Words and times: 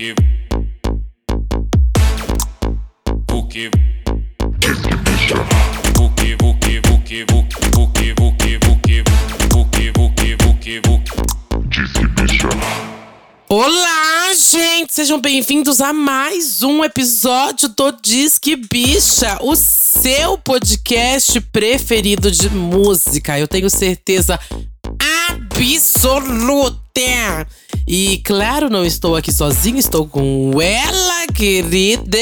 que 0.00 0.14
o 3.30 3.46
que 3.46 3.68
o 5.98 6.08
que 6.08 6.40
o 6.40 6.56
que 6.58 6.78
o 6.88 6.98
que 7.02 7.22
o 7.22 7.86
que 7.90 8.14
que 8.38 8.58
que 8.80 9.02
que 9.70 9.92
que 9.92 9.92
que 9.92 10.32
o 10.46 10.58
que 10.58 10.80
Olá, 13.46 14.32
gente! 14.34 14.94
Sejam 14.94 15.20
bem-vindos 15.20 15.82
a 15.82 15.92
mais 15.92 16.62
um 16.62 16.82
episódio 16.82 17.68
do 17.68 17.92
Disque 17.92 18.56
Bicha, 18.56 19.36
o 19.42 19.54
seu 19.54 20.38
podcast 20.38 21.38
preferido 21.52 22.30
de 22.30 22.48
música. 22.48 23.38
Eu 23.38 23.46
tenho 23.46 23.68
certeza 23.68 24.40
absoluta. 25.28 26.80
E 27.92 28.18
claro, 28.24 28.70
não 28.70 28.86
estou 28.86 29.16
aqui 29.16 29.32
sozinho, 29.32 29.76
estou 29.76 30.06
com 30.06 30.52
ela, 30.62 31.26
querida. 31.34 32.16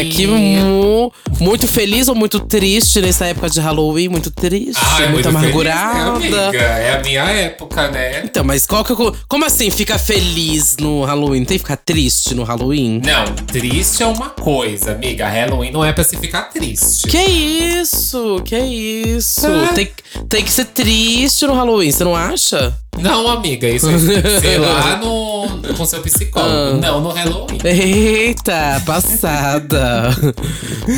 Aqui 0.00 0.26
mu 0.26 1.12
muito 1.38 1.68
feliz 1.68 2.08
ou 2.08 2.14
muito 2.14 2.40
triste 2.40 2.98
nessa 3.02 3.26
época 3.26 3.50
de 3.50 3.60
Halloween, 3.60 4.08
muito 4.08 4.30
triste, 4.30 4.80
Ai, 4.82 5.08
muito, 5.10 5.24
feliz, 5.24 5.36
amargurada. 5.36 6.18
né, 6.18 6.26
amiga? 6.48 6.58
É 6.64 6.94
a 6.96 7.00
minha 7.02 7.22
época, 7.24 7.90
né? 7.90 8.22
Então, 8.24 8.42
mas 8.42 8.66
qual 8.66 8.82
que, 8.82 8.92
eu- 8.92 9.14
como 9.28 9.44
assim 9.44 9.70
fica 9.70 9.98
feliz 9.98 10.76
no 10.80 11.04
Halloween? 11.04 11.44
Tem 11.44 11.58
que 11.58 11.64
ficar 11.64 11.76
triste 11.76 12.34
no 12.34 12.42
Halloween? 12.42 13.02
Não, 13.04 13.26
triste 13.46 14.02
é 14.02 14.06
uma 14.06 14.30
coisa, 14.30 14.92
amiga. 14.92 15.28
Halloween 15.28 15.70
não 15.72 15.84
é 15.84 15.92
pra 15.92 16.04
se 16.04 16.16
ficar 16.16 16.44
triste. 16.44 17.06
Que 17.06 17.18
isso? 17.18 18.40
Que 18.46 18.56
isso? 18.58 19.46
É. 19.46 19.72
Tem, 19.74 19.88
tem 20.28 20.42
que 20.42 20.50
ser 20.50 20.64
triste 20.66 21.46
no 21.46 21.52
Halloween, 21.52 21.90
você 21.92 22.02
não 22.02 22.16
acha? 22.16 22.74
Não, 22.98 23.26
amiga, 23.28 23.68
isso 23.68 23.88
é 23.88 23.98
sei 24.40 24.58
lá 24.58 24.96
no, 24.98 25.74
com 25.76 25.84
seu 25.84 25.98
Ah. 25.98 26.02
psicólogo. 26.02 26.80
Não 26.80 27.00
no 27.00 27.10
Halloween. 27.10 27.58
Eita, 27.64 28.80
passada. 28.86 30.10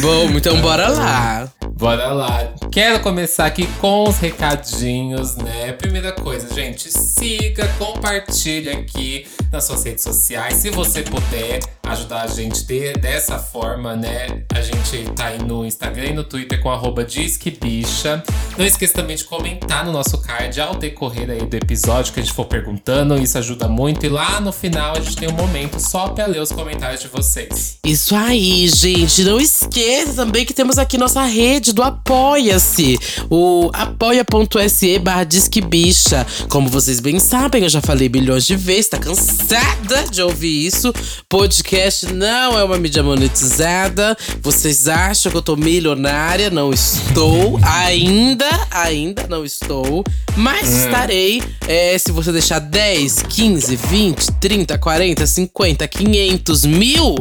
Bom, 0.03 0.29
então 0.37 0.61
bora 0.61 0.89
lá. 0.89 1.49
Bora 1.73 2.13
lá. 2.13 2.55
Quero 2.71 3.01
começar 3.01 3.47
aqui 3.47 3.67
com 3.81 4.05
os 4.09 4.19
recadinhos, 4.19 5.37
né? 5.37 5.73
Primeira 5.73 6.13
coisa, 6.13 6.53
gente, 6.55 6.91
siga, 6.91 7.67
compartilhe 7.79 8.71
aqui 8.71 9.27
nas 9.51 9.65
suas 9.65 9.85
redes 9.85 10.03
sociais. 10.03 10.55
Se 10.55 10.71
você 10.71 11.03
puder 11.03 11.61
ajudar 11.85 12.23
a 12.23 12.27
gente 12.27 12.65
de, 12.65 12.93
dessa 12.95 13.39
forma, 13.39 13.95
né? 13.97 14.45
A 14.53 14.61
gente 14.61 15.11
tá 15.15 15.27
aí 15.27 15.39
no 15.39 15.65
Instagram 15.65 16.07
e 16.07 16.13
no 16.13 16.25
Twitter 16.25 16.61
com 16.61 16.71
arroba 16.71 17.05
disquebicha. 17.05 18.23
Não 18.57 18.65
esqueça 18.65 18.95
também 18.95 19.17
de 19.17 19.25
comentar 19.25 19.85
no 19.85 19.93
nosso 19.93 20.19
card 20.19 20.61
ao 20.61 20.75
decorrer 20.75 21.31
aí 21.31 21.45
do 21.45 21.57
episódio 21.57 22.13
que 22.13 22.21
a 22.21 22.23
gente 22.23 22.35
for 22.35 22.47
perguntando. 22.47 23.17
Isso 23.17 23.39
ajuda 23.39 23.69
muito. 23.69 24.05
E 24.05 24.09
lá 24.09 24.41
no 24.41 24.53
final 24.53 24.97
a 24.97 25.01
gente 25.01 25.17
tem 25.17 25.29
um 25.29 25.35
momento 25.35 25.79
só 25.81 26.09
pra 26.09 26.27
ler 26.27 26.41
os 26.41 26.53
comentários 26.53 27.01
de 27.01 27.09
vocês. 27.09 27.79
Isso 27.85 28.15
aí, 28.15 28.69
gente. 28.69 29.23
Não 29.25 29.41
esqueça 29.41 30.15
também 30.15 30.45
que 30.45 30.55
temos 30.55 30.79
aqui 30.79 30.97
nossa 30.97 31.23
rede 31.25 31.54
do 31.61 31.83
Apoia-se. 31.83 32.99
O 33.31 33.71
apoia.se 33.73 34.99
barra 34.99 35.25
Disque 35.25 35.61
Bicha. 35.61 36.27
Como 36.49 36.69
vocês 36.69 37.01
bem 37.01 37.19
sabem, 37.19 37.63
eu 37.63 37.69
já 37.69 37.81
falei 37.81 38.09
milhões 38.09 38.45
de 38.45 38.57
vezes, 38.57 38.89
tá 38.89 38.99
cansada 38.99 40.05
de 40.11 40.21
ouvir 40.21 40.67
isso. 40.67 40.93
Podcast 41.29 42.13
não 42.13 42.59
é 42.59 42.65
uma 42.65 42.77
mídia 42.77 43.03
monetizada. 43.03 44.17
Vocês 44.43 44.89
acham 44.89 45.31
que 45.31 45.39
eu 45.39 45.43
tô 45.43 45.57
milionária? 45.57 46.51
Não 46.51 46.73
estou. 46.73 47.59
ainda, 47.63 48.49
ainda 48.71 49.27
não 49.29 49.45
estou. 49.45 50.05
Mas 50.37 50.73
estarei 50.73 51.43
é, 51.69 51.97
se 51.97 52.11
você 52.11 52.33
deixar 52.33 52.59
10, 52.59 53.23
15, 53.29 53.77
20, 53.77 54.33
30, 54.41 54.79
40, 54.79 55.27
50, 55.27 55.87
500, 55.89 56.65
mil, 56.65 57.15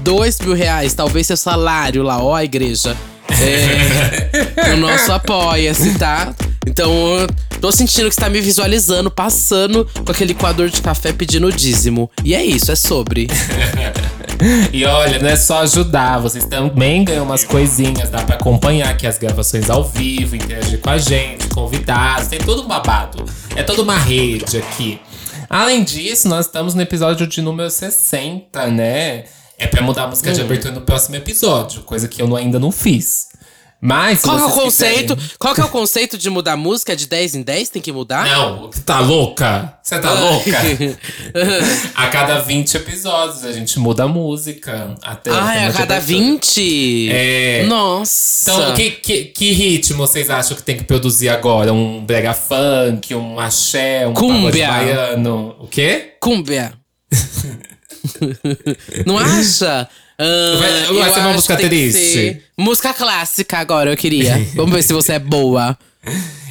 2 0.00 0.40
mil 0.40 0.54
reais, 0.54 0.92
talvez 0.92 1.26
seu 1.26 1.36
salário 1.36 2.02
lá, 2.02 2.22
ó, 2.22 2.38
igreja. 2.40 2.96
É, 3.30 4.74
o 4.74 4.76
nosso 4.76 5.12
apoia-se, 5.12 5.98
tá? 5.98 6.34
Então, 6.66 6.92
tô 7.60 7.72
sentindo 7.72 8.08
que 8.08 8.14
você 8.14 8.20
tá 8.20 8.28
me 8.28 8.40
visualizando, 8.40 9.10
passando 9.10 9.88
com 10.04 10.12
aquele 10.12 10.34
coador 10.34 10.68
de 10.68 10.82
café 10.82 11.12
pedindo 11.12 11.50
dízimo. 11.52 12.10
E 12.24 12.34
é 12.34 12.44
isso, 12.44 12.70
é 12.70 12.76
sobre. 12.76 13.28
E 14.72 14.84
olha, 14.84 15.18
não 15.18 15.28
é 15.28 15.34
só 15.34 15.62
ajudar, 15.62 16.18
vocês 16.20 16.44
também 16.44 17.02
ganham 17.04 17.24
umas 17.24 17.42
coisinhas, 17.42 18.08
dá 18.08 18.22
pra 18.22 18.36
acompanhar 18.36 18.88
aqui 18.88 19.04
as 19.04 19.18
gravações 19.18 19.68
ao 19.68 19.82
vivo, 19.82 20.36
interagir 20.36 20.78
com 20.78 20.90
a 20.90 20.96
gente, 20.96 21.48
convidados, 21.48 22.28
tem 22.28 22.38
todo 22.38 22.62
um 22.62 22.68
babado. 22.68 23.24
É 23.56 23.64
toda 23.64 23.82
uma 23.82 23.98
rede 23.98 24.58
aqui. 24.58 25.00
Além 25.50 25.82
disso, 25.82 26.28
nós 26.28 26.46
estamos 26.46 26.74
no 26.74 26.82
episódio 26.82 27.26
de 27.26 27.42
número 27.42 27.68
60, 27.68 28.68
né? 28.68 29.24
É 29.58 29.66
pra 29.66 29.82
mudar 29.82 30.04
a 30.04 30.06
música 30.08 30.30
Hum. 30.30 30.34
de 30.34 30.40
abertura 30.40 30.72
no 30.72 30.82
próximo 30.82 31.16
episódio, 31.16 31.82
coisa 31.82 32.06
que 32.08 32.22
eu 32.22 32.28
não- 32.28 32.36
ainda 32.36 32.58
não 32.58 32.70
fiz. 32.70 33.26
Mas. 33.80 34.22
Qual 34.22 34.36
é 34.36 34.44
o 34.44 34.50
conceito? 34.50 35.14
quiserem- 35.14 35.36
Qual 35.38 35.54
é 35.56 35.64
o 35.64 35.68
conceito 35.68 36.18
de 36.18 36.28
mudar 36.28 36.56
música 36.56 36.96
de 36.96 37.06
10 37.06 37.36
em 37.36 37.42
10? 37.42 37.68
Tem 37.68 37.80
que 37.80 37.92
mudar? 37.92 38.26
Não, 38.26 38.70
tá 38.84 38.98
louca? 38.98 39.78
Você 39.82 40.00
tá 40.00 40.12
louca? 40.14 40.50
a 41.94 42.06
cada 42.08 42.40
20 42.40 42.74
episódios 42.76 43.44
a 43.44 43.52
gente 43.52 43.78
muda 43.78 44.02
a 44.02 44.08
música. 44.08 44.96
Até 45.00 45.30
Ah, 45.30 45.54
é 45.54 45.66
a 45.68 45.72
cada 45.72 45.96
abertura. 45.96 46.00
20? 46.00 47.08
É. 47.12 47.64
Nossa. 47.68 48.50
Então, 48.52 48.74
que, 48.74 48.90
que, 48.90 49.24
que 49.26 49.52
ritmo 49.52 49.98
vocês 49.98 50.28
acham 50.28 50.56
que 50.56 50.62
tem 50.64 50.76
que 50.76 50.82
produzir 50.84 51.28
agora? 51.28 51.72
Um 51.72 52.04
brega 52.04 52.34
funk, 52.34 53.14
um 53.14 53.38
axé, 53.38 54.08
um 54.08 54.12
Cúmbia. 54.14 54.66
pagode 54.66 54.86
baiano? 54.92 55.54
O 55.60 55.68
quê? 55.68 56.14
Cúmbia. 56.20 56.72
Não 59.06 59.18
acha? 59.18 59.88
Ah, 60.18 60.56
Vai- 60.58 60.98
vai 60.98 61.12
ser 61.14 61.20
uma 61.20 61.32
música 61.32 61.56
triste. 61.56 62.42
Música 62.56 62.92
clássica 62.94 63.58
agora, 63.58 63.90
eu 63.92 63.96
queria. 63.96 64.36
Vamos 64.54 64.74
ver 64.74 64.82
se 64.82 64.92
você 64.92 65.12
é 65.14 65.18
boa. 65.18 65.78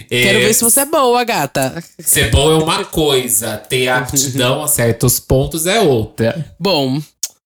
Quero 0.09 0.39
É, 0.39 0.45
ver 0.47 0.53
se 0.53 0.63
você 0.63 0.81
é 0.81 0.85
boa, 0.85 1.21
gata. 1.25 1.83
Ser 1.99 2.29
bom 2.31 2.49
é 2.51 2.63
uma 2.63 2.85
coisa, 2.85 3.57
ter 3.57 3.89
aptidão 3.89 4.63
a 4.63 4.67
certos 4.67 5.19
pontos 5.19 5.65
é 5.65 5.81
outra. 5.81 6.45
Bom, 6.57 7.01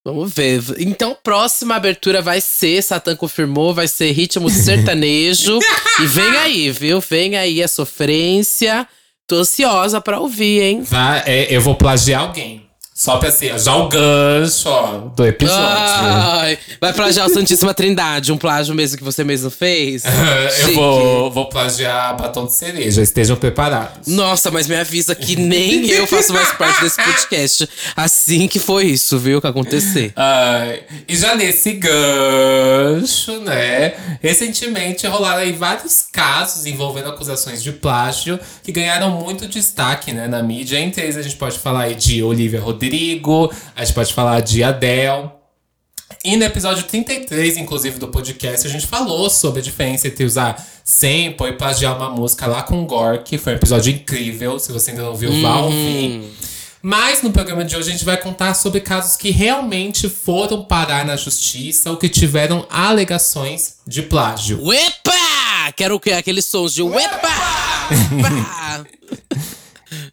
vamos 0.05 0.31
ver. 0.31 0.61
Então, 0.77 1.17
próxima 1.23 1.73
abertura 1.75 2.21
vai 2.21 2.39
ser, 2.39 2.83
Satã 2.83 3.15
confirmou, 3.15 3.73
vai 3.73 3.87
ser 3.87 4.11
ritmo 4.11 4.47
sertanejo. 4.51 5.57
e 6.03 6.05
vem 6.05 6.37
aí, 6.37 6.69
viu? 6.71 7.01
Vem 7.01 7.35
aí 7.35 7.63
a 7.63 7.67
sofrência. 7.67 8.87
Tô 9.27 9.37
ansiosa 9.37 9.99
pra 9.99 10.19
ouvir, 10.19 10.61
hein? 10.61 10.83
Vai, 10.83 11.23
é, 11.25 11.47
eu 11.55 11.61
vou 11.61 11.73
plagiar 11.73 12.21
alguém. 12.21 12.67
Só 13.01 13.17
pra 13.17 13.31
ser, 13.31 13.57
já 13.57 13.75
o 13.77 13.89
gancho 13.89 14.69
ó, 14.69 14.97
do 15.15 15.25
episódio. 15.25 15.65
Ai, 15.65 16.55
vai 16.79 16.93
plagiar 16.93 17.25
o 17.25 17.33
Santíssima 17.33 17.73
Trindade, 17.73 18.31
um 18.31 18.37
plágio 18.37 18.75
mesmo 18.75 18.95
que 18.95 19.03
você 19.03 19.23
mesmo 19.23 19.49
fez. 19.49 20.03
eu 20.67 20.75
vou, 20.75 21.31
vou 21.31 21.49
plagiar 21.49 22.15
batom 22.15 22.45
de 22.45 22.53
cereja, 22.53 23.01
estejam 23.01 23.35
preparados. 23.35 24.05
Nossa, 24.05 24.51
mas 24.51 24.67
me 24.67 24.75
avisa 24.75 25.15
que 25.15 25.35
nem 25.35 25.89
eu 25.89 26.05
faço 26.05 26.31
mais 26.31 26.53
parte 26.53 26.79
desse 26.83 27.03
podcast. 27.03 27.67
Assim 27.95 28.47
que 28.47 28.59
foi 28.59 28.85
isso, 28.85 29.17
viu? 29.17 29.41
Que 29.41 29.47
acontecer. 29.47 30.13
Ai, 30.15 30.83
e 31.07 31.17
já 31.17 31.33
nesse 31.33 31.71
gancho, 31.71 33.39
né? 33.39 33.95
Recentemente 34.21 35.07
rolaram 35.07 35.41
aí 35.41 35.53
vários 35.53 36.03
casos 36.11 36.67
envolvendo 36.67 37.09
acusações 37.09 37.63
de 37.63 37.71
plágio 37.71 38.39
que 38.61 38.71
ganharam 38.71 39.09
muito 39.09 39.47
destaque, 39.47 40.13
né, 40.13 40.27
na 40.27 40.43
mídia. 40.43 40.79
Entre 40.79 41.01
eles 41.01 41.17
a 41.17 41.23
gente 41.23 41.37
pode 41.37 41.57
falar 41.57 41.85
aí 41.85 41.95
de 41.95 42.21
Olivia 42.21 42.61
Rodrigo, 42.61 42.90
a 43.75 43.83
gente 43.83 43.93
pode 43.93 44.13
falar 44.13 44.41
de 44.41 44.63
Adele. 44.63 45.29
E 46.23 46.35
no 46.37 46.43
episódio 46.43 46.83
33, 46.83 47.57
inclusive, 47.57 47.97
do 47.97 48.07
podcast, 48.07 48.67
a 48.67 48.69
gente 48.69 48.85
falou 48.85 49.29
sobre 49.29 49.59
a 49.59 49.63
diferença 49.63 50.07
entre 50.07 50.23
usar 50.23 50.63
sample 50.83 51.47
e 51.47 51.53
plagiar 51.53 51.97
uma 51.97 52.09
música 52.09 52.45
lá 52.45 52.61
com 52.61 52.85
Gore, 52.85 53.23
que 53.23 53.37
foi 53.37 53.53
um 53.53 53.55
episódio 53.55 53.91
incrível. 53.91 54.59
Se 54.59 54.71
você 54.71 54.91
ainda 54.91 55.03
não 55.03 55.15
viu, 55.15 55.41
vá 55.41 55.61
ouvir. 55.61 56.31
Mas 56.83 57.21
no 57.21 57.31
programa 57.31 57.63
de 57.63 57.75
hoje 57.75 57.89
a 57.89 57.91
gente 57.91 58.05
vai 58.05 58.17
contar 58.17 58.53
sobre 58.55 58.81
casos 58.81 59.15
que 59.15 59.29
realmente 59.29 60.09
foram 60.09 60.63
parar 60.63 61.05
na 61.05 61.15
justiça 61.15 61.91
ou 61.91 61.97
que 61.97 62.09
tiveram 62.09 62.65
alegações 62.69 63.75
de 63.87 64.01
plágio. 64.01 64.63
Uepa! 64.63 65.71
Quero 65.75 65.95
o 65.95 65.99
quê? 65.99 66.11
Aqueles 66.11 66.45
sons 66.45 66.73
de 66.73 66.81
uepa! 66.81 67.29
Uepa! 68.11 69.57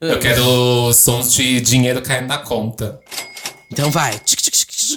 Eu 0.00 0.19
quero 0.19 0.92
sons 0.92 1.32
de 1.34 1.60
dinheiro 1.60 2.02
caindo 2.02 2.28
na 2.28 2.38
conta. 2.38 3.00
Então 3.70 3.90
vai. 3.90 4.19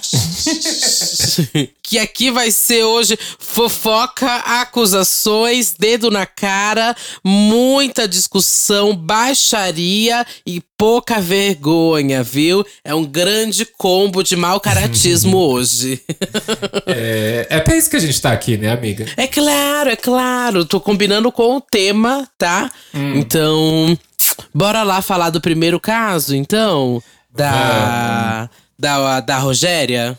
que 1.82 1.98
aqui 1.98 2.30
vai 2.30 2.50
ser 2.50 2.84
hoje 2.84 3.18
fofoca, 3.38 4.36
acusações, 4.36 5.74
dedo 5.78 6.10
na 6.10 6.24
cara, 6.24 6.96
muita 7.24 8.08
discussão, 8.08 8.96
baixaria 8.96 10.24
e 10.46 10.62
pouca 10.76 11.20
vergonha, 11.20 12.22
viu? 12.22 12.64
É 12.84 12.94
um 12.94 13.04
grande 13.04 13.64
combo 13.64 14.22
de 14.22 14.36
mau 14.36 14.58
caratismo 14.58 15.36
hoje. 15.42 16.00
É, 16.86 17.46
é 17.50 17.60
pra 17.60 17.76
isso 17.76 17.90
que 17.90 17.96
a 17.96 18.00
gente 18.00 18.20
tá 18.20 18.32
aqui, 18.32 18.56
né, 18.56 18.72
amiga? 18.72 19.06
É 19.16 19.26
claro, 19.26 19.90
é 19.90 19.96
claro. 19.96 20.64
Tô 20.64 20.80
combinando 20.80 21.30
com 21.30 21.56
o 21.56 21.60
tema, 21.60 22.28
tá? 22.38 22.70
Então, 22.94 23.96
bora 24.54 24.82
lá 24.82 25.02
falar 25.02 25.30
do 25.30 25.40
primeiro 25.40 25.78
caso, 25.78 26.34
então? 26.34 27.02
Da. 27.34 28.50
Da, 28.82 29.20
da 29.20 29.38
Rogéria? 29.38 30.18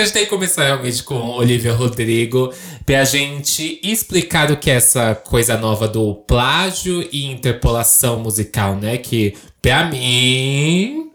Que 0.00 0.02
a 0.02 0.04
gente 0.06 0.12
tem 0.14 0.24
que 0.24 0.30
começar 0.30 0.64
realmente 0.64 1.02
com 1.02 1.14
Olivia 1.14 1.72
Rodrigo 1.74 2.52
pra 2.86 3.04
gente 3.04 3.78
explicar 3.82 4.50
o 4.50 4.56
que 4.56 4.70
é 4.70 4.74
essa 4.74 5.14
coisa 5.14 5.56
nova 5.58 5.86
do 5.86 6.14
plágio 6.26 7.06
e 7.12 7.26
interpolação 7.26 8.18
musical, 8.20 8.76
né? 8.76 8.96
Que 8.96 9.34
pra 9.60 9.84
mim 9.84 11.10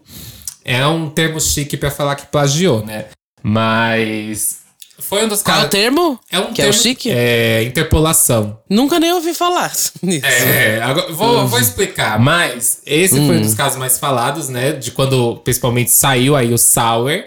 é 0.64 0.86
um 0.86 1.08
termo 1.10 1.40
chique 1.40 1.76
pra 1.76 1.90
falar 1.90 2.14
que 2.14 2.26
plagiou, 2.26 2.84
né? 2.84 3.06
Mas 3.42 4.58
foi 4.98 5.24
um 5.24 5.28
dos 5.28 5.42
Qual 5.42 5.54
é 5.56 5.58
o 5.58 5.62
caras. 5.62 5.70
termo? 5.70 6.20
É 6.30 6.38
um 6.38 6.52
que 6.52 6.62
é 6.62 6.66
o 6.66 6.70
termo- 6.70 6.72
chique? 6.82 7.10
É, 7.10 7.62
interpolação. 7.64 8.58
Nunca 8.70 9.00
nem 9.00 9.12
ouvi 9.12 9.34
falar 9.34 9.72
nisso. 10.02 10.24
É, 10.26 10.80
agora, 10.80 11.12
vou, 11.12 11.46
vou 11.48 11.58
explicar, 11.58 12.18
mas 12.20 12.80
esse 12.86 13.16
foi 13.16 13.36
um 13.38 13.42
dos 13.42 13.54
casos 13.54 13.78
mais 13.78 13.98
falados, 13.98 14.48
né? 14.48 14.72
De 14.72 14.92
quando 14.92 15.36
principalmente 15.38 15.90
saiu 15.90 16.36
aí 16.36 16.52
o 16.54 16.58
Sour, 16.58 17.24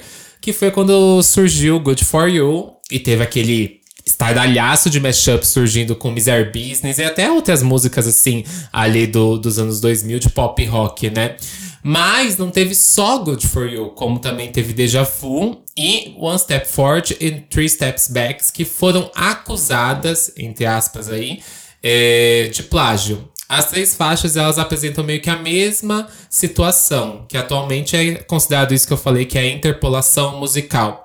que 0.50 0.54
foi 0.54 0.72
quando 0.72 1.22
surgiu 1.22 1.80
Good 1.80 2.04
For 2.04 2.28
You 2.28 2.74
e 2.90 2.98
teve 2.98 3.22
aquele 3.22 3.81
estardalhaço 4.04 4.90
de 4.90 5.00
mashup 5.00 5.46
surgindo 5.46 5.96
com 5.96 6.10
Misery 6.10 6.46
Business 6.46 6.98
e 6.98 7.04
até 7.04 7.30
outras 7.30 7.62
músicas 7.62 8.07
assim 8.07 8.44
ali 8.74 9.06
do, 9.06 9.38
dos 9.38 9.60
anos 9.60 9.80
2000 9.80 10.18
de 10.18 10.30
pop 10.30 10.66
rock, 10.66 11.12
né? 11.12 11.36
Mas 11.84 12.36
não 12.36 12.50
teve 12.50 12.74
só 12.74 13.19
Good 13.19 13.46
For 13.46 13.68
You, 13.68 13.90
como 13.90 14.18
também 14.18 14.51
teve 14.51 14.74
Deja 14.74 15.04
Vu 15.04 15.62
e 15.78 16.16
One 16.18 16.40
Step 16.40 16.68
Forward 16.68 17.16
e 17.19 17.30
Three 17.42 17.69
Steps 17.69 18.07
Back, 18.07 18.52
que 18.52 18.66
foram 18.66 19.12
acusadas, 19.13 20.34
entre 20.36 20.66
aspas 20.66 21.10
aí, 21.10 21.44
é, 21.84 22.50
de 22.52 22.63
plágio. 22.63 23.30
As 23.50 23.66
três 23.66 23.96
faixas 23.96 24.38
elas 24.38 24.60
apresentam 24.60 25.04
meio 25.04 25.19
que 25.19 25.30
a 25.30 25.36
mesma 25.36 26.07
situação, 26.30 27.25
que 27.28 27.36
atualmente 27.36 27.98
é 27.98 28.16
considerado 28.16 28.75
isso 28.75 28.86
que 28.86 28.94
eu 28.94 28.98
falei, 28.98 29.25
que 29.25 29.40
é 29.40 29.42
a 29.42 29.50
interpolação 29.51 30.40
musical. 30.40 31.04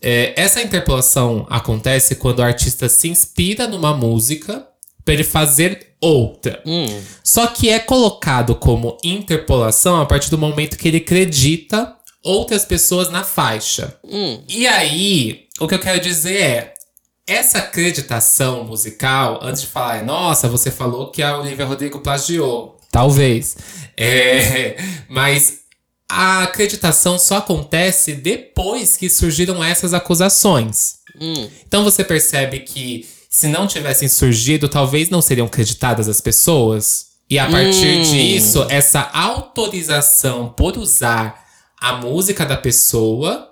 É, 0.00 0.32
essa 0.36 0.62
interpolação 0.62 1.44
acontece 1.50 2.14
quando 2.14 2.38
o 2.38 2.42
artista 2.42 2.88
se 2.88 3.08
inspira 3.08 3.66
numa 3.66 3.92
música 3.96 4.64
para 5.04 5.14
ele 5.14 5.24
fazer 5.24 5.94
outra. 6.00 6.62
Só 7.24 7.48
que 7.48 7.68
é 7.68 7.78
colocado 7.80 8.54
como 8.54 8.96
interpolação 9.02 10.00
a 10.00 10.06
partir 10.06 10.30
do 10.30 10.38
momento 10.38 10.76
que 10.76 10.86
ele 10.86 10.98
acredita 10.98 11.96
outras 12.22 12.64
pessoas 12.64 13.10
na 13.10 13.24
faixa. 13.24 13.96
E 14.48 14.66
aí, 14.68 15.46
o 15.58 15.66
que 15.66 15.74
eu 15.74 15.80
quero 15.80 16.00
dizer 16.00 16.40
é. 16.40 16.74
Essa 17.26 17.58
acreditação 17.58 18.64
musical, 18.64 19.38
antes 19.42 19.62
de 19.62 19.68
falar, 19.68 20.04
nossa, 20.04 20.48
você 20.48 20.70
falou 20.70 21.10
que 21.10 21.22
a 21.22 21.38
Olivia 21.38 21.64
Rodrigo 21.64 22.00
plagiou. 22.00 22.78
Talvez. 22.90 23.56
É, 23.96 24.76
mas 25.08 25.60
a 26.08 26.42
acreditação 26.42 27.18
só 27.18 27.38
acontece 27.38 28.12
depois 28.12 28.96
que 28.96 29.08
surgiram 29.08 29.62
essas 29.62 29.94
acusações. 29.94 30.96
Então 31.66 31.84
você 31.84 32.04
percebe 32.04 32.60
que 32.60 33.08
se 33.30 33.48
não 33.48 33.66
tivessem 33.66 34.08
surgido, 34.08 34.68
talvez 34.68 35.08
não 35.08 35.22
seriam 35.22 35.48
creditadas 35.48 36.08
as 36.08 36.20
pessoas. 36.20 37.12
E 37.30 37.38
a 37.38 37.48
partir 37.48 38.02
disso, 38.02 38.66
essa 38.68 39.00
autorização 39.14 40.50
por 40.50 40.76
usar 40.76 41.42
a 41.80 41.94
música 41.94 42.44
da 42.44 42.58
pessoa 42.58 43.48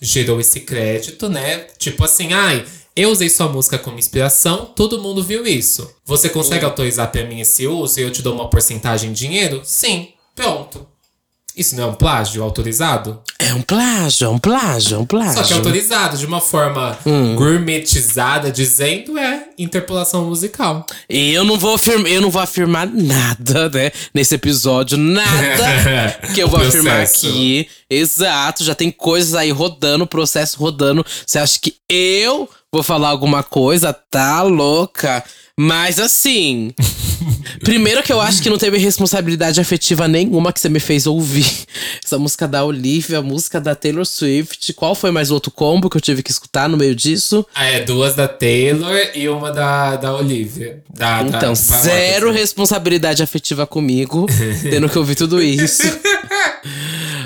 gerou 0.00 0.38
esse 0.38 0.60
crédito, 0.60 1.28
né? 1.28 1.66
Tipo 1.78 2.04
assim, 2.04 2.32
ai, 2.32 2.64
eu 2.96 3.10
usei 3.10 3.28
sua 3.28 3.48
música 3.48 3.78
como 3.78 3.98
inspiração, 3.98 4.66
todo 4.66 5.00
mundo 5.00 5.22
viu 5.22 5.46
isso. 5.46 5.90
Você 6.04 6.28
consegue 6.28 6.64
autorizar 6.64 7.10
pra 7.10 7.24
mim 7.24 7.40
esse 7.40 7.66
uso 7.66 7.98
e 7.98 8.02
eu 8.02 8.10
te 8.10 8.22
dou 8.22 8.34
uma 8.34 8.48
porcentagem 8.48 9.10
em 9.10 9.12
dinheiro? 9.12 9.62
Sim, 9.64 10.12
pronto. 10.34 10.86
Isso 11.56 11.76
não 11.76 11.84
é 11.84 11.86
um 11.86 11.94
plágio 11.94 12.42
autorizado? 12.42 13.20
É 13.38 13.54
um 13.54 13.62
plágio, 13.62 14.26
é 14.26 14.28
um 14.28 14.38
plágio, 14.38 14.96
é 14.96 14.98
um 14.98 15.06
plágio. 15.06 15.34
Só 15.34 15.42
que 15.44 15.52
autorizado, 15.54 16.16
de 16.16 16.26
uma 16.26 16.40
forma 16.40 16.98
Hum. 17.06 17.36
gourmetizada, 17.36 18.50
dizendo 18.50 19.16
é 19.16 19.44
interpolação 19.56 20.24
musical. 20.24 20.84
E 21.08 21.32
eu 21.32 21.44
não 21.44 21.56
vou 21.56 21.74
afirmar, 21.74 22.10
eu 22.10 22.20
não 22.20 22.30
vou 22.30 22.42
afirmar 22.42 22.88
nada, 22.88 23.68
né? 23.68 23.92
Nesse 24.12 24.34
episódio, 24.34 24.98
nada 24.98 26.18
que 26.34 26.40
eu 26.40 26.48
vou 26.48 26.58
O 26.60 26.66
afirmar 26.66 26.96
processo. 26.98 27.26
aqui. 27.28 27.68
Exato, 27.88 28.64
já 28.64 28.74
tem 28.74 28.90
coisas 28.90 29.34
aí 29.34 29.50
rodando, 29.52 30.06
processo 30.06 30.58
rodando. 30.58 31.04
Você 31.24 31.38
acha 31.38 31.58
que 31.60 31.76
eu 31.88 32.48
vou 32.72 32.82
falar 32.82 33.08
alguma 33.10 33.42
coisa? 33.44 33.92
Tá 33.92 34.42
louca. 34.42 35.22
Mas 35.56 36.00
assim, 36.00 36.72
primeiro 37.64 38.02
que 38.02 38.12
eu 38.12 38.20
acho 38.20 38.42
que 38.42 38.50
não 38.50 38.58
teve 38.58 38.78
responsabilidade 38.78 39.60
afetiva 39.60 40.06
nenhuma 40.08 40.52
que 40.52 40.60
você 40.60 40.68
me 40.68 40.80
fez 40.80 41.06
ouvir. 41.06 41.46
Essa 42.04 42.18
música 42.18 42.46
da 42.48 42.64
Olivia, 42.64 43.18
a 43.18 43.22
música 43.22 43.60
da 43.60 43.74
Taylor 43.74 44.04
Swift. 44.06 44.72
Qual 44.74 44.94
foi 44.94 45.10
mais 45.10 45.30
outro 45.30 45.50
combo 45.50 45.88
que 45.90 45.96
eu 45.96 46.00
tive 46.00 46.22
que 46.22 46.30
escutar 46.30 46.68
no 46.68 46.76
meio 46.76 46.94
disso? 46.94 47.44
Ah, 47.54 47.64
é 47.66 47.80
duas 47.80 48.14
da 48.14 48.28
Taylor 48.28 48.94
e 49.14 49.28
uma 49.28 49.50
da, 49.52 49.96
da 49.96 50.14
Olivia. 50.14 50.82
Da, 50.92 51.22
Então, 51.22 51.52
da- 51.52 51.54
zero 51.54 52.30
responsabilidade 52.32 53.22
afetiva 53.22 53.66
comigo, 53.66 54.26
tendo 54.62 54.88
que 54.88 54.98
ouvir 54.98 55.14
tudo 55.14 55.42
isso. 55.42 55.82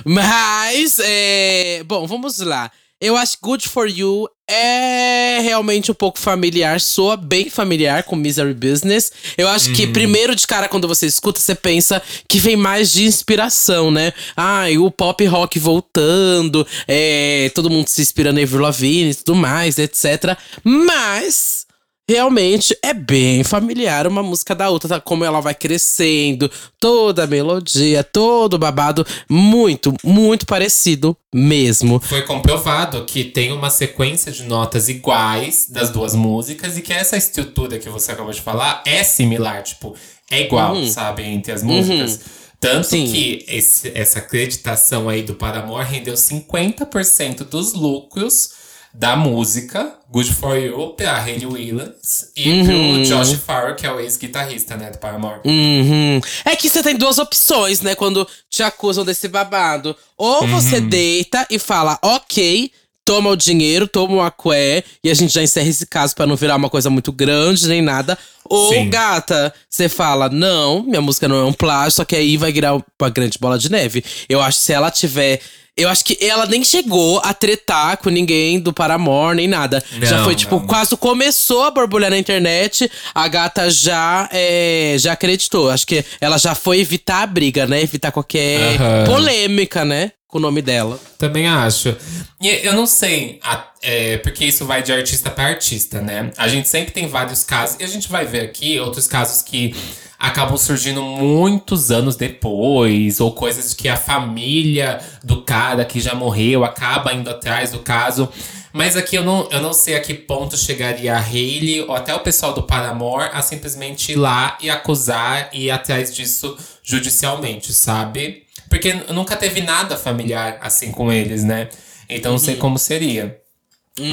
Mas, 0.05 0.99
é, 1.01 1.83
bom, 1.85 2.07
vamos 2.07 2.39
lá. 2.39 2.71
Eu 3.01 3.17
acho 3.17 3.37
que 3.37 3.43
Good 3.43 3.69
For 3.69 3.89
You 3.89 4.29
é 4.51 5.39
realmente 5.41 5.91
um 5.91 5.95
pouco 5.95 6.19
familiar, 6.19 6.81
soa 6.81 7.17
bem 7.17 7.49
familiar 7.49 8.03
com 8.03 8.17
Misery 8.17 8.55
Business. 8.55 9.13
Eu 9.37 9.47
acho 9.47 9.73
que, 9.73 9.87
primeiro 9.87 10.35
de 10.35 10.45
cara, 10.47 10.69
quando 10.69 10.89
você 10.89 11.07
escuta, 11.07 11.39
você 11.39 11.55
pensa 11.55 12.03
que 12.27 12.41
vem 12.41 12.57
mais 12.57 12.93
de 12.93 13.05
inspiração, 13.05 13.91
né? 13.91 14.13
Ai, 14.37 14.79
o 14.79 14.91
pop 14.91 15.25
rock 15.27 15.61
voltando, 15.61 16.67
é, 16.89 17.53
todo 17.55 17.71
mundo 17.71 17.87
se 17.87 18.03
inspira 18.03 18.33
na 18.33 18.41
Avril 18.41 18.63
Lavigne 18.63 19.11
e 19.11 19.15
tudo 19.15 19.37
mais, 19.37 19.79
etc. 19.79 20.37
Mas 20.65 21.68
realmente 22.09 22.77
é 22.83 22.95
bem 22.95 23.45
familiar 23.45 24.07
uma 24.07 24.23
música 24.23 24.55
da 24.55 24.71
outra, 24.71 24.89
tá? 24.89 25.01
como 25.01 25.25
ela 25.25 25.41
vai 25.41 25.55
crescendo, 25.55 26.51
toda 26.81 27.25
a 27.25 27.27
melodia, 27.27 28.03
todo 28.03 28.55
o 28.55 28.59
babado, 28.59 29.07
muito, 29.29 29.93
muito 30.03 30.47
parecido 30.47 31.17
mesmo. 31.33 32.01
Foi 32.01 32.23
comprovado 32.23 33.05
que 33.05 33.25
tem 33.25 33.53
uma 33.53 33.69
sequência 33.71 34.33
de 34.33 34.45
notas 34.45 34.89
iguais 34.89 35.67
das 35.69 35.91
duas 35.91 36.15
músicas 36.15 36.79
e 36.79 36.83
que 36.83 36.93
essa 36.93 37.17
estrutura 37.17 37.79
que 37.79 37.89
você 37.91 38.13
acabou 38.13 38.33
de 38.33 38.41
falar 38.41 38.83
é 38.87 39.05
similar, 39.05 39.63
tipo, 39.63 39.95
é 40.31 40.43
igual, 40.43 40.83
sabe, 40.87 41.23
entre 41.25 41.53
as 41.53 41.63
músicas. 41.63 42.21
Tanto 42.61 42.89
Sim. 42.89 43.07
que 43.07 43.45
esse- 43.47 43.93
essa 43.95 44.19
acreditação 44.19 45.09
aí 45.09 45.23
do 45.23 45.35
Paramore 45.35 45.87
rendeu 45.87 46.17
50% 46.17 47.45
dos 47.45 47.73
lucros 47.73 48.51
da 48.93 49.15
música 49.17 49.95
Good 50.11 50.33
For 50.33 50.57
You 50.57 50.95
pra 50.95 51.19
Hayley 51.23 51.47
Williams 51.47 52.33
e 52.35 52.65
pro 52.65 53.05
Josh 53.05 53.35
Farrell, 53.35 53.77
que 53.77 53.87
é 53.87 53.93
o 53.93 54.01
ex-guitarrista, 54.01 54.77
né, 54.77 54.91
do 54.91 54.99
Paramore. 54.99 55.41
Uhum. 55.45 56.21
É 56.45 56.57
que 56.57 56.69
você 56.69 56.83
tem 56.83 56.97
duas 56.97 57.19
opções, 57.19 57.81
né? 57.81 57.95
Quando 57.95 58.27
te 58.49 58.63
acusam 58.63 59.05
desse 59.05 59.29
babado. 59.29 59.95
Ou 60.17 60.47
você 60.47 60.81
deita 60.81 61.47
e 61.51 61.59
fala, 61.59 61.99
ok, 62.03 62.73
toma 63.05 63.31
o 63.31 63.37
dinheiro, 63.37 63.87
toma 63.87 64.15
o 64.17 64.21
aqué, 64.21 64.85
e 65.03 65.11
a 65.11 65.15
gente 65.15 65.33
já 65.33 65.43
encerra 65.43 65.69
esse 65.69 65.87
caso 65.87 66.15
pra 66.15 66.27
não 66.27 66.37
virar 66.37 66.57
uma 66.57 66.69
coisa 66.69 66.91
muito 66.91 67.11
grande 67.11 67.67
nem 67.69 67.81
nada. 67.81 68.19
Ou, 68.45 68.73
Sim. 68.73 68.91
gata, 68.91 69.55
você 69.69 69.89
fala, 69.89 70.29
não, 70.29 70.83
minha 70.83 71.01
música 71.01 71.29
não 71.29 71.37
é 71.37 71.45
um 71.45 71.53
plágio, 71.53 71.93
só 71.93 72.05
que 72.05 72.17
aí 72.17 72.37
vai 72.37 72.53
virar 72.53 72.75
uma 72.75 73.11
grande 73.11 73.39
bola 73.39 73.59
de 73.59 73.71
neve. 73.71 74.05
Eu 74.29 74.43
acho 74.43 74.59
que 74.59 74.65
se 74.65 74.73
ela 74.73 74.91
tiver. 74.91 75.41
Eu 75.79 75.89
acho 75.89 76.05
que 76.05 76.19
ela 76.21 76.45
nem 76.45 76.65
chegou 76.65 77.21
a 77.25 77.33
tretar 77.33 77.97
com 77.99 78.11
ninguém 78.11 78.59
do 78.59 78.73
Paramore, 78.73 79.37
nem 79.37 79.47
nada. 79.47 79.83
já 80.03 80.19
Não, 80.19 80.25
foi, 80.25 80.35
tipo, 80.35 80.57
não. 80.57 80.67
quase 80.67 80.97
começou 80.97 81.63
a 81.63 81.71
borbulhar 81.71 82.11
na 82.11 82.19
internet, 82.19 82.91
a 83.15 83.29
gata 83.29 83.71
já, 83.71 84.29
é, 84.33 84.97
já 84.99 85.13
acreditou. 85.13 85.71
Acho 85.71 85.87
que 85.87 86.05
ela 86.21 86.37
já 86.37 86.55
foi 86.55 86.81
evitar 86.81 87.23
a 87.23 87.27
briga, 87.27 87.65
né? 87.65 87.81
Evitar 87.81 88.11
qualquer 88.11 88.77
polêmica, 89.07 89.85
né? 89.85 90.11
Com 90.29 90.37
o 90.37 90.41
nome 90.43 90.61
dela. 90.61 91.01
Também 91.17 91.49
acho. 91.49 91.97
E 92.39 92.49
eu 92.63 92.75
não 92.75 92.85
sei, 92.85 93.41
é, 93.81 94.19
porque 94.19 94.45
isso 94.45 94.67
vai 94.67 94.83
de 94.83 94.93
artista 94.93 95.31
para 95.31 95.49
artista, 95.49 96.03
né? 96.03 96.31
A 96.37 96.47
gente 96.47 96.69
sempre 96.69 96.93
tem 96.93 97.09
vários 97.09 97.45
casos, 97.45 97.81
e 97.81 97.85
a 97.85 97.87
gente 97.87 98.11
vai 98.11 98.27
ver 98.27 98.43
aqui 98.43 98.79
outros 98.79 99.07
casos 99.07 99.41
que 99.41 99.75
acabam 100.19 100.59
surgindo 100.59 101.03
muitos 101.03 101.91
anos 101.91 102.15
depois, 102.15 103.21
ou 103.21 103.33
coisas 103.33 103.73
que 103.73 103.89
a 103.89 103.97
família 103.97 105.01
do 105.25 105.41
cara 105.43 105.83
que 105.85 105.99
já 105.99 106.15
morreu 106.15 106.63
acaba 106.63 107.15
indo 107.15 107.31
atrás 107.31 107.71
do 107.71 107.79
caso. 107.79 108.29
Mas 108.71 108.97
aqui 108.97 109.17
eu 109.17 109.25
não, 109.25 109.49
eu 109.51 109.63
não 109.63 109.73
sei 109.73 109.97
a 109.97 110.01
que 110.01 110.13
ponto 110.13 110.59
chegaria 110.59 111.17
a 111.17 111.21
Hailey 111.21 111.81
ou 111.83 111.95
até 111.95 112.15
o 112.15 112.21
pessoal 112.21 112.53
do 112.53 112.65
Paramore 112.65 113.31
a 113.33 113.41
simplesmente 113.41 114.13
ir 114.13 114.17
lá 114.17 114.59
e 114.61 114.69
acusar 114.69 115.49
e 115.55 115.65
ir 115.65 115.71
atrás 115.71 116.15
disso 116.15 116.55
judicialmente, 116.83 117.73
sabe? 117.73 118.47
Porque 118.69 118.93
nunca 119.13 119.37
teve 119.37 119.61
nada 119.61 119.97
familiar 119.97 120.59
assim 120.61 120.91
com 120.91 121.13
eles, 121.13 121.45
né? 121.45 121.69
Então 122.09 122.33
não 122.33 122.39
sei 122.39 122.57
como 122.57 122.79
seria. 122.79 123.41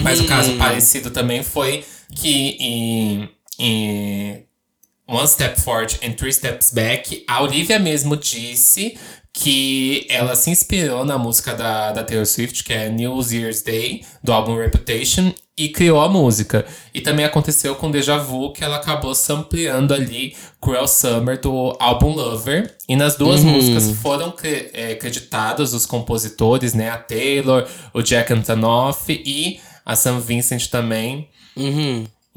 Mas 0.01 0.19
o 0.19 0.25
caso 0.25 0.55
parecido 0.57 1.11
também 1.11 1.43
foi 1.43 1.85
que 2.13 2.57
em, 2.59 3.29
em 3.59 4.45
One 5.07 5.27
Step 5.27 5.59
Forward 5.61 5.99
and 6.03 6.13
Three 6.13 6.33
Steps 6.33 6.71
Back, 6.71 7.23
a 7.27 7.41
Olivia 7.41 7.77
mesmo 7.77 8.17
disse 8.17 8.97
que 9.31 10.07
ela 10.09 10.35
se 10.35 10.49
inspirou 10.49 11.05
na 11.05 11.17
música 11.17 11.53
da, 11.53 11.91
da 11.91 12.03
Taylor 12.03 12.25
Swift, 12.25 12.63
que 12.63 12.73
é 12.73 12.89
New 12.89 13.19
Year's 13.21 13.61
Day, 13.61 14.03
do 14.23 14.31
álbum 14.31 14.55
Reputation, 14.55 15.33
e 15.57 15.69
criou 15.69 16.01
a 16.01 16.09
música. 16.09 16.65
E 16.93 16.99
também 17.01 17.23
aconteceu 17.25 17.75
com 17.75 17.89
Deja 17.89 18.17
Vu, 18.17 18.51
que 18.51 18.63
ela 18.63 18.75
acabou 18.77 19.15
sampleando 19.15 19.93
ali 19.93 20.35
Cruel 20.59 20.87
Summer 20.87 21.39
do 21.39 21.75
álbum 21.79 22.13
Lover. 22.13 22.75
E 22.89 22.95
nas 22.95 23.15
duas 23.15 23.41
músicas 23.53 23.89
foram 23.95 24.31
cre- 24.31 24.69
é, 24.73 24.95
creditados 24.95 25.73
os 25.73 25.85
compositores, 25.85 26.73
né? 26.73 26.89
A 26.89 26.97
Taylor, 26.97 27.65
o 27.93 28.01
Jack 28.01 28.33
Antonoff 28.33 29.11
e 29.25 29.59
a 29.85 29.95
Sam 29.95 30.19
Vincent 30.19 30.67
também. 30.67 31.29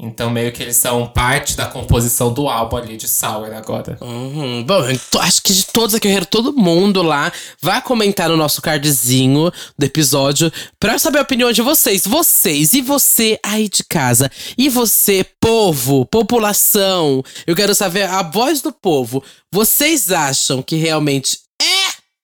Então 0.01 0.29
meio 0.29 0.51
que 0.53 0.63
eles 0.63 0.77
são 0.77 1.05
parte 1.05 1.57
da 1.57 1.65
composição 1.65 2.31
do 2.31 2.47
álbum 2.47 2.77
ali 2.77 2.95
de 2.95 3.05
Sour 3.05 3.53
agora. 3.53 3.97
Uhum. 3.99 4.63
Bom, 4.63 4.81
acho 5.19 5.43
que 5.43 5.53
de 5.53 5.65
todos 5.65 5.93
aqui, 5.93 6.07
eu 6.07 6.25
todo 6.25 6.53
mundo 6.53 7.01
lá. 7.01 7.31
Vai 7.61 7.81
comentar 7.81 8.29
no 8.29 8.37
nosso 8.37 8.61
cardzinho 8.61 9.51
do 9.77 9.85
episódio 9.85 10.51
pra 10.79 10.93
eu 10.93 10.99
saber 10.99 11.19
a 11.19 11.23
opinião 11.23 11.51
de 11.51 11.61
vocês. 11.61 12.07
Vocês 12.07 12.73
e 12.73 12.81
você 12.81 13.37
aí 13.43 13.67
de 13.67 13.83
casa. 13.83 14.31
E 14.57 14.69
você, 14.69 15.25
povo, 15.41 16.05
população. 16.05 17.21
Eu 17.45 17.55
quero 17.55 17.75
saber 17.75 18.03
a 18.03 18.23
voz 18.23 18.61
do 18.61 18.71
povo. 18.71 19.21
Vocês 19.51 20.11
acham 20.11 20.61
que 20.61 20.77
realmente 20.77 21.48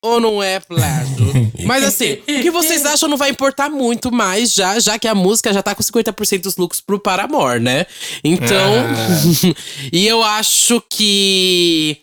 ou 0.05 0.19
não 0.19 0.41
é 0.43 0.59
plágio? 0.59 1.25
Mas 1.65 1.83
assim, 1.83 2.13
o 2.13 2.41
que 2.41 2.51
vocês 2.51 2.85
acham 2.85 3.09
não 3.09 3.17
vai 3.17 3.29
importar 3.29 3.69
muito 3.69 4.11
mais 4.11 4.53
já, 4.53 4.79
já 4.79 4.99
que 4.99 5.07
a 5.07 5.15
música 5.15 5.51
já 5.51 5.63
tá 5.63 5.73
com 5.73 5.81
50% 5.83 6.41
dos 6.41 6.57
lucros 6.57 6.81
pro 6.81 6.99
Paramore, 6.99 7.59
né? 7.59 7.85
Então, 8.23 8.73
e 9.91 10.07
eu 10.07 10.23
acho 10.23 10.81
que 10.89 11.97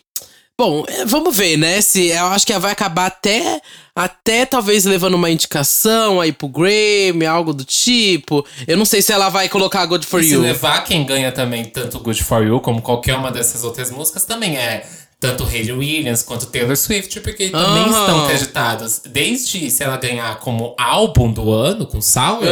Bom, 0.55 0.85
é, 0.87 1.03
vamos 1.03 1.35
ver, 1.35 1.57
né? 1.57 1.81
Se 1.81 2.09
eu 2.09 2.27
acho 2.27 2.45
que 2.45 2.53
ela 2.53 2.61
vai 2.61 2.71
acabar 2.71 3.07
até 3.07 3.59
até 3.95 4.45
talvez 4.45 4.85
levando 4.85 5.15
uma 5.15 5.29
indicação 5.29 6.21
aí 6.21 6.31
pro 6.31 6.47
Grammy, 6.47 7.25
algo 7.25 7.53
do 7.53 7.65
tipo. 7.65 8.45
Eu 8.67 8.77
não 8.77 8.85
sei 8.85 9.01
se 9.01 9.11
ela 9.11 9.29
vai 9.29 9.49
colocar 9.49 9.85
Good 9.85 10.05
for 10.05 10.21
E 10.21 10.25
se 10.25 10.33
You. 10.33 10.41
levar 10.41 10.83
quem 10.83 11.05
ganha 11.05 11.31
também 11.31 11.65
tanto 11.65 11.99
Good 11.99 12.23
For 12.23 12.45
You 12.45 12.59
como 12.59 12.81
qualquer 12.81 13.15
uma 13.15 13.31
dessas 13.31 13.63
outras 13.63 13.89
músicas 13.89 14.25
também 14.25 14.55
é 14.55 14.87
tanto 15.23 15.45
Hayley 15.45 15.71
Williams 15.71 16.21
quanto 16.21 16.47
Taylor 16.47 16.75
Swift, 16.75 17.21
porque 17.21 17.49
também 17.49 17.85
estão 17.89 18.27
creditados. 18.27 19.01
Desde 19.07 19.71
se 19.71 19.81
ela 19.81 19.95
ganhar 19.95 20.37
como 20.41 20.75
álbum 20.77 21.31
do 21.31 21.49
ano 21.49 21.85
com 21.85 22.01
Sour, 22.01 22.43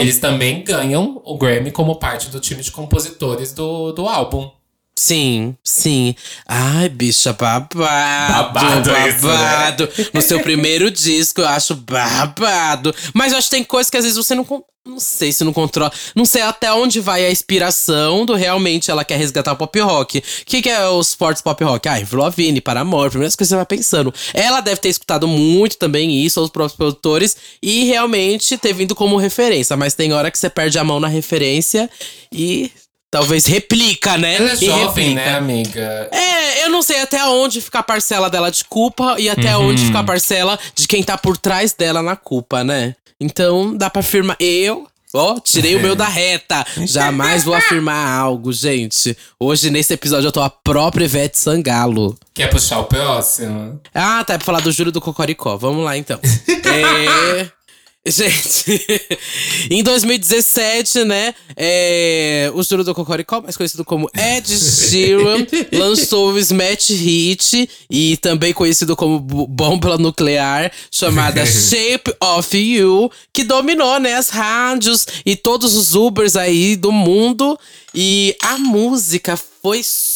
eles 0.00 0.18
também 0.18 0.64
ganham 0.64 1.22
o 1.24 1.38
Grammy 1.38 1.70
como 1.70 1.94
parte 1.94 2.28
do 2.28 2.40
time 2.40 2.60
de 2.60 2.72
compositores 2.72 3.52
do, 3.52 3.92
do 3.92 4.08
álbum. 4.08 4.50
Sim, 4.98 5.56
sim. 5.64 6.14
Ai, 6.46 6.88
bicha, 6.88 7.32
babado. 7.32 7.78
Babado 7.78 8.90
isso, 9.08 9.26
né? 9.26 9.34
babado. 9.34 9.88
No 10.12 10.20
seu 10.20 10.40
primeiro 10.40 10.90
disco, 10.90 11.40
eu 11.40 11.48
acho 11.48 11.74
babado. 11.74 12.94
Mas 13.14 13.32
eu 13.32 13.38
acho 13.38 13.48
que 13.48 13.56
tem 13.56 13.64
coisas 13.64 13.90
que 13.90 13.96
às 13.96 14.04
vezes 14.04 14.16
você 14.16 14.34
não. 14.34 14.46
Não 14.84 14.98
sei 14.98 15.30
se 15.32 15.44
não 15.44 15.52
controla. 15.52 15.92
Não 16.12 16.24
sei 16.24 16.42
até 16.42 16.72
onde 16.72 16.98
vai 16.98 17.24
a 17.24 17.30
inspiração 17.30 18.26
do 18.26 18.34
realmente 18.34 18.90
ela 18.90 19.04
quer 19.04 19.16
resgatar 19.16 19.52
o 19.52 19.56
pop 19.56 19.78
rock. 19.78 20.18
O 20.18 20.22
que, 20.44 20.60
que 20.60 20.68
é 20.68 20.88
os 20.88 21.14
fortes 21.14 21.40
pop 21.40 21.62
rock? 21.62 21.88
Ah, 21.88 21.94
Avril 21.94 22.20
Lavigne, 22.20 22.60
Paramore, 22.60 23.10
primeiras 23.10 23.36
coisas 23.36 23.48
que 23.48 23.54
você 23.54 23.56
vai 23.56 23.64
pensando. 23.64 24.12
Ela 24.34 24.60
deve 24.60 24.80
ter 24.80 24.88
escutado 24.88 25.28
muito 25.28 25.78
também 25.78 26.24
isso, 26.24 26.40
os 26.42 26.50
próprios 26.50 26.76
produtores, 26.76 27.36
e 27.62 27.84
realmente 27.84 28.58
ter 28.58 28.72
vindo 28.72 28.92
como 28.92 29.16
referência. 29.16 29.76
Mas 29.76 29.94
tem 29.94 30.12
hora 30.12 30.32
que 30.32 30.38
você 30.38 30.50
perde 30.50 30.76
a 30.80 30.84
mão 30.84 30.98
na 30.98 31.08
referência 31.08 31.88
e. 32.32 32.70
Talvez 33.12 33.44
replica, 33.44 34.16
né? 34.16 34.36
Ela 34.36 34.52
é 34.52 34.54
E 34.54 34.64
jovem, 34.64 35.08
replica. 35.10 35.14
né, 35.14 35.36
amiga? 35.36 36.08
É, 36.10 36.64
eu 36.64 36.70
não 36.70 36.80
sei 36.80 36.98
até 37.02 37.22
onde 37.26 37.60
fica 37.60 37.80
a 37.80 37.82
parcela 37.82 38.30
dela 38.30 38.50
de 38.50 38.64
culpa 38.64 39.16
e 39.18 39.28
até 39.28 39.54
onde 39.54 39.84
fica 39.84 39.98
a 39.98 40.02
parcela 40.02 40.58
de 40.74 40.88
quem 40.88 41.02
tá 41.02 41.18
por 41.18 41.36
trás 41.36 41.74
dela 41.74 42.02
na 42.02 42.16
culpa, 42.16 42.64
né? 42.64 42.96
Então, 43.20 43.76
dá 43.76 43.90
pra 43.90 44.00
afirmar. 44.00 44.34
Eu, 44.40 44.86
ó, 45.12 45.38
tirei 45.38 45.76
o 45.76 45.80
meu 45.80 45.94
da 45.94 46.08
reta. 46.08 46.64
Jamais 46.86 47.44
vou 47.44 47.54
afirmar 47.54 48.18
algo, 48.18 48.50
gente. 48.50 49.14
Hoje, 49.38 49.68
nesse 49.70 49.92
episódio, 49.92 50.28
eu 50.28 50.32
tô 50.32 50.40
a 50.40 50.48
própria 50.48 51.04
Ivete 51.04 51.38
Sangalo. 51.38 52.16
Quer 52.32 52.48
puxar 52.48 52.78
o 52.78 52.84
próximo? 52.84 53.78
Ah, 53.94 54.24
tá, 54.24 54.32
é 54.32 54.38
pra 54.38 54.46
falar 54.46 54.60
do 54.60 54.72
Júlio 54.72 54.90
do 54.90 55.02
Cocoricó. 55.02 55.58
Vamos 55.58 55.84
lá, 55.84 55.98
então. 55.98 56.18
é... 56.64 57.46
Gente, 58.06 59.06
em 59.70 59.80
2017, 59.80 61.04
né, 61.04 61.32
é, 61.56 62.50
o 62.52 62.60
Júlio 62.60 62.84
do 62.84 62.92
Cocoricó, 62.92 63.40
mais 63.40 63.56
conhecido 63.56 63.84
como 63.84 64.10
Ed 64.12 64.58
Sheeran, 64.58 65.46
lançou 65.72 66.32
o 66.32 66.38
Smash 66.38 66.88
Hit 66.90 67.70
e 67.88 68.16
também 68.16 68.52
conhecido 68.52 68.96
como 68.96 69.20
Bomba 69.20 69.96
Nuclear, 69.98 70.72
chamada 70.90 71.46
Shape 71.46 72.12
of 72.20 72.58
You, 72.58 73.08
que 73.32 73.44
dominou, 73.44 74.00
né, 74.00 74.14
as 74.14 74.30
rádios 74.30 75.06
e 75.24 75.36
todos 75.36 75.76
os 75.76 75.94
Ubers 75.94 76.34
aí 76.34 76.74
do 76.74 76.90
mundo. 76.90 77.56
E 77.94 78.34
a 78.42 78.56
música 78.58 79.36
foi 79.36 79.82
super 79.84 80.11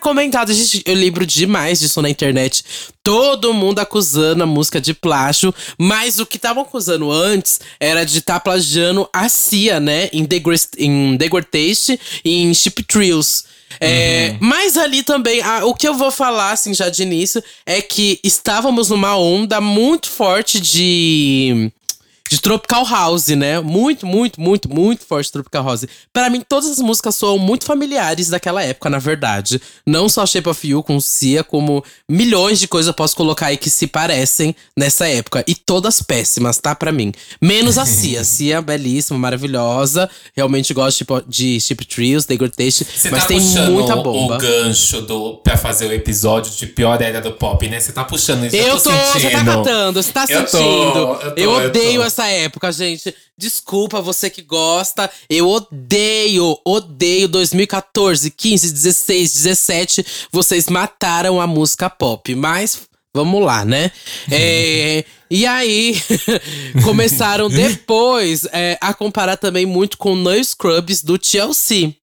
comentada. 0.00 0.52
Gente, 0.52 0.82
eu 0.84 0.94
lembro 0.94 1.24
demais 1.24 1.78
disso 1.78 2.02
na 2.02 2.10
internet. 2.10 2.64
Todo 3.02 3.54
mundo 3.54 3.78
acusando 3.78 4.42
a 4.42 4.46
música 4.46 4.80
de 4.80 4.92
plágio. 4.94 5.54
Mas 5.78 6.18
o 6.18 6.26
que 6.26 6.36
estavam 6.36 6.62
acusando 6.62 7.10
antes 7.10 7.60
era 7.78 8.04
de 8.04 8.18
estar 8.18 8.40
plagiando 8.40 9.08
a 9.12 9.28
Cia, 9.28 9.78
né? 9.78 10.08
Em 10.12 10.24
The, 10.24 10.38
Great- 10.38 10.76
em 10.78 11.16
The 11.16 11.28
Great 11.28 11.48
Taste 11.50 12.00
e 12.24 12.42
em 12.42 12.52
Chip 12.54 12.82
Thrills. 12.84 13.44
É, 13.80 14.36
mas 14.40 14.76
ali 14.76 15.02
também, 15.02 15.40
ah, 15.42 15.64
o 15.64 15.74
que 15.74 15.86
eu 15.86 15.94
vou 15.94 16.10
falar, 16.10 16.50
assim, 16.50 16.74
já 16.74 16.88
de 16.88 17.02
início, 17.02 17.42
é 17.64 17.80
que 17.80 18.18
estávamos 18.24 18.90
numa 18.90 19.16
onda 19.16 19.60
muito 19.60 20.08
forte 20.10 20.60
de 20.60 21.70
de 22.30 22.40
Tropical 22.40 22.84
House, 22.86 23.26
né? 23.28 23.58
Muito, 23.60 24.06
muito, 24.06 24.40
muito, 24.40 24.72
muito 24.72 25.04
forte 25.04 25.32
Tropical 25.32 25.64
House. 25.64 25.84
Pra 26.12 26.30
mim, 26.30 26.40
todas 26.48 26.70
as 26.70 26.78
músicas 26.78 27.16
soam 27.16 27.36
muito 27.38 27.64
familiares 27.64 28.28
daquela 28.28 28.62
época, 28.62 28.88
na 28.88 29.00
verdade. 29.00 29.60
Não 29.84 30.08
só 30.08 30.24
Shape 30.24 30.48
of 30.48 30.68
You 30.68 30.80
com 30.80 31.00
Cia, 31.00 31.42
como 31.42 31.82
milhões 32.08 32.60
de 32.60 32.68
coisas 32.68 32.86
eu 32.86 32.94
posso 32.94 33.16
colocar 33.16 33.46
aí 33.46 33.56
que 33.56 33.68
se 33.68 33.88
parecem 33.88 34.54
nessa 34.76 35.08
época. 35.08 35.42
E 35.44 35.56
todas 35.56 36.00
péssimas, 36.00 36.58
tá? 36.58 36.72
Pra 36.72 36.92
mim. 36.92 37.10
Menos 37.42 37.76
a 37.78 37.84
Cia. 37.84 38.22
Cia, 38.22 38.62
belíssima, 38.62 39.18
maravilhosa. 39.18 40.08
Realmente 40.36 40.72
gosto 40.72 40.98
tipo, 40.98 41.20
de 41.26 41.60
Chip 41.60 41.84
Trios, 41.84 42.26
The 42.26 42.36
Great 42.36 42.56
Taste. 42.56 42.84
Você 42.84 43.10
Mas 43.10 43.22
tá 43.22 43.26
tem 43.28 43.40
muita 43.40 43.96
o- 43.96 44.02
bomba. 44.04 44.36
o 44.36 44.38
gancho 44.38 45.00
do, 45.02 45.38
pra 45.38 45.56
fazer 45.56 45.86
o 45.86 45.92
episódio 45.92 46.52
de 46.52 46.66
pior 46.68 47.02
era 47.02 47.20
do 47.20 47.32
pop, 47.32 47.66
né? 47.68 47.80
Você 47.80 47.90
tá 47.92 48.04
puxando 48.04 48.44
isso. 48.46 48.54
Eu 48.54 48.78
tô, 48.80 48.90
você 48.90 49.20
sentindo. 49.20 49.30
tá 49.32 49.44
catando, 49.44 50.00
você 50.02 50.12
tá 50.12 50.24
Eu 50.28 50.42
tô, 50.44 50.46
sentindo. 50.46 50.68
eu 50.70 50.92
tô, 50.92 51.26
eu 51.26 51.34
eu 51.36 51.66
odeio 51.68 52.00
tô. 52.00 52.06
Essa 52.20 52.28
época, 52.28 52.70
gente. 52.70 53.14
Desculpa 53.36 54.02
você 54.02 54.28
que 54.28 54.42
gosta. 54.42 55.10
Eu 55.28 55.48
odeio, 55.48 56.58
odeio 56.64 57.26
2014, 57.28 58.30
15, 58.30 58.72
16, 58.72 59.32
17. 59.32 60.06
Vocês 60.30 60.68
mataram 60.68 61.40
a 61.40 61.46
música 61.46 61.88
pop, 61.88 62.34
mas 62.34 62.82
vamos 63.14 63.42
lá, 63.42 63.64
né? 63.64 63.90
É, 64.30 65.04
e 65.30 65.46
aí, 65.46 65.96
começaram 66.84 67.48
depois 67.50 68.46
é, 68.52 68.76
a 68.80 68.92
comparar 68.92 69.36
também 69.36 69.64
muito 69.64 69.96
com 69.96 70.14
No 70.14 70.44
Scrubs 70.44 71.02
do 71.02 71.18
Chelsea. 71.20 71.94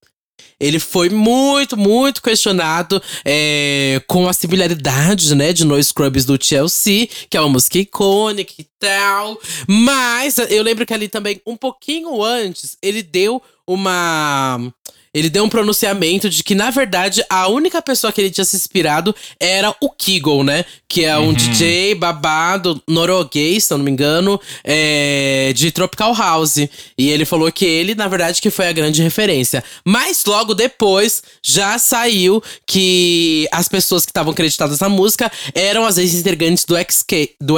Ele 0.59 0.79
foi 0.79 1.09
muito, 1.09 1.77
muito 1.77 2.21
questionado 2.21 3.01
é, 3.23 4.01
com 4.07 4.27
a 4.27 4.33
similaridade, 4.33 5.35
né, 5.35 5.53
de 5.53 5.65
No 5.65 5.81
Scrubs 5.81 6.25
do 6.25 6.37
Chelsea, 6.41 7.07
que 7.29 7.37
é 7.37 7.39
uma 7.39 7.49
música 7.49 7.77
icônica 7.77 8.53
e 8.57 8.65
tal. 8.79 9.39
Mas 9.67 10.37
eu 10.37 10.63
lembro 10.63 10.85
que 10.85 10.93
ali 10.93 11.07
também, 11.07 11.41
um 11.45 11.55
pouquinho 11.55 12.23
antes, 12.23 12.77
ele 12.81 13.03
deu 13.03 13.41
uma. 13.67 14.73
Ele 15.17 15.29
deu 15.29 15.43
um 15.43 15.49
pronunciamento 15.49 16.29
de 16.29 16.43
que, 16.43 16.53
na 16.53 16.69
verdade, 16.69 17.23
a 17.29 17.47
única 17.47 17.81
pessoa 17.81 18.13
que 18.13 18.21
ele 18.21 18.29
tinha 18.29 18.45
se 18.45 18.55
inspirado 18.55 19.15
era 19.39 19.73
o 19.81 19.89
Kegel, 19.89 20.43
né? 20.43 20.63
Que 20.87 21.05
é 21.05 21.17
um 21.17 21.33
DJ 21.33 21.95
babado 21.95 22.81
norueguês, 22.87 23.65
se 23.65 23.73
eu 23.73 23.79
não 23.79 23.85
me 23.85 23.91
engano, 23.91 24.39
é, 24.63 25.51
de 25.55 25.71
Tropical 25.71 26.13
House. 26.13 26.57
E 26.97 27.09
ele 27.09 27.25
falou 27.25 27.51
que 27.51 27.65
ele, 27.65 27.95
na 27.95 28.07
verdade, 28.07 28.41
que 28.41 28.51
foi 28.51 28.67
a 28.67 28.71
grande 28.71 29.01
referência. 29.01 29.63
Mas 29.83 30.23
logo 30.25 30.53
depois 30.53 31.23
já 31.41 31.79
saiu 31.79 32.41
que 32.65 33.47
as 33.51 33.67
pessoas 33.67 34.05
que 34.05 34.11
estavam 34.11 34.31
acreditadas 34.31 34.79
na 34.79 34.89
música 34.89 35.31
eram 35.55 35.83
as 35.83 35.97
ex-integrantes 35.97 36.63
do 36.63 36.77
Escape, 36.77 37.35
do 37.41 37.55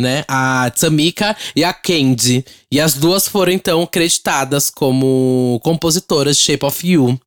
né? 0.00 0.24
A 0.28 0.70
Tamika 0.78 1.34
e 1.56 1.64
a 1.64 1.72
Candy. 1.72 2.44
E 2.74 2.80
as 2.80 2.94
duas 2.94 3.28
foram, 3.28 3.52
então, 3.52 3.86
creditadas 3.86 4.68
como 4.68 5.60
compositoras 5.62 6.36
de 6.36 6.42
Shape 6.42 6.64
of 6.64 6.73
You. 6.82 7.18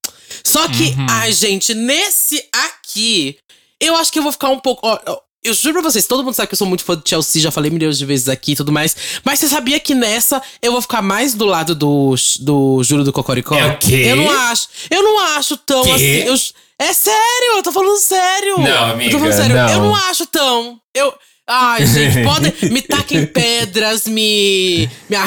Só 0.43 0.67
que, 0.67 0.95
ai, 1.09 1.31
gente, 1.31 1.73
nesse 1.73 2.43
aqui, 2.53 3.37
eu 3.79 3.95
acho 3.95 4.11
que 4.11 4.19
eu 4.19 4.23
vou 4.23 4.31
ficar 4.31 4.49
um 4.49 4.59
pouco. 4.59 4.85
ó, 4.87 4.99
eu 5.43 5.53
juro 5.53 5.75
pra 5.81 5.89
vocês, 5.89 6.05
todo 6.05 6.23
mundo 6.23 6.33
sabe 6.33 6.47
que 6.49 6.53
eu 6.55 6.57
sou 6.57 6.67
muito 6.67 6.83
fã 6.83 6.95
de 6.97 7.07
Chelsea, 7.09 7.41
já 7.41 7.51
falei 7.51 7.71
milhões 7.71 7.97
de 7.97 8.05
vezes 8.05 8.27
aqui 8.27 8.51
e 8.51 8.55
tudo 8.55 8.71
mais. 8.71 8.95
Mas 9.23 9.39
você 9.39 9.47
sabia 9.47 9.79
que 9.79 9.95
nessa 9.95 10.41
eu 10.61 10.71
vou 10.73 10.81
ficar 10.81 11.01
mais 11.01 11.33
do 11.33 11.45
lado 11.45 11.73
do, 11.73 12.15
do 12.41 12.83
Júlio 12.83 13.05
do 13.05 13.13
Cocoricó? 13.13 13.55
É 13.55 13.65
o 13.67 13.77
quê? 13.77 14.07
Eu 14.09 14.15
não 14.17 14.29
acho. 14.31 14.67
Eu 14.89 15.01
não 15.03 15.19
acho 15.37 15.55
tão 15.57 15.83
Quê? 15.83 15.91
assim. 15.91 16.05
eu- 16.27 16.35
é 16.79 16.93
sério, 16.93 17.53
eu 17.55 17.63
tô 17.63 17.71
falando 17.71 17.97
sério. 17.97 18.57
Não, 18.59 18.65
Eu 18.67 18.77
tô 18.77 18.83
amiga, 18.93 19.17
falando 19.19 19.33
sério. 19.35 19.55
não. 19.55 19.69
Eu 19.69 19.79
não 19.79 19.95
acho 19.95 20.25
tão. 20.27 20.79
Eu. 20.93 21.11
Ai, 21.49 21.85
gente, 21.87 22.23
podem. 22.23 22.53
me 22.71 22.81
taquem 22.81 23.25
pedras, 23.25 24.05
me. 24.05 24.89
Me, 25.09 25.17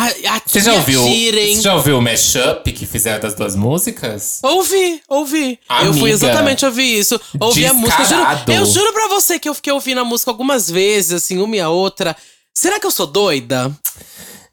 Você 0.47 0.61
já 0.61 0.75
ouviu? 0.75 1.00
atirem. 1.03 1.57
Você 1.57 1.62
já 1.62 1.75
ouviu 1.75 1.99
o 1.99 2.03
mashup 2.03 2.71
que 2.73 2.85
fizeram 2.85 3.21
das 3.21 3.35
duas 3.35 3.57
músicas? 3.57 4.39
Ouvi, 4.43 5.00
ouvi. 5.09 5.59
Eu 5.83 5.93
fui 5.95 6.00
Amiga, 6.03 6.09
exatamente 6.11 6.67
ouvir 6.67 6.99
isso. 6.99 7.19
Ouvi 7.41 7.65
a 7.65 7.73
música. 7.73 8.03
Eu 8.03 8.07
juro, 8.07 8.19
descarado. 8.19 8.53
eu 8.53 8.67
juro 8.67 8.93
pra 8.93 9.09
você 9.09 9.39
que 9.39 9.49
eu 9.49 9.55
fiquei 9.55 9.73
ouvindo 9.73 10.00
a 10.00 10.05
música 10.05 10.31
algumas 10.31 10.71
vezes, 10.71 11.12
assim, 11.12 11.39
uma 11.39 11.57
e 11.57 11.61
a 11.61 11.71
outra. 11.71 12.15
Será 12.53 12.79
que 12.79 12.87
eu 12.87 12.91
sou 12.91 13.07
doida? 13.07 13.75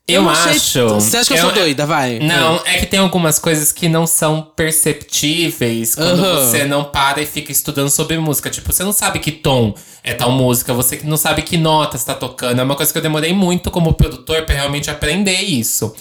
Eu, 0.08 0.22
não 0.24 0.30
achei- 0.30 0.52
acho. 0.54 0.88
Você 0.96 1.18
acha 1.18 1.28
que 1.34 1.38
eu 1.40 1.44
sou 1.44 1.52
doida? 1.52 1.86
Vai. 1.86 2.20
Não, 2.20 2.62
é 2.66 2.78
que 2.78 2.86
tem 2.86 3.00
algumas 3.00 3.38
coisas 3.40 3.74
que 3.74 3.90
não 3.90 4.08
são 4.08 4.42
perceptíveis 4.56 5.96
quando 5.96 6.24
Aham. 6.24 6.46
você 6.46 6.64
não 6.66 6.84
para 6.86 7.22
e 7.22 7.26
fica 7.26 7.52
estudando 7.52 7.90
sobre 7.90 8.18
música. 8.18 8.50
Tipo, 8.50 8.72
você 8.72 8.84
não 8.84 8.94
sabe 8.94 9.20
que 9.20 9.32
tom 9.32 9.74
é 10.04 10.14
tal 10.14 10.32
música, 10.32 10.74
você 10.74 11.02
não 11.04 11.18
sabe 11.18 11.42
que 11.42 11.58
nota 11.58 11.98
está 11.98 12.14
tocando. 12.14 12.60
É 12.60 12.64
uma 12.64 12.76
coisa 12.76 12.92
que 12.92 12.98
eu 12.98 13.02
demorei 13.02 13.34
muito 13.34 13.70
como 13.70 13.94
produtor 13.94 14.44
pra 14.44 14.56
realmente 14.56 14.90
aprender 14.90 15.42
isso. 15.42 15.94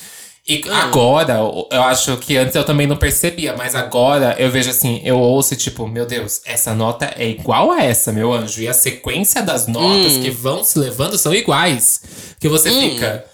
E 0.49 0.63
Ah. 0.71 0.85
agora, 0.85 1.39
eu 1.73 1.83
acho 1.83 2.17
que 2.19 2.37
antes 2.37 2.55
eu 2.55 2.63
também 2.63 2.87
não 2.87 2.97
percebia, 2.97 3.57
mas 3.59 3.75
agora 3.75 4.37
eu 4.39 4.49
vejo 4.49 4.71
assim, 4.71 5.01
eu 5.05 5.19
ouço 5.19 5.55
e 5.55 5.57
tipo, 5.57 5.89
meu 5.89 6.07
Deus, 6.07 6.41
essa 6.45 6.73
nota 6.73 7.13
é 7.19 7.29
igual 7.29 7.73
a 7.73 7.83
essa, 7.83 8.13
meu 8.13 8.33
anjo. 8.33 8.61
E 8.63 8.69
a 8.69 8.73
sequência 8.73 9.43
das 9.43 9.67
notas 9.67 10.13
Hum. 10.13 10.23
que 10.23 10.31
vão 10.31 10.63
se 10.63 10.79
levando 10.79 11.19
são 11.19 11.35
iguais. 11.35 12.01
Que 12.39 12.49
você 12.49 12.71
fica. 12.71 13.25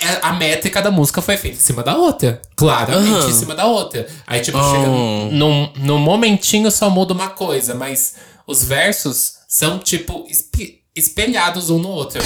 É- 0.00 0.18
A 0.22 0.32
métrica 0.32 0.82
da 0.82 0.90
música 0.90 1.20
foi 1.22 1.36
feita 1.36 1.56
em 1.56 1.60
cima 1.60 1.82
da 1.82 1.96
outra. 1.96 2.40
Claramente 2.56 3.10
Aham. 3.10 3.28
em 3.28 3.32
cima 3.32 3.54
da 3.54 3.66
outra. 3.66 4.06
Aí, 4.26 4.40
tipo, 4.40 4.58
Oh. 4.58 4.70
chega 4.70 4.86
num, 5.32 5.70
num 5.76 5.98
momentinho 5.98 6.70
só 6.70 6.90
muda 6.90 7.12
uma 7.14 7.28
coisa, 7.28 7.74
mas 7.74 8.14
os 8.46 8.62
versos 8.64 9.34
são, 9.48 9.78
tipo, 9.78 10.26
espe- 10.28 10.80
espelhados 10.94 11.70
um 11.70 11.78
no 11.78 11.88
outro. 11.88 12.20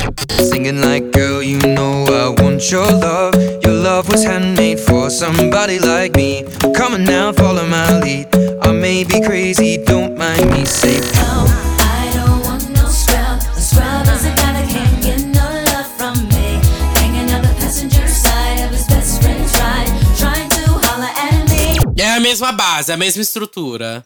Singing 0.50 0.80
like, 0.80 1.06
girl, 1.14 1.42
you 1.42 1.58
know 1.58 2.04
I 2.08 2.42
want 2.42 2.70
your 2.72 2.90
love. 2.90 3.36
Your 3.64 3.74
love 3.82 4.10
was 4.10 4.24
handmade 4.24 4.80
for 4.80 5.10
somebody 5.10 5.78
like 5.78 6.16
me. 6.16 6.44
Come 6.74 6.94
on 6.96 7.04
now, 7.04 7.32
follow 7.34 7.64
my 7.66 8.00
lead. 8.02 8.28
I 8.64 8.72
may 8.72 9.04
be 9.04 9.20
crazy, 9.20 9.78
don't 9.78 10.16
mind 10.16 10.50
me. 10.52 10.64
Say, 10.66 11.00
No, 11.16 11.44
mesma 22.32 22.52
base, 22.52 22.90
a 22.90 22.96
mesma 22.96 23.22
estrutura. 23.22 24.04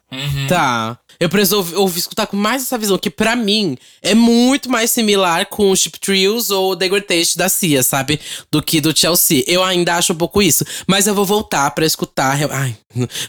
Tá. 0.48 0.98
Eu 1.18 1.30
preciso 1.30 1.56
ouvir, 1.58 1.74
ouvir- 1.76 1.98
escutar 2.00 2.26
com 2.26 2.36
mais 2.36 2.62
essa 2.62 2.76
visão, 2.76 2.98
que 2.98 3.08
pra 3.08 3.34
mim 3.34 3.78
é 4.02 4.14
muito 4.14 4.68
mais 4.70 4.90
similar 4.90 5.46
com 5.46 5.70
o 5.70 5.76
Chip 5.76 5.98
Trios 5.98 6.50
ou 6.50 6.76
The 6.76 6.88
Great 6.88 7.06
Taste 7.06 7.38
da 7.38 7.48
Cia, 7.48 7.82
sabe? 7.82 8.20
Do 8.50 8.60
que 8.62 8.82
do 8.82 8.94
Chelsea. 8.96 9.42
Eu 9.46 9.64
ainda 9.64 9.94
acho 9.94 10.12
um 10.12 10.16
pouco 10.16 10.42
isso. 10.42 10.62
Mas 10.86 11.06
eu 11.06 11.14
vou 11.14 11.24
voltar 11.24 11.70
pra 11.70 11.86
escutar. 11.86 12.36
Ai, 12.50 12.76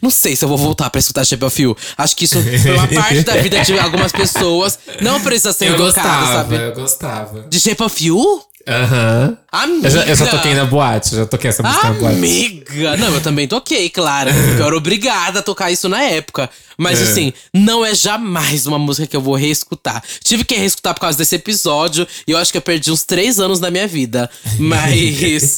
não 0.02 0.10
sei 0.10 0.36
se 0.36 0.44
eu 0.44 0.50
vou 0.50 0.58
voltar 0.58 0.90
pra 0.90 1.00
escutar 1.00 1.24
Shape 1.24 1.46
of 1.46 1.62
You. 1.62 1.78
Acho 1.98 2.16
que 2.18 2.26
isso 2.26 2.42
foi 2.42 2.72
uma 2.76 2.88
parte 2.90 3.22
da 3.22 3.38
vida 3.38 3.62
de 3.64 3.80
algumas 3.80 4.12
pessoas. 4.12 4.78
Não 5.02 5.22
precisa 5.22 5.54
ser 5.54 5.70
eu 5.70 5.78
gostava, 5.78 6.26
sabe? 6.34 6.56
eu 6.56 6.74
gostava. 6.74 7.46
De 7.50 7.58
Shape 7.60 7.84
of 7.84 8.04
You? 8.06 8.42
Aham. 8.68 9.38
Amiga. 9.68 9.88
Eu, 9.88 9.92
já, 9.92 10.06
eu 10.06 10.16
já 10.16 10.28
toquei 10.28 10.54
na 10.54 10.66
boate, 10.66 11.16
já 11.16 11.26
toquei 11.26 11.50
essa 11.50 11.64
música 11.64 11.88
na 11.88 11.94
boate. 11.94 12.16
Amiga! 12.18 12.98
Não, 12.98 13.14
eu 13.14 13.22
também 13.22 13.48
toquei, 13.48 13.90
claro. 13.90 14.30
Eu 14.60 14.66
era 14.66 14.76
obrigada 14.78 15.40
a 15.40 15.42
tocar 15.44 15.72
isso 15.72 15.88
na 15.90 16.02
época. 16.04 16.50
Mas 16.80 17.00
É. 17.00 17.04
assim, 17.04 17.34
não 17.52 17.84
é 17.84 17.96
jamais 17.96 18.68
uma 18.68 18.78
música 18.78 19.08
que 19.08 19.16
eu 19.16 19.22
vou 19.22 19.34
reescutar. 19.36 20.04
Tive 20.24 20.44
que 20.44 20.56
reescutar 20.56 20.94
por 20.94 21.02
causa 21.02 21.18
desse 21.18 21.34
episódio 21.36 22.08
e 22.28 22.32
eu 22.32 22.38
acho 22.38 22.52
que 22.52 22.58
eu 22.58 22.62
perdi 22.62 22.92
uns 22.92 23.04
três 23.04 23.40
anos 23.40 23.60
da 23.60 23.72
minha 23.72 23.88
vida. 23.88 24.30
Mas 24.60 25.58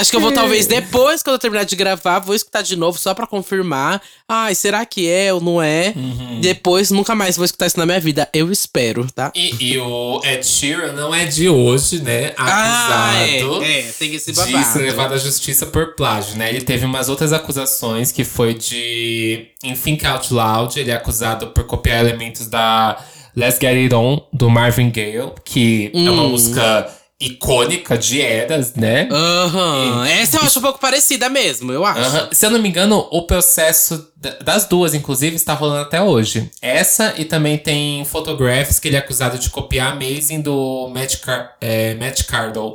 acho 0.00 0.10
que 0.10 0.16
eu 0.16 0.20
vou 0.20 0.32
talvez 0.32 0.66
depois, 0.66 1.22
quando 1.22 1.34
eu 1.34 1.38
terminar 1.38 1.64
de 1.64 1.76
gravar, 1.76 2.18
vou 2.18 2.34
escutar 2.34 2.62
de 2.62 2.74
novo 2.74 2.98
só 2.98 3.14
pra 3.14 3.26
confirmar. 3.28 4.02
Ai, 4.28 4.56
será 4.56 4.84
que 4.84 5.08
é 5.08 5.32
ou 5.32 5.40
não 5.40 5.62
é? 5.62 5.92
Uhum. 5.94 6.40
Depois 6.40 6.90
nunca 6.90 7.14
mais 7.14 7.36
vou 7.36 7.44
escutar 7.44 7.66
isso 7.68 7.78
na 7.78 7.86
minha 7.86 8.00
vida. 8.00 8.28
Eu 8.32 8.50
espero, 8.50 9.06
tá? 9.14 9.30
E, 9.36 9.54
e 9.74 9.78
o 9.78 10.20
Ed 10.24 10.44
Sheeran 10.44 10.92
não 10.94 11.14
é 11.14 11.26
de 11.26 11.48
hoje, 11.48 12.00
né? 12.02 12.32
Acusado. 12.36 13.16
é, 13.18 13.44
é, 13.62 13.82
tem 13.98 14.14
esse 14.14 14.32
de 14.32 14.38
babado. 14.52 14.72
ser 14.72 14.78
levado 14.80 15.14
à 15.14 15.18
justiça 15.18 15.66
por 15.66 15.94
plágio, 15.94 16.36
né? 16.36 16.48
Ele 16.50 16.60
teve 16.62 16.84
umas 16.84 17.08
outras 17.08 17.32
acusações 17.32 18.12
que 18.12 18.24
foi 18.24 18.54
de 18.54 19.48
em 19.62 19.74
Think 19.74 20.04
Out 20.06 20.32
Loud, 20.32 20.78
ele 20.78 20.90
é 20.90 20.94
acusado 20.94 21.48
por 21.48 21.64
copiar 21.64 22.00
elementos 22.00 22.46
da 22.46 22.98
Let's 23.36 23.58
Get 23.60 23.76
It 23.76 23.94
On 23.94 24.20
do 24.32 24.48
Marvin 24.48 24.90
Gaye, 24.90 25.30
que 25.44 25.90
é 25.94 26.10
uma 26.10 26.22
Hum. 26.22 26.28
música 26.30 26.88
icônica 27.18 27.96
de 27.96 28.20
eras, 28.20 28.74
né? 28.74 29.08
Aham. 29.10 30.06
Essa 30.06 30.36
eu 30.36 30.42
acho 30.42 30.58
um 30.58 30.62
pouco 30.62 30.78
parecida 30.78 31.30
mesmo, 31.30 31.72
eu 31.72 31.82
acho. 31.84 31.98
Aham. 32.00 32.28
Se 32.30 32.44
eu 32.44 32.50
não 32.50 32.58
me 32.60 32.68
engano, 32.68 33.08
o 33.10 33.22
processo 33.22 34.08
da- 34.16 34.36
das 34.42 34.66
duas, 34.66 34.92
inclusive, 34.92 35.34
está 35.34 35.54
rolando 35.54 35.80
até 35.82 36.00
hoje. 36.02 36.50
Essa 36.60 37.14
e 37.16 37.24
também 37.24 37.56
tem 37.56 38.04
Photographs, 38.04 38.78
que 38.78 38.88
ele 38.88 38.96
é 38.96 38.98
acusado 38.98 39.38
de 39.38 39.48
copiar 39.48 39.92
Amazing 39.92 40.42
do 40.42 40.90
Matt, 40.94 41.16
Car 41.20 41.56
é, 41.60 41.94
Matt 41.94 42.24
Cardle. 42.24 42.74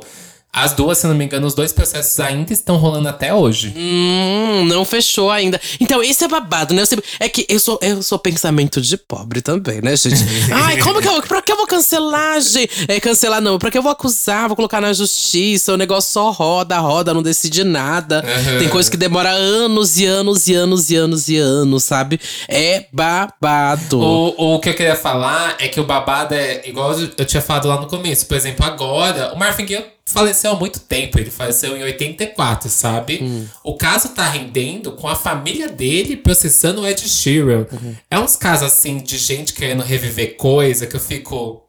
As 0.54 0.74
duas, 0.74 0.98
se 0.98 1.06
não 1.06 1.14
me 1.14 1.24
engano, 1.24 1.46
os 1.46 1.54
dois 1.54 1.72
processos 1.72 2.20
ainda 2.20 2.52
estão 2.52 2.76
rolando 2.76 3.08
até 3.08 3.32
hoje. 3.32 3.72
Hum, 3.74 4.66
não 4.66 4.84
fechou 4.84 5.30
ainda. 5.30 5.58
Então, 5.80 6.02
esse 6.02 6.22
é 6.24 6.28
babado, 6.28 6.74
né? 6.74 6.82
É 7.18 7.26
que 7.26 7.46
eu 7.48 7.58
sou, 7.58 7.78
eu 7.80 8.02
sou 8.02 8.18
pensamento 8.18 8.78
de 8.78 8.98
pobre 8.98 9.40
também, 9.40 9.80
né, 9.80 9.96
gente? 9.96 10.22
Ai, 10.52 10.76
como 10.82 11.00
que 11.00 11.08
eu. 11.08 11.22
Pra 11.22 11.40
que 11.40 11.50
eu 11.50 11.56
vou 11.56 11.66
cancelar, 11.66 12.38
gente? 12.42 12.84
É, 12.86 13.00
cancelar 13.00 13.40
não. 13.40 13.58
Pra 13.58 13.70
que 13.70 13.78
eu 13.78 13.82
vou 13.82 13.90
acusar? 13.90 14.46
Vou 14.46 14.54
colocar 14.54 14.78
na 14.78 14.92
justiça. 14.92 15.72
O 15.72 15.76
negócio 15.78 16.12
só 16.12 16.30
roda, 16.30 16.78
roda, 16.80 17.14
não 17.14 17.22
decide 17.22 17.64
nada. 17.64 18.22
Uhum. 18.22 18.58
Tem 18.58 18.68
coisa 18.68 18.90
que 18.90 18.96
demora 18.98 19.30
anos 19.30 19.98
e 19.98 20.04
anos 20.04 20.48
e 20.48 20.54
anos 20.54 20.90
e 20.90 20.96
anos 20.96 21.28
e 21.30 21.38
anos, 21.38 21.82
sabe? 21.82 22.20
É 22.46 22.84
babado. 22.92 23.98
O, 23.98 24.56
o 24.56 24.60
que 24.60 24.68
eu 24.68 24.74
queria 24.74 24.96
falar 24.96 25.56
é 25.58 25.68
que 25.68 25.80
o 25.80 25.84
babado 25.84 26.34
é 26.34 26.68
igual 26.68 26.92
eu 26.92 27.24
tinha 27.24 27.40
falado 27.40 27.68
lá 27.68 27.80
no 27.80 27.86
começo. 27.86 28.26
Por 28.26 28.36
exemplo, 28.36 28.66
agora, 28.66 29.32
o 29.32 29.38
Marvin 29.38 29.64
Gaye 29.64 30.01
faleceu 30.12 30.52
há 30.52 30.54
muito 30.54 30.80
tempo. 30.80 31.18
Ele 31.18 31.30
faleceu 31.30 31.76
em 31.76 31.82
84, 31.82 32.68
sabe? 32.68 33.48
O 33.64 33.76
caso 33.76 34.10
tá 34.10 34.28
rendendo 34.28 34.92
com 34.92 35.08
a 35.08 35.16
família 35.16 35.68
dele 35.68 36.16
processando 36.16 36.82
o 36.82 36.86
Ed 36.86 37.08
Sheeran. 37.08 37.66
É 38.10 38.18
uns 38.18 38.36
casos 38.36 38.66
assim 38.66 38.98
de 38.98 39.18
gente 39.18 39.52
querendo 39.54 39.82
reviver 39.82 40.36
coisa 40.36 40.86
que 40.86 40.96
eu 40.96 41.00
fico. 41.00 41.62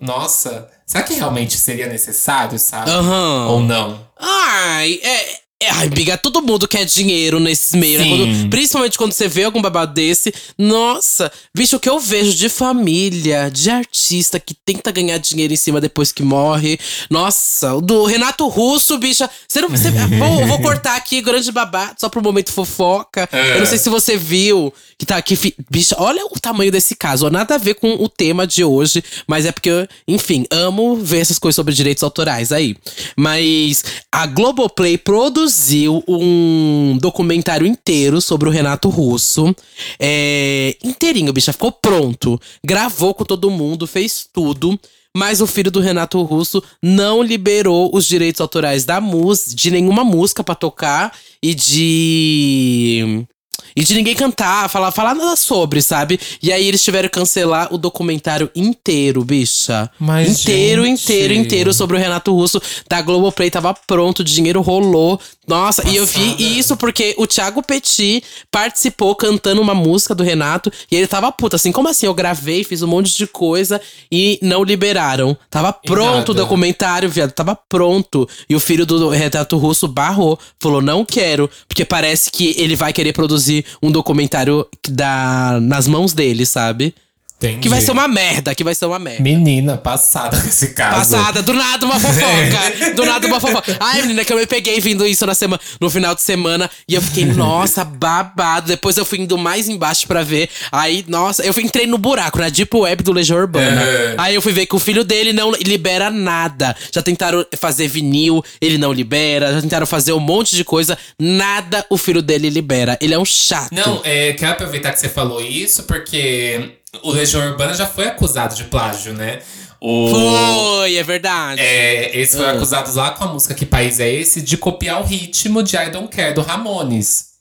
Nossa, 0.00 0.68
será 0.84 1.04
que 1.04 1.14
realmente 1.14 1.56
seria 1.56 1.86
necessário, 1.86 2.58
sabe? 2.58 2.90
Aham. 2.90 3.48
Ou 3.48 3.60
não? 3.60 4.04
Ai, 4.18 4.98
é. 5.02 5.41
É, 5.64 5.70
Ai, 5.70 5.86
amiga, 5.86 6.16
todo 6.18 6.42
mundo 6.42 6.66
quer 6.68 6.84
dinheiro 6.84 7.38
nesses 7.40 7.72
meios, 7.72 8.02
né? 8.02 8.08
Quando- 8.08 8.50
principalmente 8.50 8.98
quando 8.98 9.12
você 9.12 9.28
vê 9.28 9.44
algum 9.44 9.60
babado 9.62 9.92
desse. 9.94 10.32
Nossa, 10.58 11.30
bicho, 11.54 11.76
o 11.76 11.80
que 11.80 11.88
eu 11.88 11.98
vejo 12.00 12.34
de 12.34 12.48
família, 12.48 13.50
de 13.50 13.70
artista 13.70 14.38
que 14.40 14.54
tenta 14.54 14.90
ganhar 14.90 15.18
dinheiro 15.18 15.52
em 15.52 15.56
cima 15.56 15.80
depois 15.80 16.12
que 16.12 16.22
morre. 16.22 16.78
Nossa, 17.10 17.74
o 17.74 17.80
do 17.80 18.04
Renato 18.04 18.46
Russo, 18.48 18.98
bicha. 18.98 19.28
Você 19.48 19.60
não. 19.60 19.68
Você, 19.70 19.90
vou, 19.90 20.46
vou 20.46 20.60
cortar 20.60 20.96
aqui, 20.96 21.20
grande 21.20 21.50
babado, 21.52 21.94
só 21.98 22.08
pro 22.08 22.22
momento 22.22 22.52
fofoca. 22.52 23.28
Eu 23.32 23.60
não 23.60 23.66
sei 23.66 23.78
se 23.78 23.88
você 23.88 24.16
viu 24.16 24.72
que 24.98 25.06
tá 25.06 25.16
aqui. 25.16 25.38
Bicha, 25.70 25.94
olha 25.98 26.24
o 26.26 26.40
tamanho 26.40 26.70
desse 26.72 26.94
caso. 26.96 27.28
Nada 27.30 27.54
a 27.54 27.58
ver 27.58 27.74
com 27.74 27.94
o 27.94 28.08
tema 28.08 28.46
de 28.46 28.64
hoje, 28.64 29.02
mas 29.26 29.46
é 29.46 29.52
porque, 29.52 29.68
eu, 29.70 29.86
enfim, 30.06 30.44
amo 30.50 30.96
ver 30.96 31.18
essas 31.20 31.38
coisas 31.38 31.56
sobre 31.56 31.74
direitos 31.74 32.02
autorais 32.02 32.52
aí. 32.52 32.76
Mas 33.16 33.84
a 34.10 34.26
Globoplay 34.26 34.96
produziu 34.98 35.51
produziu 35.52 36.02
um 36.08 36.96
documentário 37.00 37.66
inteiro 37.66 38.20
sobre 38.20 38.48
o 38.48 38.52
Renato 38.52 38.88
Russo. 38.88 39.54
É, 40.00 40.74
inteirinho, 40.82 41.32
bicha, 41.32 41.52
ficou 41.52 41.70
pronto. 41.70 42.40
Gravou 42.64 43.12
com 43.14 43.24
todo 43.24 43.50
mundo, 43.50 43.86
fez 43.86 44.26
tudo. 44.32 44.78
Mas 45.14 45.42
o 45.42 45.46
filho 45.46 45.70
do 45.70 45.80
Renato 45.80 46.22
Russo 46.22 46.62
não 46.82 47.22
liberou 47.22 47.90
os 47.92 48.06
direitos 48.06 48.40
autorais 48.40 48.86
da 48.86 48.98
música, 48.98 49.54
de 49.54 49.70
nenhuma 49.70 50.02
música 50.02 50.42
pra 50.42 50.54
tocar 50.54 51.12
e 51.42 51.54
de. 51.54 53.26
E 53.74 53.84
de 53.84 53.94
ninguém 53.94 54.14
cantar, 54.14 54.68
falar, 54.68 54.90
falar 54.90 55.14
nada 55.14 55.36
sobre, 55.36 55.80
sabe? 55.80 56.18
E 56.42 56.52
aí 56.52 56.66
eles 56.66 56.82
tiveram 56.82 57.08
que 57.08 57.14
cancelar 57.14 57.72
o 57.72 57.78
documentário 57.78 58.50
inteiro, 58.54 59.24
bicha. 59.24 59.90
Mas, 59.98 60.40
inteiro, 60.40 60.84
gente. 60.84 61.02
inteiro, 61.04 61.34
inteiro 61.34 61.74
sobre 61.74 61.96
o 61.96 62.00
Renato 62.00 62.34
Russo. 62.34 62.60
Da 62.88 63.00
Globoplay 63.00 63.50
tava 63.50 63.74
pronto, 63.74 64.20
o 64.20 64.24
dinheiro 64.24 64.60
rolou. 64.60 65.20
Nossa, 65.46 65.86
e 65.88 65.96
eu 65.96 66.06
vi 66.06 66.30
Passada. 66.30 66.42
isso 66.42 66.76
porque 66.76 67.14
o 67.18 67.26
Thiago 67.26 67.62
Petit 67.62 68.22
participou 68.50 69.14
cantando 69.16 69.60
uma 69.60 69.74
música 69.74 70.14
do 70.14 70.22
Renato. 70.22 70.72
E 70.90 70.96
ele 70.96 71.06
tava 71.06 71.32
puto, 71.32 71.56
assim, 71.56 71.72
como 71.72 71.88
assim? 71.88 72.06
Eu 72.06 72.14
gravei, 72.14 72.62
fiz 72.62 72.82
um 72.82 72.86
monte 72.86 73.16
de 73.16 73.26
coisa 73.26 73.80
e 74.10 74.38
não 74.40 74.62
liberaram. 74.62 75.36
Tava 75.50 75.72
pronto 75.72 76.30
o 76.30 76.34
documentário, 76.34 77.08
viado. 77.08 77.32
Tava 77.32 77.56
pronto. 77.56 78.28
E 78.48 78.54
o 78.54 78.60
filho 78.60 78.86
do 78.86 79.08
Renato 79.08 79.56
Russo 79.56 79.88
barrou. 79.88 80.38
Falou, 80.60 80.80
não 80.80 81.04
quero. 81.04 81.50
Porque 81.66 81.84
parece 81.84 82.30
que 82.30 82.54
ele 82.56 82.76
vai 82.76 82.92
querer 82.92 83.12
produzir 83.12 83.61
um 83.82 83.90
documentário 83.90 84.66
da, 84.88 85.58
nas 85.60 85.86
mãos 85.86 86.12
dele, 86.12 86.46
sabe? 86.46 86.94
Entendi. 87.42 87.58
Que 87.60 87.68
vai 87.68 87.80
ser 87.80 87.90
uma 87.90 88.06
merda, 88.06 88.54
que 88.54 88.62
vai 88.62 88.74
ser 88.74 88.86
uma 88.86 88.98
merda. 89.00 89.20
Menina, 89.22 89.76
passada 89.76 90.36
nesse 90.42 90.68
caso. 90.68 90.98
Passada, 90.98 91.42
do 91.42 91.52
nada 91.52 91.84
uma 91.84 91.98
fofoca. 91.98 92.92
Do 92.94 93.04
nada 93.04 93.26
uma 93.26 93.40
fofoca. 93.40 93.76
Ai, 93.80 94.02
menina, 94.02 94.24
que 94.24 94.32
eu 94.32 94.36
me 94.36 94.46
peguei 94.46 94.78
vindo 94.80 95.06
isso 95.06 95.26
na 95.26 95.34
semana, 95.34 95.60
no 95.80 95.90
final 95.90 96.14
de 96.14 96.22
semana. 96.22 96.70
E 96.86 96.94
eu 96.94 97.02
fiquei, 97.02 97.24
nossa, 97.24 97.84
babado. 97.84 98.68
Depois 98.68 98.96
eu 98.96 99.04
fui 99.04 99.20
indo 99.20 99.36
mais 99.36 99.68
embaixo 99.68 100.06
pra 100.06 100.22
ver. 100.22 100.48
Aí, 100.70 101.04
nossa, 101.08 101.44
eu 101.44 101.52
entrei 101.58 101.86
no 101.86 101.98
buraco, 101.98 102.38
na 102.38 102.48
Deep 102.48 102.76
Web 102.76 103.02
do 103.02 103.12
Legião 103.12 103.38
Urbana. 103.38 103.82
É. 103.82 104.14
Aí 104.18 104.34
eu 104.34 104.42
fui 104.42 104.52
ver 104.52 104.66
que 104.66 104.76
o 104.76 104.78
filho 104.78 105.04
dele 105.04 105.32
não 105.32 105.52
libera 105.52 106.10
nada. 106.10 106.76
Já 106.92 107.02
tentaram 107.02 107.44
fazer 107.56 107.88
vinil, 107.88 108.44
ele 108.60 108.78
não 108.78 108.92
libera. 108.92 109.54
Já 109.54 109.62
tentaram 109.62 109.86
fazer 109.86 110.12
um 110.12 110.20
monte 110.20 110.54
de 110.54 110.64
coisa. 110.64 110.96
Nada 111.18 111.84
o 111.90 111.96
filho 111.96 112.22
dele 112.22 112.50
libera. 112.50 112.96
Ele 113.00 113.14
é 113.14 113.18
um 113.18 113.24
chato. 113.24 113.72
Não, 113.72 114.00
é, 114.04 114.32
quero 114.34 114.52
aproveitar 114.52 114.92
que 114.92 115.00
você 115.00 115.08
falou 115.08 115.40
isso, 115.40 115.84
porque 115.84 116.81
o 117.02 117.10
Legião 117.10 117.46
Urbana 117.50 117.74
já 117.74 117.86
foi 117.86 118.06
acusado 118.06 118.54
de 118.54 118.64
plágio, 118.64 119.14
né? 119.14 119.40
O, 119.80 120.10
Foi, 120.10 120.94
é 120.94 121.02
verdade. 121.02 121.60
É, 121.60 122.14
eles 122.16 122.32
foram 122.32 122.50
acusados 122.50 122.94
lá 122.94 123.10
com 123.10 123.24
a 123.24 123.26
música 123.26 123.52
Que 123.52 123.66
País 123.66 123.98
é 123.98 124.08
Esse? 124.08 124.40
de 124.40 124.56
copiar 124.56 125.00
o 125.00 125.04
ritmo 125.04 125.60
de 125.60 125.76
I 125.76 125.90
Don't 125.90 126.14
Care 126.14 126.34
do 126.34 126.40
Ramones. 126.40 127.32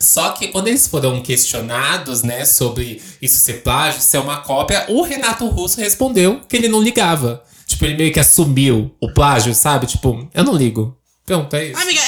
Só 0.00 0.30
que 0.30 0.48
quando 0.48 0.68
eles 0.68 0.88
foram 0.88 1.22
questionados, 1.22 2.22
né, 2.22 2.44
sobre 2.44 3.00
isso 3.22 3.38
ser 3.38 3.62
plágio, 3.62 4.00
ser 4.00 4.18
uma 4.18 4.38
cópia, 4.38 4.84
o 4.88 5.02
Renato 5.02 5.46
Russo 5.46 5.80
respondeu 5.80 6.40
que 6.48 6.56
ele 6.56 6.68
não 6.68 6.82
ligava. 6.82 7.42
Tipo, 7.66 7.84
ele 7.84 7.96
meio 7.96 8.12
que 8.12 8.20
assumiu 8.20 8.94
o 9.00 9.12
plágio, 9.12 9.54
sabe? 9.54 9.86
Tipo, 9.86 10.28
eu 10.34 10.44
não 10.44 10.54
ligo. 10.54 10.96
Pronto, 11.24 11.54
é 11.54 11.66
isso. 11.66 11.80
Amiga, 11.80 12.00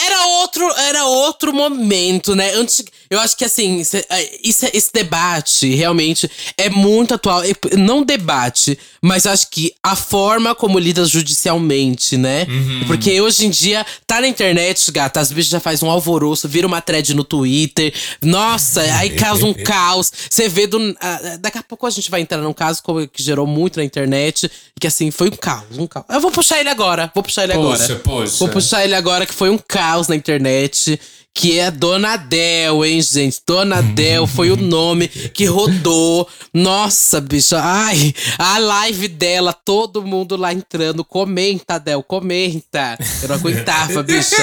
outro, 0.49 0.65
era 0.79 1.05
outro 1.05 1.53
momento, 1.53 2.35
né? 2.35 2.53
Antes, 2.55 2.83
eu 3.11 3.21
acho 3.21 3.37
que 3.37 3.45
assim, 3.45 3.85
cê- 3.85 4.05
é, 4.09 4.23
é- 4.23 4.41
esse 4.43 4.91
debate 4.93 5.75
realmente 5.75 6.31
é 6.57 6.69
muito 6.71 7.15
atual. 7.15 7.43
Não 7.77 8.03
debate, 8.03 8.79
mas 9.03 9.27
acho 9.27 9.51
que 9.51 9.73
a 9.83 9.95
forma 9.95 10.55
como 10.55 10.79
lida 10.79 11.05
judicialmente, 11.05 12.17
né? 12.17 12.47
Porque 12.87 13.21
hoje 13.21 13.47
em 13.47 13.51
dia 13.51 13.85
tá 14.07 14.21
na 14.21 14.29
internet, 14.29 14.91
gata, 14.91 15.21
as 15.21 15.31
bichas 15.31 15.51
já 15.51 15.61
faz 15.61 15.83
um 15.83 15.91
alvoroço, 15.91 16.49
vira 16.49 16.67
uma 16.67 16.81
thread 16.81 17.15
no 17.15 17.25
Twitter. 17.25 17.93
Nossa, 18.23 18.81
aí 18.99 19.11
causa 19.11 19.45
um 19.47 19.53
caos. 19.63 20.11
Você 20.29 20.49
vê 20.49 20.67
do. 20.67 20.79
daqui 21.41 21.59
a 21.59 21.63
pouco 21.63 21.87
a 21.87 21.91
gente 21.91 22.11
vai 22.11 22.21
entrar 22.21 22.39
num 22.39 22.53
caso 22.53 22.83
que 23.13 23.23
gerou 23.23 23.47
muito 23.47 23.79
na 23.79 23.85
internet, 23.85 24.51
que 24.81 24.87
assim, 24.87 25.11
foi 25.11 25.29
um 25.29 25.37
caos, 25.37 25.79
um 25.79 25.87
caos. 25.87 26.07
Eu 26.09 26.21
vou 26.21 26.31
puxar 26.31 26.61
ele 26.61 26.69
agora, 26.69 27.11
vou 27.15 27.23
puxar 27.23 27.45
ele 27.45 27.55
Poxa, 27.55 27.85
agora. 27.85 28.01
poxa. 28.01 28.37
Vou 28.39 28.49
puxar 28.49 28.85
ele 28.85 28.95
agora, 28.95 29.27
que 29.27 29.35
foi 29.35 29.51
um 29.51 29.59
caos 29.59 30.09
na 30.09 30.17
internet 30.17 30.38
internet 30.39 31.01
que 31.39 31.57
é 31.61 31.71
Dona 31.71 32.17
Del, 32.17 32.85
hein, 32.85 33.01
gente? 33.01 33.39
Dona 33.47 33.81
Del 33.81 34.27
foi 34.27 34.51
o 34.51 34.57
nome 34.57 35.07
que 35.07 35.45
rodou. 35.45 36.29
Nossa, 36.53 37.21
bicha. 37.21 37.61
Ai, 37.63 38.13
a 38.37 38.59
live 38.59 39.07
dela, 39.07 39.53
todo 39.53 40.03
mundo 40.03 40.37
lá 40.37 40.53
entrando. 40.53 41.05
Comenta, 41.05 41.79
Del, 41.79 42.03
comenta. 42.03 42.99
Eu 43.23 43.29
não 43.29 43.37
aguentava, 43.37 44.03
bicha. 44.03 44.35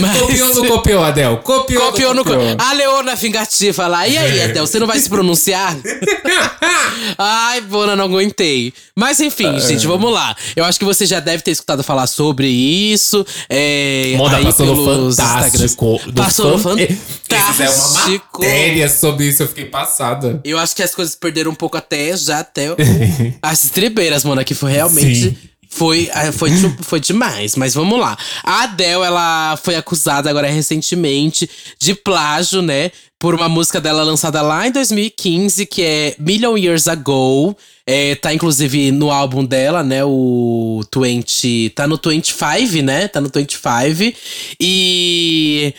Mas- 0.00 0.18
Copiou 0.20 0.48
ou 0.48 0.54
não 0.54 0.66
copiou, 0.68 1.04
Adel? 1.04 1.36
Copiou, 1.38 1.80
ou 1.82 1.84
não 1.86 1.92
Copiou 1.92 2.14
no. 2.14 2.24
copiou? 2.24 2.56
A 2.58 2.72
Leona 2.72 3.14
Vingativa 3.14 3.86
lá. 3.86 4.08
E 4.08 4.16
aí, 4.16 4.42
Adel, 4.44 4.66
você 4.66 4.78
não 4.80 4.86
vai 4.86 4.98
se 4.98 5.10
pronunciar? 5.10 5.76
Ai, 7.18 7.60
Bona, 7.62 7.94
não 7.94 8.04
aguentei. 8.06 8.72
Mas 8.96 9.20
enfim, 9.20 9.58
gente, 9.60 9.86
vamos 9.86 10.10
lá. 10.12 10.34
Eu 10.56 10.64
acho 10.64 10.78
que 10.78 10.84
você 10.84 11.04
já 11.04 11.20
deve 11.20 11.42
ter 11.42 11.50
escutado 11.50 11.82
falar 11.82 12.06
sobre 12.06 12.48
isso. 12.48 13.24
É, 13.50 14.14
Moda 14.16 14.36
aí 14.38 14.44
passou 14.44 14.66
no 14.66 14.74
pelos 14.84 15.16
Fantástico. 15.16 15.64
Instagrams. 15.64 16.04
Passou 16.24 16.50
no 16.52 16.58
Fan- 16.58 16.78
Eles 16.78 16.98
fizeram 17.28 17.72
uma 17.72 17.82
Fantástico. 17.82 18.42
matéria 18.42 18.88
sobre 18.88 19.26
isso, 19.28 19.42
eu 19.42 19.48
fiquei 19.48 19.64
passada. 19.66 20.40
Eu 20.44 20.58
acho 20.58 20.74
que 20.76 20.82
as 20.82 20.94
coisas 20.94 21.14
perderam 21.14 21.50
um 21.50 21.54
pouco 21.54 21.76
até 21.76 22.16
já 22.16 22.40
até 22.40 22.70
o- 22.72 22.76
as 23.42 23.64
estribeiras, 23.64 24.24
mano, 24.24 24.44
que 24.44 24.54
foi 24.54 24.72
realmente 24.72 25.30
Sim. 25.30 25.36
foi 25.68 26.10
ah, 26.12 26.30
foi 26.32 26.50
foi 26.82 27.00
demais, 27.00 27.56
mas 27.56 27.74
vamos 27.74 27.98
lá. 27.98 28.16
A 28.44 28.64
Adele, 28.64 29.02
ela 29.04 29.58
foi 29.62 29.74
acusada 29.76 30.28
agora 30.28 30.48
recentemente 30.50 31.48
de 31.80 31.94
plágio, 31.94 32.60
né, 32.62 32.90
por 33.18 33.34
uma 33.34 33.48
música 33.48 33.80
dela 33.80 34.02
lançada 34.02 34.42
lá 34.42 34.66
em 34.66 34.72
2015, 34.72 35.64
que 35.66 35.82
é 35.82 36.14
Million 36.18 36.56
Years 36.56 36.88
Ago. 36.88 37.56
É, 37.84 38.14
tá 38.14 38.32
inclusive 38.32 38.92
no 38.92 39.10
álbum 39.10 39.44
dela, 39.44 39.82
né? 39.82 40.04
O 40.04 40.82
20. 40.96 41.70
Tá 41.70 41.84
no 41.86 41.96
25, 42.04 42.80
né? 42.82 43.08
Tá 43.08 43.20
no 43.20 43.28
25. 43.28 44.16
E. 44.60 45.74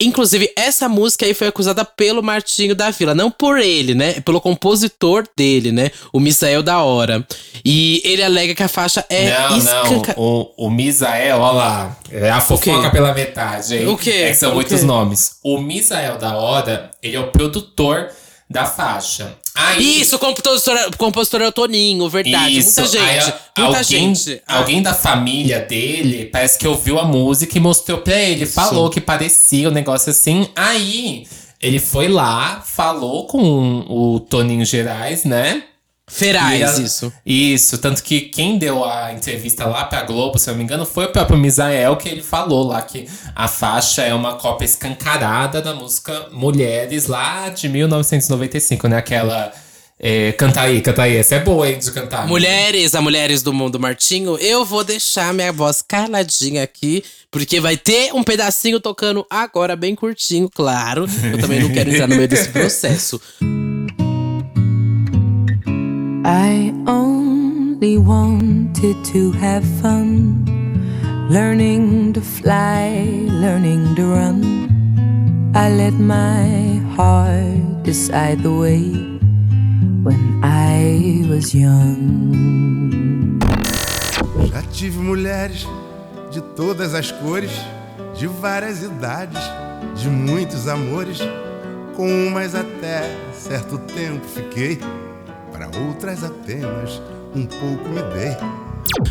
Inclusive, 0.00 0.50
essa 0.56 0.88
música 0.88 1.24
aí 1.24 1.32
foi 1.32 1.46
acusada 1.46 1.84
pelo 1.84 2.20
Martinho 2.22 2.74
da 2.74 2.90
Vila. 2.90 3.14
Não 3.14 3.30
por 3.30 3.58
ele, 3.58 3.94
né? 3.94 4.20
Pelo 4.20 4.40
compositor 4.40 5.24
dele, 5.36 5.70
né? 5.70 5.90
O 6.12 6.18
Misael 6.18 6.62
da 6.64 6.82
Hora. 6.82 7.24
E 7.64 8.02
ele 8.04 8.22
alega 8.22 8.54
que 8.56 8.62
a 8.62 8.68
faixa 8.68 9.04
é 9.08 9.30
não, 9.30 9.56
escanca- 9.56 10.14
não. 10.16 10.22
O, 10.22 10.66
o 10.66 10.70
Misael, 10.70 11.38
olha 11.38 11.52
lá. 11.52 11.96
É 12.10 12.28
a 12.28 12.40
fofoca 12.40 12.90
pela 12.90 13.14
metade, 13.14 13.76
hein? 13.76 13.86
O 13.88 13.96
quê? 13.96 14.10
É 14.10 14.28
que 14.30 14.34
são 14.34 14.50
O 14.50 14.54
muitos 14.54 14.80
quê? 14.80 14.86
nomes. 14.86 15.36
O 15.44 15.58
Misael 15.60 16.18
da 16.18 16.36
Hora, 16.36 16.90
ele 17.00 17.16
é 17.16 17.20
o 17.20 17.28
produtor 17.28 18.08
da 18.50 18.64
faixa. 18.66 19.32
Aí, 19.56 20.00
Isso, 20.00 20.16
o 20.16 20.18
compositor, 20.18 20.76
o 20.92 20.96
compositor 20.96 21.40
é 21.42 21.46
o 21.46 21.52
Toninho, 21.52 22.08
verdade. 22.08 22.58
Isso, 22.58 22.80
muita 22.80 22.98
gente. 22.98 23.30
a- 23.30 23.40
muita 23.62 23.78
alguém, 23.78 24.14
gente. 24.14 24.42
Ah, 24.48 24.58
Alguém 24.58 24.82
da 24.82 24.92
família 24.92 25.60
dele 25.60 26.26
parece 26.26 26.58
que 26.58 26.66
ouviu 26.66 26.98
a 26.98 27.04
música 27.04 27.56
e 27.56 27.60
mostrou 27.60 27.98
pra 27.98 28.14
ele. 28.18 28.46
Falou 28.46 28.90
que 28.90 29.00
parecia 29.00 29.68
um 29.68 29.72
negócio 29.72 30.10
assim. 30.10 30.48
Aí 30.56 31.26
ele 31.62 31.78
foi 31.78 32.08
lá, 32.08 32.62
falou 32.66 33.26
com 33.28 33.84
o 33.88 34.18
Toninho 34.20 34.64
Gerais, 34.66 35.24
né? 35.24 35.62
Ferais, 36.06 36.78
isso. 36.78 37.12
Isso, 37.24 37.78
tanto 37.78 38.02
que 38.02 38.20
quem 38.20 38.58
deu 38.58 38.84
a 38.84 39.12
entrevista 39.12 39.64
lá 39.64 39.84
pra 39.84 40.02
Globo, 40.02 40.38
se 40.38 40.50
eu 40.50 40.52
não 40.52 40.58
me 40.58 40.64
engano, 40.64 40.84
foi 40.84 41.06
o 41.06 41.08
próprio 41.08 41.38
Misael, 41.38 41.96
que 41.96 42.08
ele 42.08 42.22
falou 42.22 42.66
lá 42.68 42.82
que 42.82 43.08
a 43.34 43.48
faixa 43.48 44.02
é 44.02 44.12
uma 44.12 44.34
cópia 44.34 44.66
escancarada 44.66 45.62
da 45.62 45.74
música 45.74 46.28
Mulheres 46.30 47.06
lá 47.06 47.48
de 47.48 47.68
1995, 47.68 48.86
né? 48.86 48.98
Aquela. 48.98 49.52
É, 49.98 50.32
canta 50.32 50.60
aí, 50.60 50.82
canta 50.82 51.04
aí. 51.04 51.16
Essa 51.16 51.36
é 51.36 51.40
boa, 51.40 51.68
hein, 51.68 51.78
de 51.78 51.90
cantar. 51.90 52.26
Mulheres, 52.26 52.94
a 52.94 53.00
Mulheres 53.00 53.42
do 53.42 53.54
Mundo 53.54 53.80
Martinho, 53.80 54.36
eu 54.36 54.62
vou 54.64 54.84
deixar 54.84 55.32
minha 55.32 55.52
voz 55.52 55.80
caladinha 55.80 56.62
aqui, 56.62 57.02
porque 57.30 57.60
vai 57.60 57.78
ter 57.78 58.12
um 58.12 58.22
pedacinho 58.22 58.78
tocando 58.78 59.24
agora, 59.30 59.74
bem 59.74 59.94
curtinho, 59.94 60.50
claro. 60.50 61.06
Eu 61.32 61.40
também 61.40 61.60
não 61.60 61.72
quero 61.72 61.90
entrar 61.90 62.06
no 62.06 62.16
meio 62.16 62.28
desse 62.28 62.50
processo. 62.50 63.20
I 66.26 66.72
only 66.86 67.98
wanted 67.98 69.04
to 69.12 69.30
have 69.32 69.62
fun, 69.82 70.46
learning 71.28 72.14
to 72.14 72.22
fly, 72.22 73.28
learning 73.28 73.94
to 73.96 74.06
run. 74.06 75.52
I 75.54 75.68
let 75.68 75.92
my 75.92 76.80
heart 76.96 77.82
decide 77.82 78.42
the 78.42 78.52
way 78.52 78.88
when 80.02 80.40
I 80.42 81.26
was 81.28 81.54
young. 81.54 83.38
Já 84.48 84.62
tive 84.72 84.98
mulheres 84.98 85.68
de 86.32 86.40
todas 86.56 86.94
as 86.94 87.12
cores, 87.12 87.52
de 88.18 88.26
várias 88.26 88.82
idades, 88.82 89.42
de 89.94 90.08
muitos 90.08 90.68
amores. 90.68 91.18
Com 91.94 92.08
umas 92.08 92.54
até 92.54 93.14
certo 93.32 93.78
tempo 93.78 94.24
fiquei, 94.26 94.80
outras 95.76 96.22
apenas 96.22 97.00
um 97.34 97.46
pouco 97.46 97.88
me 97.88 98.02
dei. 98.14 98.36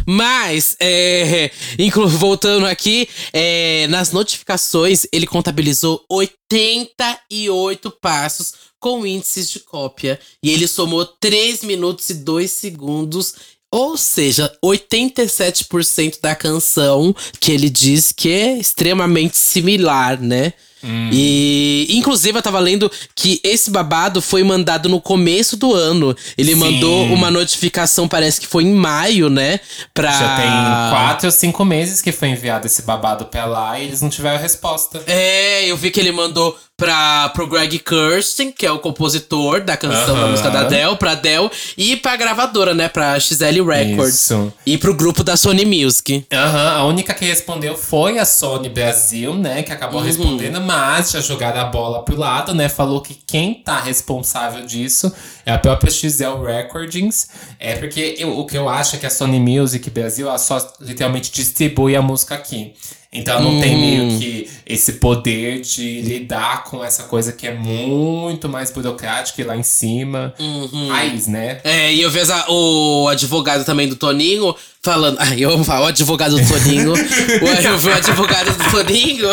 Mas, 0.06 0.76
é, 0.80 1.52
voltando 2.08 2.66
aqui, 2.66 3.08
é, 3.32 3.88
nas 3.88 4.12
notificações, 4.12 5.06
ele 5.12 5.28
contabilizou 5.28 6.04
88 6.10 7.92
passos 7.92 8.54
com 8.80 9.06
índices 9.06 9.50
de 9.50 9.60
cópia. 9.60 10.20
E 10.42 10.52
ele 10.52 10.68
somou 10.68 11.06
3 11.06 11.64
minutos 11.64 12.10
e 12.10 12.16
2 12.16 12.50
segundos. 12.50 13.34
Ou 13.72 13.98
seja, 13.98 14.56
87% 14.64 16.22
da 16.22 16.36
canção 16.36 17.16
que 17.40 17.52
ele 17.52 17.70
diz 17.70 18.12
que 18.12 18.30
é 18.30 18.58
extremamente 18.58 19.36
similar, 19.36 20.22
né? 20.22 20.54
E, 20.84 21.88
inclusive, 21.92 22.38
eu 22.38 22.42
tava 22.42 22.60
lendo 22.60 22.92
que 23.16 23.40
esse 23.44 23.72
babado 23.72 24.22
foi 24.22 24.44
mandado 24.44 24.90
no 24.90 25.00
começo 25.00 25.56
do 25.56 25.74
ano. 25.74 26.16
Ele 26.38 26.54
Sim. 26.54 26.60
mandou 26.60 27.06
uma 27.06 27.32
notificação, 27.32 28.08
parece 28.08 28.42
que 28.42 28.48
foi 28.48 28.64
em 28.64 28.74
maio, 28.74 29.30
né? 29.30 29.60
Pra... 29.94 30.12
Já 30.12 30.36
tem 30.36 30.50
quatro 30.92 31.28
ou 31.28 31.32
cinco 31.32 31.64
meses 31.64 32.02
que 32.02 32.12
foi 32.12 32.30
enviado 32.30 32.68
esse 32.68 32.82
babado 32.82 33.26
pra 33.26 33.46
lá 33.46 33.80
e 33.80 33.86
eles 33.86 34.02
não 34.02 34.10
tiveram 34.10 34.40
resposta. 34.40 35.04
É, 35.08 35.66
eu 35.66 35.78
vi 35.78 35.92
que 35.92 36.00
ele 36.00 36.12
mandou 36.12 36.58
pra, 36.78 37.30
pro 37.30 37.48
Greg 37.48 37.80
Kirsten, 37.80 38.52
que 38.52 38.66
é 38.66 38.72
o 38.72 38.80
compositor 38.80 39.62
da 39.64 39.78
canção 39.78 40.16
da 40.16 40.22
Aham. 40.24 40.32
música 40.32 40.50
da 40.50 40.62
Adele, 40.62 40.96
pra 40.98 41.12
Adele, 41.12 41.50
e 41.78 41.96
pra 41.96 42.16
gravadora, 42.16 42.74
né? 42.74 42.90
Pra 42.90 43.20
XL 43.20 43.64
Records. 43.66 44.16
Isso. 44.16 44.52
E 44.66 44.78
pro 44.78 44.94
grupo 44.94 45.24
da 45.24 45.38
Sony 45.38 45.66
Music. 45.66 46.26
Aham, 46.34 46.72
a 46.78 46.84
única 46.86 47.14
que 47.14 47.26
respondeu 47.26 47.78
foi 47.78 48.18
a 48.18 48.26
Sony 48.26 48.70
Brasil, 48.70 49.34
né? 49.36 49.64
Que 49.64 49.72
acabou 49.72 50.00
Uhum. 50.02 50.06
respondendo, 50.08 50.60
mas 50.62 51.12
já 51.12 51.22
jogaram 51.22 51.62
a 51.62 51.66
bola 51.66 52.04
pro 52.04 52.18
lado, 52.18 52.54
né? 52.54 52.68
Falou 52.68 53.02
que 53.02 53.14
quem 53.26 53.54
tá 53.54 53.80
responsável 53.80 54.66
disso 54.66 55.14
é 55.46 55.52
a 55.54 55.58
própria 55.60 55.92
XL 55.92 56.44
Recordings. 56.44 57.28
É 57.60 57.76
porque 57.76 58.16
eu- 58.18 58.38
o 58.38 58.46
que 58.46 58.58
eu 58.58 58.68
acho 58.68 58.96
é 58.96 59.00
que 59.00 59.06
a 59.06 59.10
Sony 59.10 59.40
Music 59.40 59.90
Brasil 59.90 60.28
só 60.40 60.74
literalmente 60.82 61.32
distribui 61.32 61.96
a 61.96 62.02
música 62.02 62.36
aqui. 62.36 62.74
Então 63.14 63.42
não 63.42 63.62
tem 63.62 63.76
Hum. 63.76 63.80
meio 64.08 64.20
que 64.20 64.50
esse 64.66 64.94
poder 64.94 65.62
de 65.62 66.02
lidar 66.02 66.64
com 66.64 66.84
essa 66.84 67.04
coisa 67.04 67.32
que 67.34 67.46
é 67.46 67.54
muito 67.54 68.50
mais 68.50 68.72
burocrática 68.72 69.42
e 69.42 69.46
lá 69.46 69.56
em 69.56 69.64
cima. 69.64 70.34
Uhum. 70.40 70.88
Raiz, 70.90 71.28
né? 71.28 71.60
É, 71.64 71.94
e 71.94 72.02
eu 72.02 72.10
vi 72.10 72.20
essa- 72.20 72.46
o 72.50 73.08
advogado 73.10 73.64
também 73.66 73.88
do 73.88 73.96
Toninho 73.96 74.56
falando. 74.84 75.18
Ai, 75.20 75.38
eu 75.40 75.52
amo 75.52 75.64
falar 75.64 75.86
o 75.86 75.88
advogado 75.88 76.38
do 76.38 76.48
Toninho. 76.48 76.94
Eu 76.96 77.78
vi 77.80 77.88
o 77.88 77.94
advogado 77.94 78.52
do 78.56 78.72
Toninho 78.72 79.30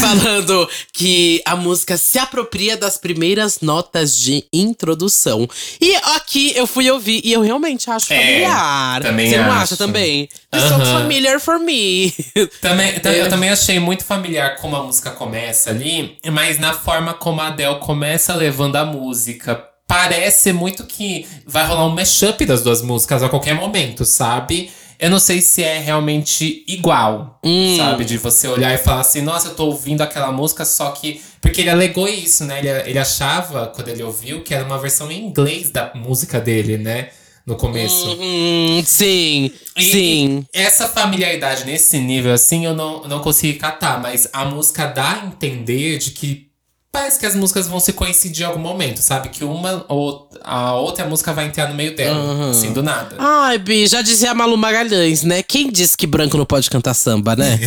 falando 0.00 0.68
que 0.92 1.42
a 1.44 1.54
música 1.54 1.96
se 1.96 2.18
apropria 2.18 2.76
das 2.76 2.96
primeiras 2.96 3.60
notas 3.60 4.16
de 4.16 4.44
introdução. 4.52 5.48
E 5.80 5.94
aqui 6.16 6.52
eu 6.56 6.66
fui 6.66 6.90
ouvir 6.90 7.20
e 7.24 7.32
eu 7.32 7.42
realmente 7.42 7.90
acho 7.90 8.12
É, 8.12 8.16
familiar. 8.20 9.02
também 9.02 9.30
Você 9.30 9.36
não 9.38 9.52
acho. 9.52 9.62
acha 9.62 9.76
também? 9.76 10.22
It's 10.54 10.68
so 10.68 10.74
Aham. 10.74 11.00
familiar 11.02 11.40
for 11.40 11.58
me. 11.58 12.12
Também, 12.60 12.98
ta- 12.98 13.10
É. 13.12 13.20
Eu 13.20 13.28
também 13.28 13.50
achei 13.50 13.78
muito 13.78 14.04
familiar 14.04 14.56
como 14.56 14.76
a 14.76 14.82
música 14.82 15.10
começa 15.10 15.70
ali, 15.70 16.16
mas 16.32 16.58
na 16.58 16.72
forma 16.72 17.12
como 17.14 17.40
a 17.40 17.48
Adele 17.48 17.78
começa 17.80 18.34
levando 18.34 18.76
a 18.76 18.84
música. 18.84 19.62
Parece 19.88 20.52
muito 20.52 20.84
que 20.84 21.26
vai 21.46 21.64
rolar 21.66 21.86
um 21.86 21.90
mashup 21.94 22.44
das 22.44 22.60
duas 22.62 22.82
músicas 22.82 23.22
a 23.22 23.28
qualquer 23.28 23.54
momento, 23.54 24.04
sabe? 24.04 24.70
Eu 24.98 25.10
não 25.10 25.18
sei 25.18 25.40
se 25.40 25.62
é 25.62 25.78
realmente 25.78 26.64
igual, 26.66 27.38
Hum. 27.44 27.76
sabe? 27.76 28.04
De 28.04 28.16
você 28.18 28.48
olhar 28.48 28.72
e 28.74 28.78
falar 28.78 29.00
assim, 29.00 29.20
nossa, 29.20 29.48
eu 29.48 29.54
tô 29.54 29.66
ouvindo 29.66 30.00
aquela 30.02 30.32
música, 30.32 30.64
só 30.64 30.90
que. 30.92 31.20
Porque 31.40 31.60
ele 31.60 31.70
alegou 31.70 32.08
isso, 32.08 32.44
né? 32.44 32.58
Ele, 32.58 32.68
ele 32.90 32.98
achava, 32.98 33.66
quando 33.66 33.88
ele 33.88 34.02
ouviu, 34.02 34.42
que 34.42 34.54
era 34.54 34.64
uma 34.64 34.78
versão 34.78 35.10
em 35.12 35.26
inglês 35.26 35.70
da 35.70 35.92
música 35.94 36.40
dele, 36.40 36.78
né? 36.78 37.10
No 37.46 37.54
começo. 37.54 38.16
Hum, 38.20 38.82
sim, 38.84 39.52
E- 39.76 39.82
sim. 39.92 40.44
essa 40.52 40.88
familiaridade 40.88 41.64
nesse 41.64 41.96
nível, 41.98 42.32
assim, 42.32 42.64
eu 42.64 42.74
não, 42.74 43.04
não 43.06 43.20
consegui 43.20 43.52
catar, 43.58 44.00
mas 44.02 44.28
a 44.32 44.44
música 44.44 44.86
dá 44.86 45.22
a 45.22 45.26
entender 45.26 45.98
de 45.98 46.10
que 46.10 46.45
parece 46.96 47.20
que 47.20 47.26
as 47.26 47.34
músicas 47.34 47.68
vão 47.68 47.78
se 47.78 47.92
coincidir 47.92 48.44
em 48.44 48.46
algum 48.46 48.58
momento, 48.58 49.02
sabe? 49.02 49.28
Que 49.28 49.44
uma 49.44 49.84
ou 49.86 50.30
a 50.42 50.74
outra 50.74 51.04
música 51.04 51.30
vai 51.32 51.44
entrar 51.44 51.68
no 51.68 51.74
meio 51.74 51.94
dela, 51.94 52.50
assim, 52.50 52.72
do 52.72 52.82
nada. 52.82 53.16
Ai, 53.18 53.58
Bi, 53.58 53.86
já 53.86 54.00
dizia 54.00 54.30
a 54.30 54.34
Malu 54.34 54.56
Magalhães, 54.56 55.22
né? 55.22 55.42
Quem 55.42 55.70
disse 55.70 55.94
que 55.94 56.06
branco 56.06 56.38
não 56.38 56.46
pode 56.46 56.70
cantar 56.70 56.94
samba, 56.94 57.36
né? 57.36 57.58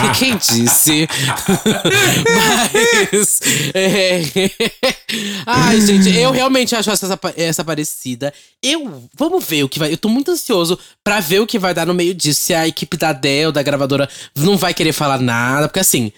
quem, 0.00 0.12
quem 0.32 0.36
disse? 0.36 1.06
Mas. 3.12 3.40
é. 3.74 4.22
Ai, 5.46 5.80
gente, 5.80 6.16
eu 6.16 6.32
realmente 6.32 6.74
acho 6.74 6.90
essa, 6.90 7.18
essa 7.36 7.64
parecida. 7.64 8.34
Eu. 8.60 9.04
Vamos 9.16 9.44
ver 9.44 9.62
o 9.62 9.68
que 9.68 9.78
vai. 9.78 9.92
Eu 9.92 9.98
tô 9.98 10.08
muito 10.08 10.32
ansioso 10.32 10.76
pra 11.04 11.20
ver 11.20 11.40
o 11.40 11.46
que 11.46 11.60
vai 11.60 11.72
dar 11.72 11.86
no 11.86 11.94
meio 11.94 12.12
disso. 12.12 12.40
Se 12.40 12.54
a 12.54 12.66
equipe 12.66 12.96
da 12.96 13.12
Dell, 13.12 13.52
da 13.52 13.62
gravadora, 13.62 14.08
não 14.34 14.56
vai 14.56 14.74
querer 14.74 14.92
falar 14.92 15.20
nada. 15.20 15.68
Porque 15.68 15.80
assim. 15.80 16.12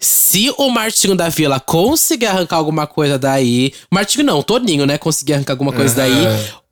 Se 0.00 0.52
o 0.56 0.70
Martinho 0.70 1.14
da 1.14 1.28
Vila 1.28 1.60
conseguir 1.60 2.26
arrancar 2.26 2.56
alguma 2.56 2.86
coisa 2.86 3.18
daí. 3.18 3.72
Martinho 3.92 4.24
não, 4.24 4.38
o 4.38 4.42
Toninho, 4.42 4.86
né? 4.86 4.96
Conseguir 4.96 5.34
arrancar 5.34 5.52
alguma 5.52 5.72
coisa 5.72 5.94
daí. 5.94 6.26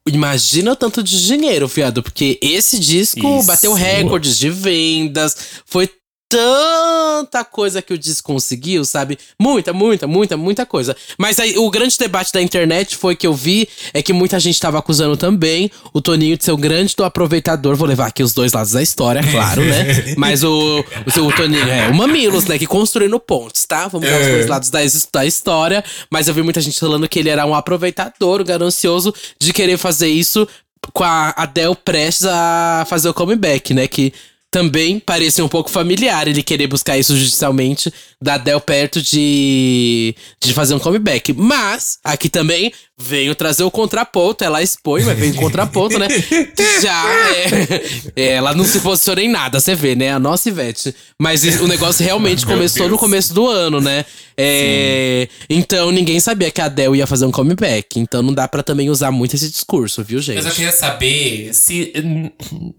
Imagina 0.06 0.72
o 0.72 0.76
tanto 0.76 1.02
de 1.02 1.26
dinheiro, 1.26 1.68
fiado. 1.68 2.02
Porque 2.02 2.38
esse 2.40 2.78
disco 2.78 3.38
Isso. 3.38 3.46
bateu 3.46 3.74
recordes 3.74 4.38
de 4.38 4.48
vendas. 4.48 5.36
Foi 5.66 5.90
tanta 6.28 7.44
coisa 7.44 7.80
que 7.80 7.92
o 7.92 7.98
disco 7.98 8.32
conseguiu, 8.32 8.84
sabe? 8.84 9.18
Muita, 9.40 9.72
muita, 9.72 10.06
muita, 10.06 10.36
muita 10.36 10.66
coisa. 10.66 10.96
Mas 11.16 11.38
aí 11.38 11.56
o 11.58 11.70
grande 11.70 11.96
debate 11.98 12.32
da 12.32 12.40
internet 12.42 12.96
foi 12.96 13.16
que 13.16 13.26
eu 13.26 13.34
vi 13.34 13.68
é 13.94 14.02
que 14.02 14.12
muita 14.12 14.38
gente 14.38 14.60
tava 14.60 14.78
acusando 14.78 15.16
também 15.16 15.70
o 15.92 16.00
Toninho 16.00 16.36
de 16.36 16.44
ser 16.44 16.52
um 16.52 16.56
grande 16.56 16.94
do 16.94 17.04
aproveitador. 17.04 17.76
Vou 17.76 17.88
levar 17.88 18.06
aqui 18.06 18.22
os 18.22 18.32
dois 18.34 18.52
lados 18.52 18.72
da 18.72 18.82
história, 18.82 19.22
claro, 19.30 19.62
né? 19.64 20.14
Mas 20.16 20.44
o, 20.44 20.80
o, 20.80 21.20
o 21.26 21.32
Toninho 21.32 21.68
é 21.68 21.88
o 21.88 21.94
Mamilos, 21.94 22.44
né? 22.44 22.58
Que 22.58 22.66
construindo 22.66 23.18
pontes, 23.18 23.64
tá? 23.64 23.88
Vamos 23.88 24.08
dar 24.08 24.20
os 24.20 24.26
É. 24.26 24.32
dois 24.32 24.46
lados 24.46 24.70
da, 24.70 24.80
da 25.12 25.26
história. 25.26 25.82
Mas 26.10 26.28
eu 26.28 26.34
vi 26.34 26.42
muita 26.42 26.60
gente 26.60 26.78
falando 26.78 27.08
que 27.08 27.18
ele 27.18 27.28
era 27.30 27.46
um 27.46 27.54
aproveitador, 27.54 28.40
um 28.40 28.44
ganancioso 28.44 29.14
de 29.40 29.52
querer 29.52 29.78
fazer 29.78 30.08
isso 30.08 30.46
com 30.92 31.04
a 31.04 31.30
Adele 31.36 31.74
prestes 31.84 32.26
a 32.26 32.86
fazer 32.88 33.08
o 33.08 33.14
comeback, 33.14 33.74
né? 33.74 33.86
Que 33.86 34.12
também 34.50 34.98
parecia 34.98 35.44
um 35.44 35.48
pouco 35.48 35.70
familiar 35.70 36.26
ele 36.26 36.42
querer 36.42 36.66
buscar 36.66 36.96
isso 36.96 37.16
judicialmente 37.16 37.92
da 38.20 38.34
Adele 38.34 38.61
perto 38.61 39.02
de, 39.02 40.14
de 40.42 40.52
fazer 40.54 40.74
um 40.74 40.78
comeback. 40.78 41.32
Mas, 41.32 41.98
aqui 42.02 42.28
também 42.28 42.72
venho 42.98 43.34
trazer 43.34 43.62
o 43.62 43.70
contraponto. 43.70 44.42
Ela 44.42 44.62
expõe, 44.62 45.04
mas 45.04 45.18
vem 45.18 45.30
o 45.30 45.37
contraponto, 45.37 45.98
né? 45.98 46.08
Já 46.82 47.04
é, 48.16 48.32
Ela 48.32 48.54
não 48.54 48.64
se 48.64 48.80
posiciona 48.80 49.22
em 49.22 49.28
nada, 49.28 49.61
você 49.61 49.74
vê, 49.74 49.94
né? 49.94 50.12
A 50.12 50.18
nossa 50.18 50.48
Ivete. 50.48 50.94
Mas 51.20 51.44
o 51.61 51.68
negócio 51.68 52.04
realmente 52.04 52.44
começou 52.44 52.88
no 52.88 52.98
começo 52.98 53.32
do 53.32 53.46
ano, 53.46 53.80
né? 53.80 54.04
É, 54.40 55.28
então 55.50 55.90
ninguém 55.90 56.20
sabia 56.20 56.48
que 56.48 56.61
a 56.61 56.66
Adele 56.66 56.98
ia 56.98 57.06
fazer 57.06 57.26
um 57.26 57.32
comeback. 57.32 57.98
Então 57.98 58.22
não 58.22 58.32
dá 58.32 58.48
pra 58.48 58.62
também 58.62 58.88
usar 58.90 59.11
muito 59.11 59.34
esse 59.34 59.50
discurso, 59.50 60.02
viu, 60.02 60.20
gente? 60.20 60.37
Mas 60.37 60.46
eu 60.46 60.52
queria 60.52 60.72
saber 60.72 61.52
se 61.52 61.92
hum, 61.96 62.30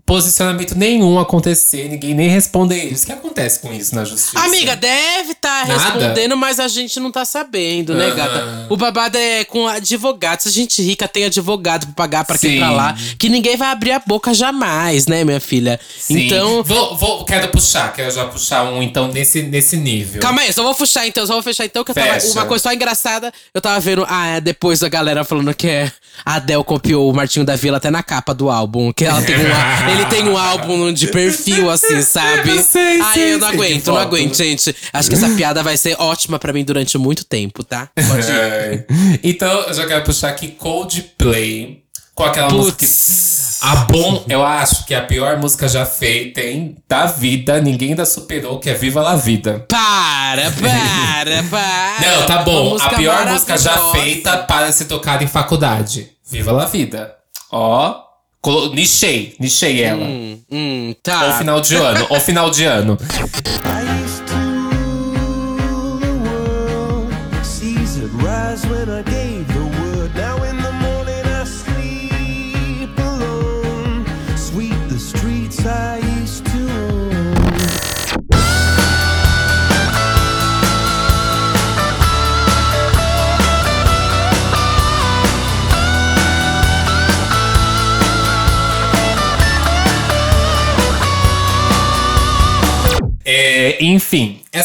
posicionamento 0.06 0.76
nenhum 0.76 1.20
acontecer, 1.60 1.90
ninguém 1.90 2.14
nem 2.14 2.30
responder 2.30 2.78
eles. 2.78 3.04
O 3.04 3.06
que 3.06 3.12
acontece 3.12 3.60
com 3.60 3.74
isso 3.74 3.94
na 3.94 4.06
justiça? 4.06 4.40
Amiga, 4.40 4.76
deve 4.76 5.34
estar 5.34 5.68
Nada? 5.68 5.80
respondendo, 5.80 6.38
mas 6.38 6.60
a 6.60 6.68
gente 6.68 7.00
não 7.00 7.12
tá 7.12 7.26
sabendo, 7.26 7.94
né, 7.94 8.06
Aham. 8.08 8.16
gata? 8.16 8.66
O 8.70 8.78
babado 8.78 9.18
é 9.18 9.44
com 9.44 9.68
advogado. 9.68 10.42
Se 10.42 10.50
a 10.50 10.52
gente 10.52 10.82
rica 10.82 11.08
tem 11.08 11.26
advogado 11.26 11.86
pra 11.88 11.96
pagar 11.96 12.26
pra 12.26 12.38
quem 12.38 12.58
pra 12.58 12.72
lá, 12.72 12.96
que 13.18 13.30
ninguém 13.30 13.58
vai 13.58 13.70
abrir 13.70 13.92
a 13.92 14.00
boca 14.00 14.34
jamais, 14.34 15.06
né, 15.06 15.24
minha 15.24 15.40
filha? 15.40 15.80
Sim. 16.00 16.26
Então. 16.26 16.64
Vou, 16.64 16.96
vou, 16.96 17.26
quero 17.26 17.50
puxar, 17.50 17.94
quero 17.94 18.12
já 18.12 18.26
puxar 18.26 18.64
um, 18.64 18.82
então, 18.82 19.08
nesse, 19.10 19.44
nesse 19.44 19.76
nível. 19.78 20.22
Calma 20.22 20.42
aí, 20.42 20.54
só 20.54 20.64
vou 20.64 20.74
fechar 20.74 21.06
então, 21.06 21.26
só 21.26 21.34
vou 21.34 21.44
fechar 21.44 21.66
então, 21.66 21.84
que 21.84 21.92
eu 21.92 21.96
tava. 21.96 22.18
Uma 22.32 22.46
coisa 22.46 22.64
só 22.64 22.74
engraçada, 22.74 23.34
eu 23.54 23.62
tava 23.62 23.80
vendo, 23.80 24.06
ah, 24.08 24.28
é, 24.28 24.42
depois 24.42 24.80
da 24.80 24.90
galera 24.90 25.24
falando 25.24 25.54
que 25.54 25.68
é, 25.68 25.92
a 26.26 26.36
Adele 26.36 26.64
copiou 26.64 27.10
o 27.10 27.14
Martinho 27.14 27.46
da 27.46 27.56
Vila 27.56 27.78
até 27.78 27.90
na 27.90 28.04
capa 28.04 28.34
do 28.34 28.50
álbum. 28.50 28.92
Que 28.94 29.06
ela 29.06 29.22
tem 29.22 29.36
um, 29.36 29.40
ele 29.92 30.06
tem 30.06 30.30
um 30.30 30.38
álbum 30.38 30.92
de 30.94 31.08
perfil, 31.08 31.49
assim, 31.70 32.02
sabe? 32.02 32.50
Eu 32.50 32.64
sei, 32.64 33.02
Ai, 33.02 33.14
sei, 33.14 33.34
eu 33.34 33.40
não 33.40 33.48
sei, 33.48 33.58
aguento, 33.58 33.88
não 33.88 33.98
aguento, 33.98 34.36
gente. 34.36 34.76
Acho 34.92 35.10
que 35.10 35.16
essa 35.16 35.30
piada 35.30 35.64
vai 35.64 35.78
ser 35.78 35.96
ótima 36.00 36.38
pra 36.40 36.54
mim 36.54 36.64
durante 36.64 36.98
muito 36.98 37.26
tempo, 37.26 37.64
tá? 37.64 37.90
Pode 37.96 38.28
ir. 38.28 38.34
É. 38.34 38.86
Então, 39.24 39.62
eu 39.62 39.74
já 39.74 39.86
quero 39.86 40.04
puxar 40.04 40.30
aqui 40.30 40.50
Coldplay. 40.50 41.84
Com 42.16 42.26
aquela 42.26 42.50
música 42.50 42.78
que. 42.78 42.86
Putz. 42.86 43.60
A 43.62 43.76
Bom, 43.76 44.24
eu 44.30 44.46
acho 44.46 44.86
que 44.86 44.94
é 44.94 44.98
a 44.98 45.02
pior 45.02 45.38
música 45.38 45.68
já 45.68 45.86
feita, 45.86 46.42
hein? 46.42 46.78
Da 46.88 47.06
vida, 47.06 47.62
ninguém 47.62 47.90
ainda 47.90 48.06
superou, 48.06 48.60
que 48.60 48.70
é 48.70 48.74
Viva 48.74 49.02
la 49.02 49.16
Vida. 49.16 49.66
Para, 49.68 50.52
para, 50.60 51.44
para. 51.50 52.10
Não, 52.10 52.26
tá 52.26 52.44
bom. 52.44 52.68
A 52.68 52.70
música 52.72 52.96
pior 52.96 53.26
música 53.26 53.58
já 53.58 53.92
feita 53.92 54.38
para 54.38 54.72
ser 54.72 54.86
tocada 54.86 55.24
em 55.24 55.28
faculdade. 55.28 56.10
Viva 56.30 56.52
la 56.52 56.66
Vida. 56.66 57.14
Ó. 57.52 58.09
colo- 58.42 58.74
Nichei, 58.74 59.36
nichei 59.40 59.82
ela. 59.82 60.06
Hum, 60.06 60.40
hum, 60.52 60.88
Ou 60.90 60.96
tá. 61.04 61.38
final 61.38 61.62
de 61.62 61.76
ano, 61.76 62.06
ou 62.10 62.20
final 62.20 62.50
de 62.50 62.66
ano. 62.66 62.98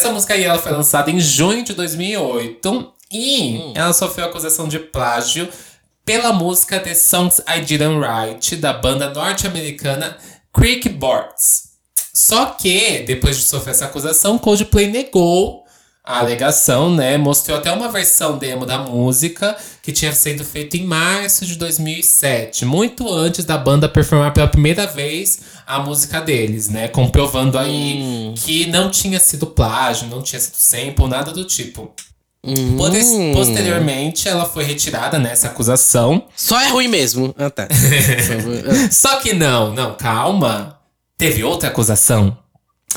essa 0.05 0.13
música 0.13 0.35
aí 0.35 0.43
ela 0.43 0.59
foi 0.59 0.71
lançada 0.71 1.09
em 1.09 1.19
junho 1.19 1.63
de 1.63 1.73
2008 1.73 2.93
e 3.11 3.71
ela 3.73 3.91
sofreu 3.91 4.27
acusação 4.27 4.67
de 4.67 4.77
plágio 4.77 5.49
pela 6.05 6.31
música 6.31 6.79
The 6.79 6.93
Songs 6.93 7.41
I 7.47 7.61
Didn't 7.61 7.97
Write 7.97 8.55
da 8.57 8.71
banda 8.71 9.09
norte-americana 9.09 10.15
Creek 10.53 10.89
Boards. 10.89 11.69
Só 12.13 12.45
que, 12.45 12.99
depois 12.99 13.37
de 13.37 13.43
sofrer 13.43 13.71
essa 13.71 13.85
acusação, 13.85 14.37
Coldplay 14.37 14.87
negou 14.87 15.64
a 16.05 16.19
alegação, 16.19 16.93
né? 16.93 17.17
Mostrou 17.17 17.57
até 17.57 17.71
uma 17.71 17.89
versão 17.89 18.37
demo 18.37 18.65
da 18.65 18.77
música 18.77 19.55
que 19.81 19.91
tinha 19.91 20.13
sido 20.13 20.43
feita 20.45 20.77
em 20.77 20.83
março 20.85 21.45
de 21.45 21.55
2007, 21.55 22.65
muito 22.65 23.11
antes 23.11 23.43
da 23.45 23.57
banda 23.57 23.89
performar 23.89 24.33
pela 24.33 24.47
primeira 24.47 24.85
vez 24.85 25.39
a 25.65 25.79
música 25.79 26.21
deles, 26.21 26.69
né? 26.69 26.87
Comprovando 26.87 27.57
aí 27.57 28.33
que 28.37 28.67
não 28.67 28.89
tinha 28.91 29.19
sido 29.19 29.47
plágio, 29.47 30.07
não 30.07 30.21
tinha 30.21 30.39
sido 30.39 30.55
sample, 30.55 31.07
nada 31.07 31.31
do 31.31 31.43
tipo. 31.43 31.91
Podes- 32.77 33.07
Posteriormente, 33.33 34.29
ela 34.29 34.45
foi 34.45 34.63
retirada 34.63 35.17
nessa 35.17 35.47
acusação. 35.47 36.27
Só 36.35 36.59
é 36.61 36.69
ruim 36.69 36.87
mesmo. 36.87 37.33
Ah, 37.39 37.49
tá. 37.49 37.67
Só 38.91 39.15
que 39.19 39.33
não, 39.33 39.73
não, 39.73 39.95
calma. 39.95 40.79
Teve 41.17 41.43
outra 41.43 41.69
acusação. 41.69 42.37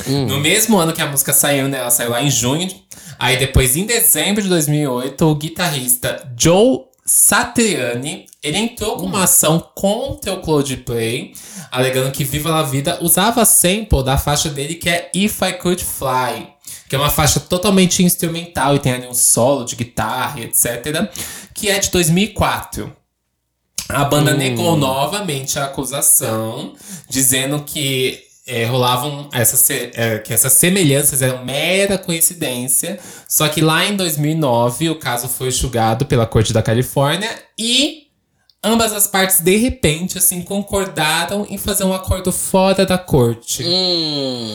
No 0.07 0.39
mesmo 0.39 0.77
ano 0.77 0.93
que 0.93 1.01
a 1.01 1.07
música 1.07 1.33
saiu, 1.33 1.67
né? 1.67 1.79
Ela 1.79 1.91
saiu 1.91 2.11
lá 2.11 2.21
em 2.21 2.29
junho. 2.29 2.69
Aí 3.17 3.37
depois, 3.37 3.75
em 3.75 3.85
dezembro 3.85 4.41
de 4.41 4.47
2008, 4.47 5.25
o 5.25 5.35
guitarrista 5.35 6.31
Joe 6.37 6.85
Satriani, 7.05 8.27
ele 8.41 8.57
entrou 8.57 8.97
com 8.97 9.05
uma 9.05 9.23
ação 9.23 9.59
contra 9.75 10.33
o 10.33 10.41
Coldplay, 10.41 11.33
alegando 11.71 12.11
que 12.11 12.23
Viva 12.23 12.51
La 12.51 12.61
Vida 12.61 12.99
usava 13.01 13.43
sample 13.45 14.03
da 14.03 14.17
faixa 14.17 14.47
dele 14.47 14.75
que 14.75 14.87
é 14.89 15.09
If 15.13 15.41
I 15.41 15.53
Could 15.53 15.83
Fly. 15.83 16.47
Que 16.87 16.95
é 16.95 16.99
uma 16.99 17.09
faixa 17.09 17.39
totalmente 17.39 18.03
instrumental 18.03 18.75
e 18.75 18.79
tem 18.79 18.93
ali 18.93 19.07
um 19.07 19.13
solo 19.13 19.65
de 19.65 19.75
guitarra, 19.75 20.39
etc. 20.41 21.11
Que 21.53 21.69
é 21.69 21.79
de 21.79 21.89
2004. 21.89 22.95
A 23.89 24.05
banda 24.05 24.35
negou 24.35 24.77
novamente 24.77 25.57
a 25.57 25.65
acusação, 25.65 26.73
dizendo 27.09 27.63
que 27.63 28.28
é, 28.49 28.65
rolavam 28.65 29.29
essas, 29.31 29.69
é, 29.69 30.17
que 30.19 30.33
essas 30.33 30.53
semelhanças 30.53 31.21
eram 31.21 31.45
mera 31.45 31.97
coincidência. 31.97 32.99
Só 33.27 33.47
que 33.47 33.61
lá 33.61 33.85
em 33.85 33.95
2009 33.95 34.89
o 34.89 34.95
caso 34.95 35.29
foi 35.29 35.51
julgado 35.51 36.05
pela 36.05 36.25
Corte 36.25 36.51
da 36.51 36.61
Califórnia 36.61 37.29
e 37.57 38.07
ambas 38.63 38.91
as 38.91 39.07
partes 39.07 39.39
de 39.39 39.55
repente 39.55 40.17
assim 40.17 40.41
concordaram 40.41 41.45
em 41.49 41.57
fazer 41.57 41.83
um 41.83 41.93
acordo 41.93 42.31
fora 42.31 42.85
da 42.85 42.97
corte. 42.97 43.63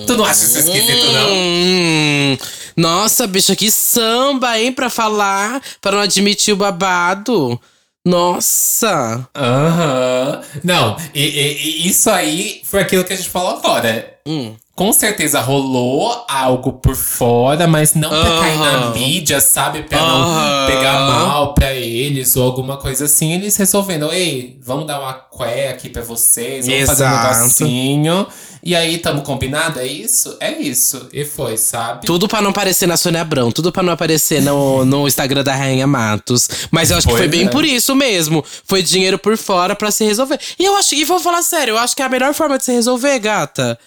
Tu 0.06 0.16
não 0.16 0.24
acha 0.24 0.44
isso 0.44 0.58
esquisito 0.58 1.12
não? 1.12 1.28
Hum, 1.32 2.36
nossa, 2.76 3.26
bicha, 3.26 3.54
que 3.54 3.70
samba, 3.70 4.58
hein, 4.58 4.72
pra 4.72 4.90
falar, 4.90 5.62
pra 5.80 5.92
não 5.92 6.00
admitir 6.00 6.52
o 6.52 6.56
babado. 6.56 7.58
Nossa. 8.06 9.26
Aham. 9.34 10.42
Não, 10.62 10.96
e, 11.14 11.22
e- 11.22 11.84
e 11.84 11.88
isso 11.88 12.10
aí 12.10 12.60
foi 12.64 12.80
aquilo 12.80 13.04
que 13.04 13.12
a 13.12 13.16
gente 13.16 13.28
falou 13.30 13.56
agora. 13.58 14.18
Hum. 14.26 14.54
Com 14.74 14.92
certeza 14.92 15.40
rolou 15.40 16.24
algo 16.28 16.72
por 16.72 16.96
fora, 16.96 17.64
mas 17.64 17.94
não 17.94 18.10
pra 18.10 18.40
cair 18.40 18.58
na 18.58 18.90
mídia, 18.90 19.40
sabe? 19.40 19.84
Pra 19.84 20.00
não 20.00 20.22
Aham. 20.22 20.66
pegar 20.66 20.98
mal 20.98 21.54
pra 21.54 21.72
eles 21.72 22.34
ou 22.36 22.42
alguma 22.44 22.76
coisa 22.76 23.04
assim. 23.04 23.32
Eles 23.32 23.56
resolvendo, 23.56 24.12
ei, 24.12 24.58
vamos 24.60 24.84
dar 24.84 24.98
uma 25.00 25.12
cué 25.12 25.68
aqui 25.68 25.88
pra 25.88 26.02
vocês, 26.02 26.66
vamos 26.66 26.86
fazer 26.86 27.04
um 27.04 27.06
Exato. 27.06 27.38
negocinho. 27.38 28.26
E 28.64 28.74
aí, 28.74 28.98
tamo 28.98 29.22
combinado? 29.22 29.78
É 29.78 29.86
isso? 29.86 30.36
É 30.40 30.50
isso. 30.58 31.08
E 31.12 31.24
foi, 31.24 31.56
sabe? 31.56 32.04
Tudo 32.06 32.26
pra 32.26 32.42
não 32.42 32.50
aparecer 32.50 32.88
na 32.88 32.96
Sônia 32.96 33.20
Abrão, 33.20 33.52
tudo 33.52 33.70
pra 33.70 33.82
não 33.82 33.92
aparecer 33.92 34.42
no, 34.42 34.82
no 34.86 35.06
Instagram 35.06 35.44
da 35.44 35.54
Rainha 35.54 35.86
Matos. 35.86 36.48
Mas 36.72 36.90
eu 36.90 36.96
acho 36.96 37.06
que 37.06 37.12
Pois 37.12 37.20
foi 37.22 37.28
bem 37.28 37.46
é. 37.46 37.50
por 37.50 37.64
isso 37.64 37.94
mesmo. 37.94 38.44
Foi 38.64 38.82
dinheiro 38.82 39.18
por 39.20 39.36
fora 39.36 39.76
pra 39.76 39.92
se 39.92 40.02
resolver. 40.04 40.40
E 40.58 40.64
eu 40.64 40.74
acho, 40.76 40.96
e 40.96 41.04
vou 41.04 41.20
falar 41.20 41.42
sério, 41.42 41.72
eu 41.74 41.78
acho 41.78 41.94
que 41.94 42.02
é 42.02 42.06
a 42.06 42.08
melhor 42.08 42.34
forma 42.34 42.58
de 42.58 42.64
se 42.64 42.72
resolver, 42.72 43.16
gata. 43.20 43.78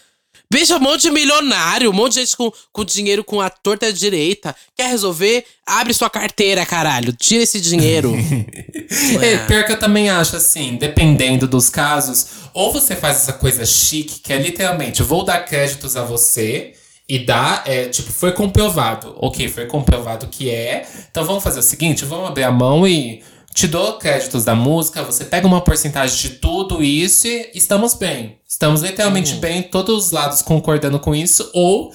Veja 0.52 0.78
um 0.78 0.80
monte 0.80 1.02
de 1.02 1.12
milionário, 1.12 1.90
um 1.90 1.94
monte 1.94 2.14
de 2.14 2.20
gente 2.22 2.38
com, 2.38 2.52
com 2.72 2.86
dinheiro 2.86 3.24
com 3.24 3.42
a 3.42 3.50
torta 3.50 3.92
direita. 3.92 4.56
Quer 4.76 4.90
resolver? 4.90 5.46
Abre 5.66 5.94
sua 5.94 6.10
carteira, 6.10 6.66
caralho. 6.66 7.12
Tira 7.14 7.44
esse 7.44 7.60
dinheiro. 7.60 8.14
É, 9.22 9.38
pior 9.40 9.66
que 9.66 9.74
eu 9.74 9.80
também 9.80 10.10
acho 10.10 10.38
assim, 10.38 10.78
dependendo 10.78 11.46
dos 11.46 11.70
casos, 11.70 12.28
ou 12.54 12.72
você 12.72 12.96
faz 12.96 13.18
essa 13.18 13.34
coisa 13.34 13.66
chique, 13.66 14.22
que 14.22 14.32
é 14.32 14.38
literalmente, 14.38 15.02
eu 15.02 15.06
vou 15.06 15.26
dar 15.26 15.40
créditos 15.40 15.98
a 15.98 16.04
você 16.04 16.74
e 17.08 17.20
dá, 17.20 17.64
é, 17.66 17.90
tipo, 17.90 18.12
foi 18.12 18.32
comprovado. 18.32 19.14
Ok, 19.18 19.48
foi 19.50 19.66
comprovado 19.66 20.28
que 20.28 20.50
é. 20.50 20.88
Então 21.12 21.26
vamos 21.26 21.44
fazer 21.44 21.60
o 21.60 21.64
seguinte, 21.64 22.06
vamos 22.06 22.30
abrir 22.30 22.44
a 22.44 22.52
mão 22.52 22.88
e 22.88 23.22
te 23.58 23.68
dou 23.68 23.98
créditos 23.98 24.46
da 24.46 24.54
música, 24.54 25.02
você 25.02 25.26
pega 25.26 25.48
uma 25.48 25.62
porcentagem 25.62 26.16
de 26.16 26.30
tudo 26.38 26.84
isso 26.84 27.26
e 27.26 27.50
estamos 27.56 27.96
bem. 27.96 28.38
Estamos 28.48 28.84
literalmente 28.84 29.34
bem, 29.34 29.64
todos 29.64 30.06
os 30.06 30.12
lados 30.12 30.44
concordando 30.44 31.00
com 31.00 31.16
isso, 31.16 31.50
ou 31.56 31.92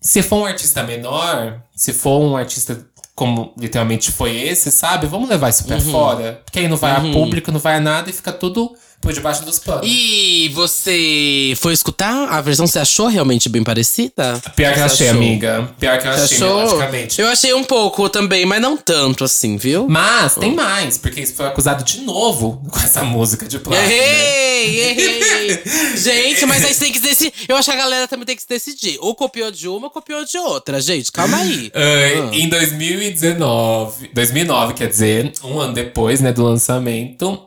se 0.00 0.20
for 0.20 0.38
um 0.38 0.44
artista 0.44 0.82
menor, 0.82 1.62
se 1.76 1.92
for 1.92 2.20
um 2.20 2.36
artista 2.36 2.84
como 3.14 3.54
literalmente 3.56 4.10
foi 4.10 4.36
esse, 4.36 4.72
sabe? 4.72 5.06
Vamos 5.06 5.28
levar 5.28 5.48
isso 5.48 5.64
pra 5.64 5.80
fora. 5.80 6.42
Porque 6.44 6.58
aí 6.58 6.66
não 6.66 6.76
vai 6.76 6.90
a 6.90 7.00
público, 7.00 7.52
não 7.52 7.60
vai 7.60 7.76
a 7.76 7.80
nada 7.80 8.10
e 8.10 8.12
fica 8.12 8.32
tudo 8.32 8.74
por 9.00 9.12
debaixo 9.12 9.44
dos 9.44 9.58
panos. 9.58 9.86
e 9.88 10.50
você 10.54 11.54
foi 11.58 11.72
escutar 11.72 12.28
a 12.28 12.40
versão? 12.40 12.66
Você 12.66 12.78
achou 12.78 13.06
realmente 13.06 13.48
bem 13.48 13.62
parecida? 13.62 14.40
Pior 14.56 14.74
que 14.74 14.80
eu 14.80 14.84
achei, 14.84 15.08
achou? 15.08 15.20
amiga. 15.22 15.70
Pior 15.78 15.98
que 15.98 16.06
eu 16.06 16.10
achei, 16.10 16.36
achou? 16.36 16.56
melodicamente. 16.58 17.20
Eu 17.20 17.28
achei 17.28 17.54
um 17.54 17.62
pouco 17.64 18.08
também, 18.08 18.44
mas 18.44 18.60
não 18.60 18.76
tanto 18.76 19.22
assim, 19.24 19.56
viu? 19.56 19.86
Mas 19.88 20.34
tem 20.34 20.54
mais, 20.54 20.98
porque 20.98 21.20
isso 21.20 21.34
foi 21.34 21.46
acusado 21.46 21.84
de 21.84 22.00
novo 22.00 22.62
com 22.70 22.78
essa 22.80 23.04
música 23.04 23.46
de 23.46 23.58
plástico. 23.58 23.88
né? 23.90 23.96
Errei, 23.96 24.80
errei. 24.90 25.62
gente, 25.96 26.44
mas 26.46 26.64
aí 26.64 26.74
você 26.74 26.84
tem 26.84 26.92
que 26.92 26.98
decidir. 27.00 27.32
Eu 27.48 27.56
acho 27.56 27.70
que 27.70 27.76
a 27.76 27.78
galera 27.78 28.08
também 28.08 28.26
tem 28.26 28.34
que 28.34 28.42
se 28.42 28.48
decidir. 28.48 28.98
Ou 29.00 29.14
copiou 29.14 29.50
de 29.50 29.68
uma 29.68 29.86
ou 29.86 29.90
copiou 29.90 30.24
de 30.24 30.36
outra. 30.38 30.80
Gente, 30.80 31.12
calma 31.12 31.36
aí. 31.38 31.70
Ah, 31.76 32.34
Em 32.34 32.48
2019, 32.48 34.10
2009, 34.12 34.74
quer 34.74 34.88
dizer, 34.88 35.32
um 35.44 35.58
ano 35.60 35.72
depois, 35.72 36.20
né, 36.20 36.32
do 36.32 36.42
lançamento, 36.42 37.40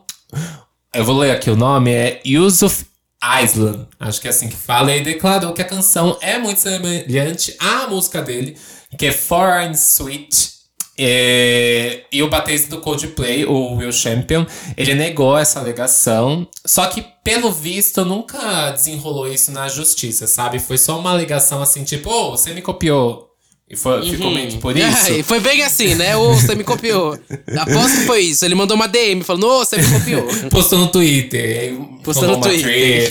eu 0.92 1.04
vou 1.04 1.16
ler 1.16 1.30
aqui 1.30 1.50
o 1.50 1.56
nome, 1.56 1.90
é 1.92 2.20
Yusuf 2.26 2.86
Island, 3.42 3.86
acho 3.98 4.20
que 4.20 4.26
é 4.26 4.30
assim 4.30 4.48
que 4.48 4.56
fala, 4.56 4.94
e 4.94 5.02
declarou 5.02 5.52
que 5.52 5.62
a 5.62 5.64
canção 5.64 6.16
é 6.20 6.38
muito 6.38 6.60
semelhante 6.60 7.54
à 7.58 7.86
música 7.86 8.22
dele, 8.22 8.56
que 8.98 9.06
é 9.06 9.12
Foreign 9.12 9.74
Sweet. 9.74 10.60
É, 11.02 12.04
e 12.12 12.22
o 12.22 12.28
baterista 12.28 12.68
do 12.68 12.82
Coldplay, 12.82 13.46
o 13.46 13.76
Will 13.76 13.92
Champion, 13.92 14.44
ele 14.76 14.94
negou 14.94 15.38
essa 15.38 15.58
alegação. 15.58 16.46
Só 16.66 16.86
que, 16.88 17.02
pelo 17.24 17.50
visto, 17.50 18.04
nunca 18.04 18.70
desenrolou 18.72 19.26
isso 19.26 19.50
na 19.50 19.66
justiça, 19.66 20.26
sabe? 20.26 20.58
Foi 20.58 20.76
só 20.76 20.98
uma 20.98 21.10
alegação 21.10 21.62
assim, 21.62 21.84
tipo, 21.84 22.10
ô, 22.10 22.32
você 22.32 22.52
me 22.52 22.60
copiou. 22.60 23.29
E 23.70 23.76
foi, 23.76 24.02
ficou 24.10 24.32
meio 24.32 24.48
que 24.48 24.56
por 24.58 24.74
isso. 24.76 25.12
Ai, 25.12 25.22
foi 25.22 25.38
bem 25.38 25.62
assim, 25.62 25.94
né? 25.94 26.16
Ô, 26.16 26.34
você 26.34 26.56
me 26.56 26.64
copiou. 26.64 27.16
Aposto 27.56 27.98
que 28.00 28.06
foi 28.06 28.20
isso. 28.22 28.44
Ele 28.44 28.56
mandou 28.56 28.74
uma 28.76 28.88
DM 28.88 29.22
falando, 29.22 29.46
ô, 29.46 29.58
você 29.64 29.76
me 29.76 29.86
copiou. 29.88 30.26
Postou 30.50 30.78
no 30.80 30.88
Twitter. 30.88 31.74
Postou 32.02 32.26
no 32.28 32.40
Twitter. 32.40 32.62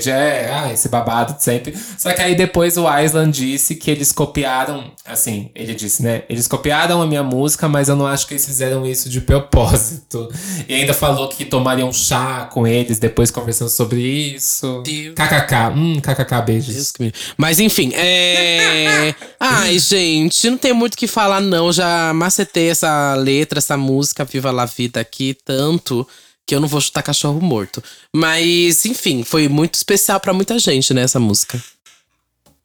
thread, 0.01 0.09
é, 0.09 0.49
ah, 0.51 0.73
esse 0.73 0.89
babado 0.89 1.35
de 1.35 1.43
sempre. 1.45 1.73
Só 1.97 2.11
que 2.11 2.21
aí 2.21 2.35
depois 2.35 2.75
o 2.75 2.83
Island 2.99 3.31
disse 3.39 3.75
que 3.75 3.89
eles 3.89 4.11
copiaram, 4.11 4.91
assim, 5.05 5.49
ele 5.55 5.73
disse, 5.73 6.03
né? 6.03 6.23
Eles 6.27 6.45
copiaram 6.47 7.01
a 7.01 7.07
minha 7.07 7.23
música, 7.23 7.69
mas 7.69 7.87
eu 7.87 7.95
não 7.95 8.05
acho 8.05 8.27
que 8.27 8.33
eles 8.33 8.45
fizeram 8.45 8.85
isso 8.85 9.07
de 9.09 9.21
propósito. 9.21 10.27
E 10.67 10.73
ainda 10.73 10.93
falou 10.93 11.29
que 11.29 11.45
tomariam 11.45 11.93
chá 11.93 12.49
com 12.51 12.67
eles 12.67 12.99
depois 12.99 13.31
conversando 13.31 13.69
sobre 13.69 14.01
isso. 14.01 14.81
Deus. 14.83 15.15
KKK, 15.15 15.55
hum, 15.73 16.01
KKK, 16.01 16.41
beijos. 16.45 16.75
Deus 16.75 16.91
que 16.91 17.03
me- 17.03 17.13
Mas 17.37 17.59
enfim, 17.59 17.91
é. 17.93 19.13
Ai, 19.39 19.79
gente, 19.79 20.48
não 20.49 20.57
tem 20.57 20.73
muito 20.73 20.93
o 20.93 20.97
que 20.97 21.07
falar, 21.07 21.41
não. 21.41 21.71
Já 21.71 22.13
macetei 22.13 22.69
essa 22.69 23.15
letra, 23.15 23.59
essa 23.59 23.77
música 23.77 24.25
Viva 24.25 24.51
La 24.51 24.65
Vida 24.65 24.99
aqui 24.99 25.35
tanto 25.45 26.07
que 26.45 26.55
eu 26.55 26.59
não 26.59 26.67
vou 26.67 26.81
chutar 26.81 27.03
cachorro 27.03 27.39
morto. 27.39 27.83
Mas, 28.15 28.83
enfim, 28.83 29.23
foi 29.23 29.47
muito 29.47 29.75
especial 29.75 30.19
pra 30.19 30.33
muita 30.33 30.57
gente, 30.57 30.95
né, 30.95 31.03
essa 31.03 31.19
música. 31.19 31.63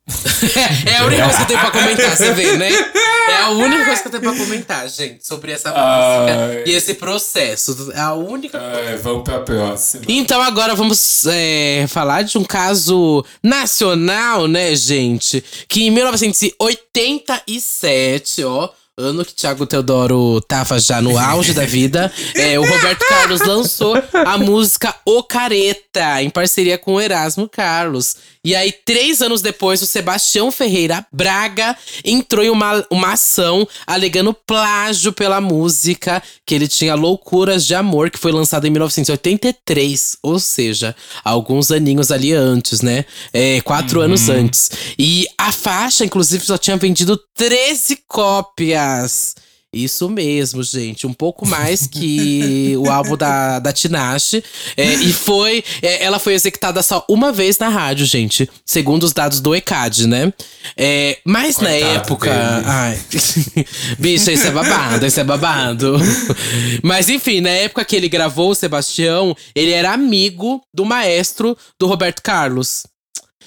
é 0.87 0.97
a 0.99 1.05
única 1.07 1.23
coisa 1.25 1.37
que 1.39 1.43
eu 1.43 1.47
tenho 1.47 1.61
pra 1.61 1.71
comentar, 1.71 2.17
você 2.17 2.33
vê, 2.33 2.57
né? 2.59 2.69
É 3.27 3.37
a 3.37 3.49
única 3.51 3.85
coisa 3.87 4.03
que 4.03 4.09
eu 4.09 4.13
tenho 4.13 4.23
pra 4.23 4.37
comentar, 4.37 4.87
gente, 4.89 5.27
sobre 5.27 5.51
essa 5.53 5.71
música 5.71 6.47
Ai. 6.51 6.65
e 6.67 6.73
esse 6.73 6.93
processo. 6.95 7.91
É 7.95 8.01
a 8.01 8.13
única 8.13 8.59
É, 8.59 8.97
vamos 8.97 9.25
pra 9.25 9.39
próxima. 9.41 10.05
então 10.07 10.43
agora 10.43 10.75
vamos 10.75 11.25
é, 11.27 11.87
falar 11.89 12.21
de 12.23 12.37
um 12.37 12.45
caso 12.45 13.25
nacional, 13.43 14.47
né, 14.47 14.75
gente? 14.75 15.43
Que 15.67 15.85
em 15.87 15.91
1987, 15.91 18.45
ó, 18.45 18.69
ano 18.97 19.25
que 19.25 19.35
Thiago 19.35 19.67
Teodoro 19.67 20.41
tava 20.43 20.79
já 20.79 21.01
no 21.01 21.19
auge 21.19 21.53
da 21.53 21.65
vida, 21.65 22.13
é, 22.37 22.59
o 22.59 22.63
Roberto 22.63 23.05
Carlos 23.09 23.41
lançou 23.41 24.01
a 24.13 24.39
música 24.39 24.95
O 25.05 25.23
Careta, 25.23 26.23
em 26.23 26.31
parceria 26.31 26.79
com 26.79 26.95
o 26.95 27.01
Erasmo 27.01 27.49
Carlos. 27.49 28.17
E 28.45 28.55
aí, 28.55 28.71
três 28.73 29.23
anos 29.23 29.41
depois, 29.41 29.81
o 29.81 29.87
Sebastião 29.87 30.53
Ferreira 30.53 31.07
Braga 31.11 31.75
entrou 32.05 32.45
em 32.45 32.51
uma, 32.51 32.85
uma 32.91 33.15
ação 33.15 33.67
alegando 33.87 34.35
plágio 34.35 35.15
pela 35.15 35.41
música 35.41 36.23
que 36.45 36.55
ele 36.55 36.69
tinha 36.69 36.95
Loucuras 36.95 37.65
de 37.65 37.75
Amor, 37.75 38.11
que 38.11 38.19
foi 38.19 38.33
lançada 38.33 38.69
em 38.69 38.71
1983. 38.71 40.19
Ou 40.23 40.39
seja, 40.39 40.95
alguns 41.25 41.71
aninhos 41.71 42.11
ali 42.11 42.35
antes, 42.35 42.83
né? 42.83 43.07
É, 43.33 43.63
quatro 43.63 44.01
anos 44.03 44.29
antes. 44.29 44.71
E 44.99 45.27
a 45.39 45.51
faixa, 45.51 46.05
inclusive, 46.05 46.45
só 46.45 46.59
tinha 46.59 46.77
vendido 46.77 47.19
13 47.35 48.01
cópias. 48.07 49.35
Isso 49.75 50.09
mesmo, 50.09 50.63
gente. 50.63 51.07
Um 51.07 51.13
pouco 51.13 51.47
mais 51.47 51.87
que 51.87 52.75
o 52.79 52.91
álbum 52.91 53.17
da, 53.17 53.59
da 53.59 53.73
Tinashe. 53.73 54.43
É, 54.77 54.95
e 54.95 55.13
foi. 55.13 55.65
é, 55.83 56.05
ela 56.05 56.19
foi 56.19 56.35
executada 56.35 56.83
só 56.83 57.05
uma 57.09 57.33
vez 57.33 57.59
na 57.59 57.69
rádio, 57.69 58.07
gente. 58.07 58.49
Segundo 58.65 59.05
os 59.05 59.13
dados 59.13 59.41
do 59.41 59.55
ECAD, 59.55 60.07
né? 60.07 60.33
É, 60.77 61.19
mas 61.25 61.59
na 61.59 61.71
Coitado 61.71 61.95
época. 61.95 62.31
dele. 62.31 62.65
Ai. 62.67 63.01
Bicha, 63.99 64.33
isso 64.33 64.47
é 64.47 64.51
babado, 64.51 65.07
isso 65.07 65.21
é 65.21 65.25
babado. 65.25 65.97
Mas 66.83 67.09
enfim, 67.09 67.41
na 67.41 67.51
época 67.51 67.85
que 67.85 67.97
ele 67.97 68.09
gravou 68.09 68.51
o 68.51 68.55
Sebastião, 68.55 69.37
ele 69.55 69.73
era 69.73 69.93
amigo 69.93 70.63
do 70.73 70.85
maestro 70.85 71.57
do 71.79 71.87
Roberto 71.87 72.23
Carlos. 72.23 72.85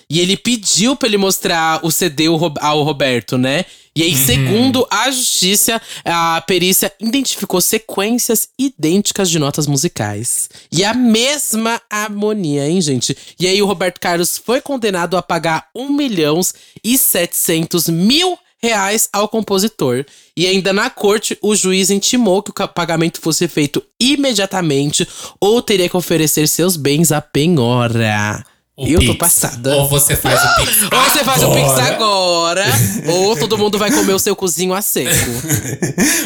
E 0.10 0.20
ele 0.22 0.38
pediu 0.38 0.96
pra 0.96 1.08
ele 1.08 1.18
mostrar 1.18 1.80
o 1.84 1.92
CD 1.92 2.28
ao 2.28 2.36
Ro- 2.38 2.54
ao 2.62 2.84
Roberto, 2.84 3.38
né? 3.38 3.66
E 3.96 4.04
aí, 4.04 4.16
segundo 4.16 4.88
a 4.92 5.10
justiça, 5.10 5.82
a 6.06 6.40
perícia 6.42 6.94
identificou 7.00 7.60
sequências 7.60 8.48
idênticas 8.58 9.28
de 9.30 9.40
notas 9.40 9.66
musicais. 9.66 10.50
E 10.72 10.84
a 10.86 10.94
mesma 10.94 11.82
harmonia, 11.90 12.70
hein, 12.70 12.80
gente? 12.80 13.18
E 13.40 13.48
aí, 13.48 13.60
o 13.62 13.66
Roberto 13.66 14.00
Carlos 14.00 14.38
foi 14.38 14.62
condenado 14.62 15.18
a 15.18 15.22
pagar 15.24 15.68
1 15.76 15.90
milhão 15.92 16.40
e 16.84 16.96
700 16.96 17.90
mil 17.90 18.38
reais 18.62 19.10
ao 19.12 19.28
compositor. 19.28 20.06
E 20.36 20.46
ainda 20.46 20.72
na 20.72 20.90
corte, 20.92 21.36
o 21.42 21.56
juiz 21.56 21.90
intimou 21.90 22.44
que 22.44 22.52
o 22.52 22.68
pagamento 22.68 23.20
fosse 23.20 23.48
feito 23.48 23.84
imediatamente 24.00 25.08
ou 25.40 25.62
teria 25.62 25.90
que 25.90 25.98
oferecer 25.98 26.48
seus 26.48 26.76
bens 26.78 27.12
à 27.12 27.20
penhora. 27.22 28.44
O 28.80 28.86
Eu 28.88 29.00
tô 29.00 29.08
Pix. 29.08 29.18
passada. 29.18 29.76
Ou 29.76 29.88
você 29.88 30.16
faz 30.16 30.40
o 30.40 30.56
Pix 30.58 30.84
Ou 30.94 31.02
você 31.10 31.24
faz 31.24 31.42
o 31.42 31.52
Pix 31.52 31.72
agora. 31.80 32.64
ou 33.10 33.36
todo 33.36 33.58
mundo 33.58 33.76
vai 33.80 33.90
comer 33.90 34.14
o 34.14 34.20
seu 34.20 34.36
cozinho 34.36 34.72
a 34.72 34.84
seco. 34.84 35.10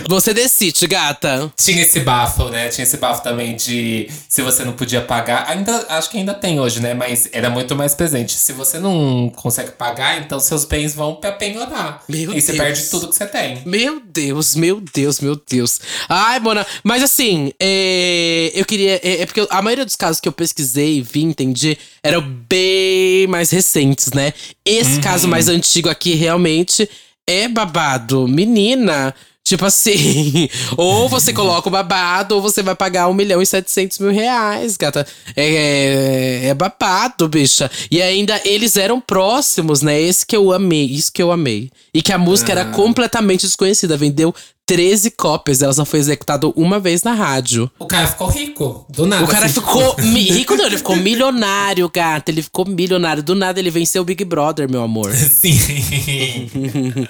Você 0.10 0.34
decide, 0.34 0.86
gata. 0.86 1.50
Tinha 1.56 1.82
esse 1.82 2.02
bafo, 2.02 2.50
né? 2.50 2.68
Tinha 2.68 2.84
esse 2.84 2.98
bafo 2.98 3.24
também 3.24 3.56
de 3.56 4.10
se 4.28 4.42
você 4.42 4.66
não 4.66 4.74
podia 4.74 5.00
pagar. 5.00 5.50
Ainda 5.50 5.86
acho 5.88 6.10
que 6.10 6.18
ainda 6.18 6.34
tem 6.34 6.60
hoje, 6.60 6.82
né? 6.82 6.94
Mas 6.94 7.30
era 7.32 7.50
muito 7.50 7.74
mais 7.74 7.96
presente. 7.96 8.34
Se 8.34 8.52
você 8.52 8.78
não 8.80 9.32
consegue 9.34 9.72
pagar, 9.72 10.20
então 10.20 10.38
seus 10.38 10.66
bens 10.66 10.94
vão 10.94 11.16
pra 11.16 11.32
penhorar. 11.32 12.04
Meu 12.10 12.34
e 12.36 12.42
você 12.42 12.52
Deus. 12.52 12.64
perde 12.66 12.90
tudo 12.90 13.08
que 13.08 13.16
você 13.16 13.28
tem. 13.28 13.62
Meu 13.66 14.02
Deus, 14.06 14.56
meu 14.56 14.82
Deus, 14.94 15.22
meu 15.22 15.40
Deus. 15.50 15.80
Ai, 16.10 16.38
Mona, 16.42 16.68
mas 16.84 17.02
assim, 17.02 17.54
é, 17.58 18.52
eu 18.54 18.66
queria. 18.66 19.00
É, 19.02 19.22
é 19.22 19.26
porque 19.26 19.48
a 19.50 19.62
maioria 19.62 19.86
dos 19.86 19.96
casos 19.96 20.20
que 20.20 20.28
eu 20.28 20.34
pesquisei, 20.34 21.02
vi, 21.02 21.24
entendi, 21.24 21.78
eram 22.04 22.41
bem 22.50 23.28
mais 23.28 23.50
recentes, 23.50 24.12
né? 24.14 24.34
Esse 24.66 25.00
caso 25.00 25.28
mais 25.28 25.48
antigo 25.48 25.90
aqui 25.90 26.14
realmente 26.14 26.90
é 27.28 27.48
babado. 27.48 28.28
Menina. 28.28 29.14
Tipo 29.44 29.66
assim, 29.66 30.48
ou 30.78 31.10
você 31.10 31.34
coloca 31.34 31.68
o 31.68 31.72
babado, 31.72 32.36
ou 32.36 32.42
você 32.42 32.62
vai 32.62 32.76
pagar 32.76 33.08
1 33.08 33.14
milhão 33.14 33.42
e 33.42 33.46
700 33.46 33.98
mil 34.00 34.12
reais, 34.12 34.78
gata. 34.78 35.06
É, 35.36 36.42
é 36.46 36.54
babado, 36.54 37.28
bicha. 37.28 37.70
E 37.90 38.02
ainda 38.02 38.40
eles 38.46 38.78
eram 38.78 39.02
próximos, 39.02 39.82
né? 39.82 40.00
Esse 40.00 40.26
que 40.26 40.38
eu 40.38 40.54
amei, 40.54 40.86
isso 40.86 41.12
que 41.12 41.22
eu 41.22 41.32
amei. 41.32 41.72
E 41.94 42.02
que 42.02 42.14
a 42.14 42.18
música 42.18 42.52
era 42.52 42.66
completamente 42.66 43.46
desconhecida, 43.46 43.98
vendeu 43.98 44.34
13 44.76 45.12
cópias, 45.12 45.62
ela 45.62 45.74
só 45.74 45.84
foi 45.84 46.00
executada 46.00 46.48
uma 46.56 46.80
vez 46.80 47.04
na 47.04 47.14
rádio. 47.14 47.70
O 47.78 47.86
cara 47.86 48.08
ficou 48.08 48.28
rico. 48.30 48.86
Do 48.90 49.06
nada. 49.06 49.24
O 49.24 49.28
cara 49.28 49.46
assim. 49.48 49.56
ficou 49.60 49.96
rico, 50.00 50.56
não, 50.56 50.66
ele 50.66 50.78
ficou 50.78 50.96
milionário, 50.96 51.90
gata. 51.94 52.32
Ele 52.32 52.42
ficou 52.42 52.66
milionário. 52.66 53.22
Do 53.22 53.36
nada 53.36 53.60
ele 53.60 53.70
venceu 53.70 54.02
o 54.02 54.06
Big 54.06 54.24
Brother, 54.24 54.70
meu 54.72 54.82
amor. 54.82 55.12
Sim. 55.14 55.58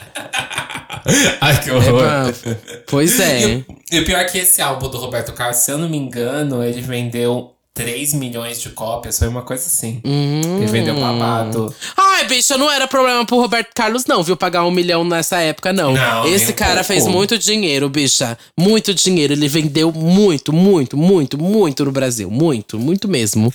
Ai, 1.39 1.61
que 1.63 1.69
É, 1.69 1.73
horror. 1.73 2.01
pá, 2.01 2.33
pois 2.87 3.19
é. 3.19 3.41
E, 3.41 3.55
o- 3.57 3.65
e 3.91 3.99
o 3.99 4.05
pior 4.05 4.19
é 4.19 4.23
que 4.25 4.37
esse 4.37 4.61
álbum 4.61 4.89
do 4.89 4.97
Roberto 4.97 5.31
Carlos, 5.33 5.57
se 5.57 5.71
eu 5.71 5.77
não 5.77 5.89
me 5.89 5.97
engano, 5.97 6.63
ele 6.63 6.81
vendeu 6.81 7.51
3 7.73 8.13
milhões 8.13 8.61
de 8.61 8.69
cópias. 8.71 9.17
Foi 9.17 9.27
uma 9.27 9.41
coisa 9.43 9.65
assim. 9.65 10.01
Ele 10.03 10.65
vendeu 10.67 10.99
babado. 10.99 11.73
Ai, 11.97 12.27
bicho, 12.27 12.57
não 12.57 12.69
era 12.69 12.87
problema 12.87 13.25
pro 13.25 13.37
Roberto 13.39 13.69
Carlos, 13.73 14.05
não, 14.05 14.21
viu? 14.23 14.35
Pagar 14.35 14.65
um 14.65 14.71
milhão 14.71 15.03
nessa 15.03 15.39
época, 15.39 15.71
não. 15.71 15.93
Não, 15.93 16.27
Esse 16.27 16.53
cara 16.53 16.75
pouco. 16.75 16.87
fez 16.87 17.07
muito 17.07 17.37
dinheiro, 17.37 17.89
bicha. 17.89 18.37
Muito 18.59 18.93
dinheiro. 18.93 19.33
Ele 19.33 19.47
vendeu 19.47 19.91
muito, 19.91 20.51
muito, 20.51 20.97
muito, 20.97 21.37
muito 21.41 21.85
no 21.85 21.91
Brasil. 21.91 22.29
Muito, 22.29 22.77
muito 22.77 23.07
mesmo. 23.07 23.53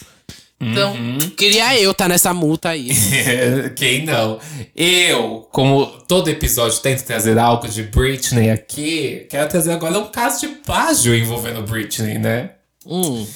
Então, 0.59 0.95
Uhum. 0.95 1.19
queria 1.37 1.79
eu 1.79 1.91
estar 1.91 2.09
nessa 2.09 2.33
multa 2.33 2.71
aí. 2.71 2.89
Quem 3.77 4.07
não? 4.07 4.39
Eu, 4.75 5.47
como 5.53 5.85
todo 6.09 6.29
episódio 6.31 6.79
tento 6.81 7.03
trazer 7.05 7.39
algo 7.39 7.69
de 7.69 7.83
Britney 7.83 8.49
aqui, 8.49 9.27
quero 9.29 9.47
trazer 9.51 9.73
agora 9.73 9.99
um 9.99 10.07
caso 10.07 10.41
de 10.41 10.49
plágio 10.49 11.15
envolvendo 11.15 11.61
Britney, 11.61 12.19
né? 12.19 12.53
Hum. 12.87 13.27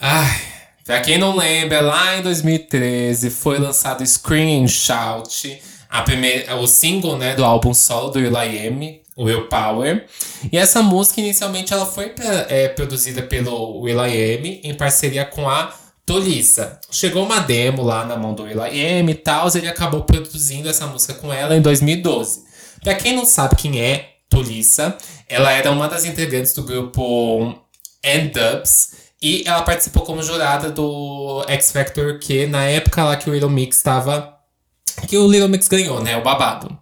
Ai, 0.00 0.40
pra 0.84 1.00
quem 1.00 1.18
não 1.18 1.36
lembra, 1.36 1.80
lá 1.80 2.16
em 2.16 2.22
2013 2.22 3.30
foi 3.30 3.58
lançado 3.58 4.06
Scream 4.06 4.62
and 4.62 4.68
Shout, 4.68 5.60
a 5.90 6.02
primeira, 6.02 6.54
o 6.54 6.68
single 6.68 7.18
né, 7.18 7.34
do 7.34 7.44
álbum 7.44 7.74
solo 7.74 8.10
do 8.10 8.20
Will.i.am, 8.20 9.02
Will 9.18 9.48
Power. 9.48 10.06
E 10.52 10.56
essa 10.56 10.82
música, 10.82 11.20
inicialmente, 11.20 11.72
ela 11.72 11.84
foi 11.84 12.14
é, 12.48 12.68
produzida 12.68 13.22
pelo 13.22 13.80
Will.i.am 13.80 14.60
em 14.62 14.72
parceria 14.74 15.24
com 15.24 15.50
a 15.50 15.74
Toliça. 16.06 16.80
Chegou 16.92 17.24
uma 17.24 17.40
demo 17.40 17.82
lá 17.82 18.04
na 18.04 18.16
mão 18.16 18.34
do 18.34 18.44
Will.i.am 18.44 19.10
e 19.10 19.14
tal, 19.16 19.48
ele 19.52 19.66
acabou 19.66 20.04
produzindo 20.04 20.68
essa 20.68 20.86
música 20.86 21.14
com 21.14 21.32
ela 21.32 21.56
em 21.56 21.60
2012. 21.60 22.44
Pra 22.84 22.94
quem 22.94 23.16
não 23.16 23.24
sabe 23.24 23.56
quem 23.56 23.80
é 23.80 24.10
Toliça, 24.28 24.96
ela 25.28 25.50
era 25.50 25.72
uma 25.72 25.88
das 25.88 26.04
integrantes 26.04 26.52
do 26.52 26.62
grupo 26.62 27.52
N-Dubs 28.00 29.07
e 29.20 29.42
ela 29.46 29.62
participou 29.62 30.02
como 30.02 30.22
jurada 30.22 30.70
do 30.70 31.44
X 31.48 31.72
Factor 31.72 32.18
que 32.18 32.46
na 32.46 32.64
época 32.64 33.04
lá 33.04 33.16
que 33.16 33.28
o 33.28 33.32
Little 33.32 33.50
Mix 33.50 33.76
estava 33.76 34.36
que 35.06 35.16
o 35.16 35.30
Little 35.30 35.48
Mix 35.48 35.68
ganhou, 35.68 36.02
né, 36.02 36.16
o 36.16 36.22
babado. 36.22 36.76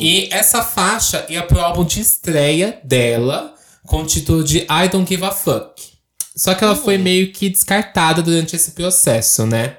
E 0.00 0.28
essa 0.32 0.62
faixa 0.62 1.26
ia 1.28 1.42
pro 1.42 1.60
álbum 1.60 1.84
de 1.84 2.00
estreia 2.00 2.80
dela 2.82 3.54
com 3.86 4.02
o 4.02 4.06
título 4.06 4.42
de 4.42 4.60
I 4.60 4.88
Don't 4.90 5.06
Give 5.06 5.24
a 5.24 5.30
Fuck. 5.30 5.82
Só 6.34 6.54
que 6.54 6.64
ela 6.64 6.74
foi 6.74 6.96
meio 6.98 7.32
que 7.32 7.50
descartada 7.50 8.22
durante 8.22 8.56
esse 8.56 8.72
processo, 8.72 9.46
né? 9.46 9.76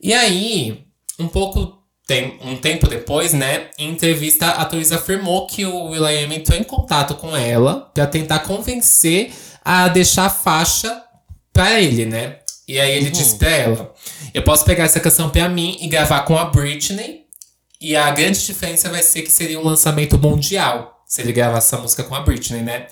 E 0.00 0.12
aí, 0.12 0.84
um 1.18 1.28
pouco 1.28 1.78
tem, 2.06 2.38
um 2.42 2.56
tempo 2.56 2.88
depois, 2.88 3.32
né, 3.32 3.70
em 3.78 3.90
entrevista, 3.90 4.46
a 4.46 4.62
atriz 4.62 4.92
afirmou 4.92 5.46
que 5.46 5.64
o 5.64 5.90
Will.i.am 5.90 6.34
entrou 6.34 6.58
em 6.58 6.64
contato 6.64 7.14
com 7.14 7.36
ela 7.36 7.90
pra 7.94 8.06
tentar 8.06 8.40
convencer 8.40 9.32
a 9.64 9.88
deixar 9.88 10.26
a 10.26 10.30
faixa 10.30 11.02
pra 11.54 11.80
ele, 11.80 12.04
né? 12.04 12.40
E 12.68 12.78
aí 12.78 12.96
ele 12.98 13.10
disse 13.10 13.36
pra 13.36 13.48
ela: 13.50 13.94
Eu 14.34 14.42
posso 14.42 14.64
pegar 14.66 14.84
essa 14.84 15.00
canção 15.00 15.30
pra 15.30 15.48
mim 15.48 15.78
e 15.80 15.88
gravar 15.88 16.22
com 16.22 16.36
a 16.36 16.44
Britney. 16.44 17.24
E 17.80 17.96
a 17.96 18.10
grande 18.10 18.44
diferença 18.44 18.90
vai 18.90 19.02
ser 19.02 19.22
que 19.22 19.30
seria 19.30 19.58
um 19.58 19.64
lançamento 19.64 20.18
mundial 20.18 21.02
se 21.06 21.20
ele 21.22 21.32
gravasse 21.32 21.68
essa 21.68 21.80
música 21.80 22.02
com 22.02 22.14
a 22.14 22.20
Britney, 22.20 22.62
né? 22.62 22.86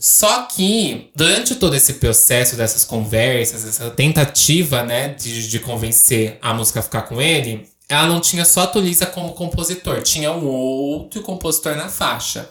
Só 0.00 0.42
que, 0.44 1.10
durante 1.14 1.54
todo 1.56 1.76
esse 1.76 1.94
processo 1.94 2.56
dessas 2.56 2.84
conversas, 2.84 3.64
essa 3.66 3.90
tentativa, 3.90 4.82
né, 4.82 5.08
de, 5.08 5.48
de 5.48 5.58
convencer 5.60 6.38
a 6.40 6.54
música 6.54 6.80
a 6.80 6.82
ficar 6.82 7.02
com 7.02 7.20
ele, 7.20 7.68
ela 7.88 8.06
não 8.06 8.20
tinha 8.20 8.44
só 8.44 8.62
a 8.62 8.66
Tulisa 8.66 9.06
como 9.06 9.34
compositor, 9.34 10.02
tinha 10.02 10.32
um 10.32 10.46
outro 10.46 11.22
compositor 11.22 11.76
na 11.76 11.88
faixa. 11.88 12.48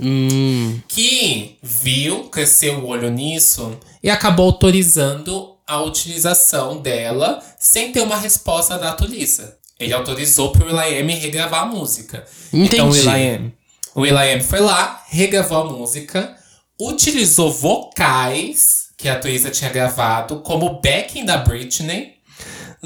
Hum. 0.00 0.80
Que 0.88 1.56
viu, 1.62 2.24
cresceu 2.24 2.78
o 2.78 2.86
olho 2.86 3.10
nisso 3.10 3.78
e 4.02 4.10
acabou 4.10 4.46
autorizando 4.46 5.56
a 5.66 5.80
utilização 5.80 6.78
dela 6.78 7.42
sem 7.58 7.92
ter 7.92 8.00
uma 8.00 8.16
resposta 8.16 8.78
da 8.78 8.92
Tulisa. 8.92 9.56
Ele 9.78 9.92
autorizou 9.92 10.52
pro 10.52 10.66
Will.i.am 10.66 11.14
regravar 11.14 11.62
a 11.62 11.66
música. 11.66 12.24
Então 12.52 12.88
o 12.88 12.96
Entendi. 12.96 13.08
Will.i.am 13.08 13.52
o 13.94 14.00
Will.i.am 14.00 14.42
foi 14.42 14.58
lá, 14.58 15.04
regravou 15.08 15.58
a 15.58 15.64
música, 15.64 16.36
utilizou 16.80 17.52
vocais 17.52 18.88
que 18.96 19.08
a 19.08 19.18
Tulisa 19.18 19.50
tinha 19.50 19.70
gravado 19.70 20.40
como 20.40 20.80
backing 20.80 21.24
da 21.24 21.36
Britney, 21.36 22.13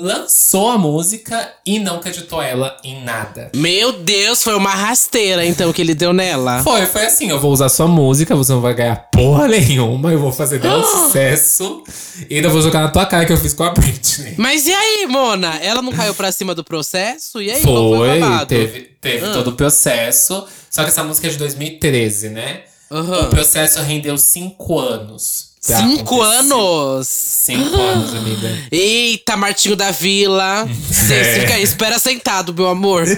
lançou 0.00 0.70
a 0.70 0.78
música 0.78 1.52
e 1.66 1.78
não 1.78 1.96
acreditou 1.96 2.40
ela 2.40 2.76
em 2.84 3.02
nada. 3.02 3.50
Meu 3.54 3.92
Deus, 3.92 4.42
foi 4.42 4.54
uma 4.54 4.70
rasteira 4.74 5.44
então 5.44 5.72
que 5.72 5.82
ele 5.82 5.94
deu 5.94 6.12
nela. 6.12 6.62
Foi, 6.62 6.86
foi 6.86 7.06
assim, 7.06 7.28
eu 7.30 7.40
vou 7.40 7.52
usar 7.52 7.68
sua 7.68 7.86
música, 7.88 8.34
você 8.36 8.52
não 8.52 8.60
vai 8.60 8.74
ganhar 8.74 8.96
porra 9.12 9.48
nenhuma, 9.48 10.12
eu 10.12 10.18
vou 10.18 10.32
fazer 10.32 10.64
um 10.64 10.82
sucesso 10.84 11.82
e 12.30 12.36
ainda 12.36 12.48
vou 12.48 12.62
jogar 12.62 12.80
na 12.80 12.88
tua 12.88 13.04
cara 13.06 13.26
que 13.26 13.32
eu 13.32 13.36
fiz 13.36 13.52
com 13.52 13.64
a 13.64 13.70
Britney. 13.70 14.34
Mas 14.38 14.66
e 14.66 14.72
aí, 14.72 15.06
Mona? 15.08 15.56
Ela 15.62 15.82
não 15.82 15.92
caiu 15.92 16.14
pra 16.14 16.30
cima 16.32 16.54
do 16.54 16.62
processo? 16.64 17.42
E 17.42 17.50
aí, 17.50 17.62
foi 17.62 17.72
o 17.72 17.96
Foi, 17.96 18.46
teve, 18.46 18.80
teve 19.00 19.26
Ah. 19.26 19.32
todo 19.32 19.48
o 19.48 19.52
processo, 19.52 20.46
só 20.70 20.82
que 20.82 20.88
essa 20.88 21.02
música 21.04 21.26
é 21.26 21.30
de 21.30 21.36
2013, 21.38 22.28
né? 22.30 22.62
Aham. 22.90 23.22
O 23.26 23.30
processo 23.30 23.80
rendeu 23.82 24.16
cinco 24.16 24.78
anos. 24.78 25.47
Pra 25.66 25.76
Cinco 25.78 26.20
acontecer. 26.22 26.38
anos! 26.52 27.08
Cinco 27.08 27.76
anos, 27.76 28.14
amiga. 28.14 28.58
Eita, 28.70 29.36
Martinho 29.36 29.74
da 29.76 29.90
Vila. 29.90 30.66
Você 30.90 31.14
É. 31.14 31.40
fica 31.40 31.54
aí, 31.54 31.62
espera 31.62 31.98
sentado, 31.98 32.52
meu 32.54 32.68
amor. 32.68 33.04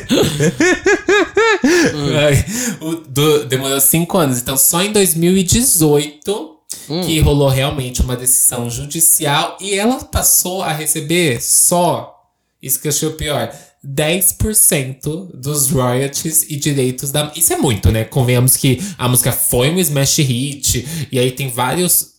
Ai, 1.63 2.45
o- 2.81 2.95
do- 2.97 3.45
demorou 3.47 3.81
cinco 3.81 4.19
anos. 4.19 4.39
Então, 4.39 4.57
só 4.57 4.83
em 4.83 4.93
2018 4.93 6.57
Hum. 6.89 7.03
que 7.05 7.19
rolou 7.21 7.49
realmente 7.49 8.01
uma 8.01 8.17
decisão 8.17 8.69
judicial 8.71 9.57
e 9.61 9.75
ela 9.75 9.97
passou 10.05 10.63
a 10.63 10.73
receber 10.73 11.41
só, 11.43 12.15
isso 12.63 12.81
que 12.81 12.87
eu 12.89 12.91
achei 12.93 13.09
o 13.09 13.13
pior, 13.13 13.53
10% 13.85 15.29
dos 15.35 15.71
royalties 15.71 16.45
e 16.49 16.57
direitos 16.57 17.11
da. 17.11 17.33
Isso 17.35 17.53
é 17.53 17.57
muito, 17.57 17.91
né? 17.91 18.05
Convenhamos 18.05 18.57
que 18.57 18.81
a 18.99 19.09
música 19.09 19.31
foi 19.33 19.71
um 19.71 19.79
smash 19.79 20.19
hit 20.19 20.87
e 21.11 21.19
aí 21.19 21.31
tem 21.33 21.49
vários 21.49 22.11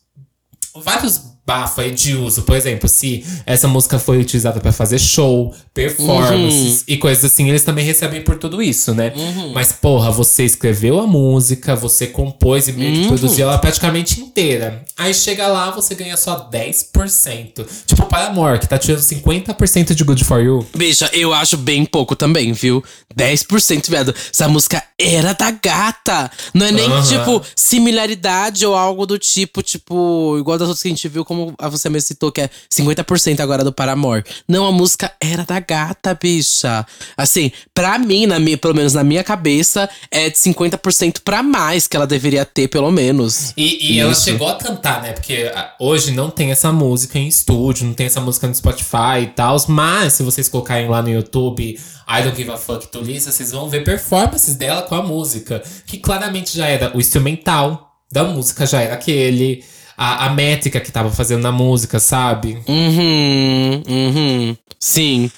vários 0.76 1.31
bafos 1.46 1.80
aí 1.80 1.92
de 1.92 2.16
uso. 2.16 2.44
Por 2.44 2.56
exemplo, 2.56 2.88
se 2.88 3.26
essa 3.46 3.68
música 3.68 4.00
foi 4.00 4.20
utilizada 4.20 4.60
pra 4.60 4.72
fazer 4.72 5.00
show, 5.00 5.54
performances 5.74 6.84
e 6.88 6.98
coisas 6.98 7.26
assim, 7.26 7.50
eles 7.50 7.64
também 7.64 7.86
recebem 7.86 8.22
por 8.22 8.38
tudo 8.38 8.62
isso, 8.62 8.94
né? 8.94 9.14
Mas, 9.54 9.72
porra, 9.72 10.12
você 10.12 10.44
escreveu 10.44 11.00
a 11.00 11.08
música, 11.08 11.76
você 11.76 12.08
compôs 12.08 12.68
e 12.68 12.74
meio 12.74 13.02
que 13.02 13.08
produziu 13.08 13.48
ela 13.48 13.58
praticamente 13.58 14.22
inteira. 14.22 14.84
Aí 14.98 15.14
chega 15.14 15.48
lá, 15.48 15.72
você 15.72 15.96
ganha 15.96 16.18
só 16.18 16.50
10%. 16.50 17.66
Tipo, 17.86 18.06
para 18.06 18.22
Paramore, 18.22 18.60
que 18.60 18.68
tá 18.68 18.78
tirando 18.78 19.02
50% 19.02 19.94
de 19.94 20.04
Good 20.04 20.24
For 20.24 20.42
You. 20.42 20.66
Bicha, 20.76 21.10
eu 21.14 21.34
acho 21.34 21.58
bem 21.58 21.86
pouco 21.86 22.16
também, 22.16 22.54
viu? 22.54 22.84
10%, 23.18 23.90
viado. 23.90 24.14
Essa 24.32 24.48
música 24.48 24.84
era 24.98 25.34
da 25.34 25.52
gata. 25.52 26.32
Não 26.54 26.66
é 26.66 26.72
nem, 26.72 26.90
tipo, 27.04 27.42
similaridade 27.56 28.66
ou 28.66 28.76
algo 28.76 29.06
do 29.06 29.18
tipo, 29.18 29.62
tipo, 29.62 30.38
igual 30.40 30.58
das 30.58 30.68
outras 30.68 30.82
que 30.82 30.88
a 30.88 30.92
gente 30.92 31.08
viu, 31.08 31.26
como 31.32 31.56
a 31.58 31.70
você 31.70 31.90
mesmo 31.90 32.08
citou, 32.08 32.30
que 32.30 32.42
é 32.42 32.50
50% 32.70 33.40
agora 33.40 33.64
do 33.64 33.72
Paramore. 33.72 34.26
Não, 34.46 34.66
a 34.66 34.72
música 34.72 35.10
era 35.18 35.46
da 35.46 35.62
gata, 35.62 36.14
bicha. 36.14 36.86
Assim, 37.16 37.54
pra 37.74 37.98
mim, 37.98 38.26
na 38.26 38.38
minha, 38.38 38.58
pelo 38.58 38.76
menos 38.76 38.94
na 38.94 39.02
minha 39.02 39.24
cabeça, 39.24 39.90
é 40.12 40.30
de 40.30 40.36
50% 40.36 41.22
pra 41.24 41.42
mais 41.42 41.88
que 41.88 41.96
ela 41.96 42.06
deveria 42.06 42.44
ter, 42.44 42.68
pelo 42.68 42.92
menos. 42.92 43.54
E, 43.56 43.94
e 43.94 44.00
ela 44.00 44.14
chegou 44.14 44.50
a 44.50 44.56
cantar, 44.56 45.02
né? 45.02 45.14
Porque 45.14 45.50
ah, 45.56 45.74
hoje 45.80 46.12
não 46.12 46.30
tem 46.30 46.52
essa 46.52 46.70
música 46.70 47.18
em 47.18 47.30
estúdio, 47.30 47.88
não 47.88 47.94
tem 47.94 48.08
essa 48.08 48.20
música 48.20 48.46
no 48.46 48.54
Spotify 48.54 49.22
e 49.24 49.28
tal. 49.28 49.56
Mas 49.70 50.14
se 50.14 50.24
vocês 50.24 50.50
colocarem 50.50 50.90
lá 50.90 51.02
no 51.02 51.10
YouTube 51.10 51.80
I 52.10 52.24
Don't 52.24 52.36
Give 52.36 52.52
a 52.52 52.58
Fuck 52.58 52.88
to 52.88 53.00
Lisa, 53.00 53.32
vocês 53.32 53.52
vão 53.52 53.70
ver 53.70 53.86
performances 53.86 54.56
dela 54.56 54.82
com 54.82 54.96
a 54.96 55.02
música. 55.02 55.64
Que 55.86 55.98
claramente 55.98 56.58
já 56.58 56.68
era 56.68 56.92
o 56.94 57.00
instrumental 57.00 57.96
da 58.12 58.26
música, 58.26 58.66
já 58.66 58.82
era 58.82 58.96
aquele. 58.96 59.64
A, 60.04 60.26
a 60.26 60.30
métrica 60.32 60.80
que 60.80 60.92
tava 60.92 61.12
fazendo 61.12 61.44
na 61.44 61.52
música, 61.52 62.00
sabe? 62.00 62.58
Uhum, 62.68 63.84
uhum. 63.88 64.58
Sim. 64.80 65.30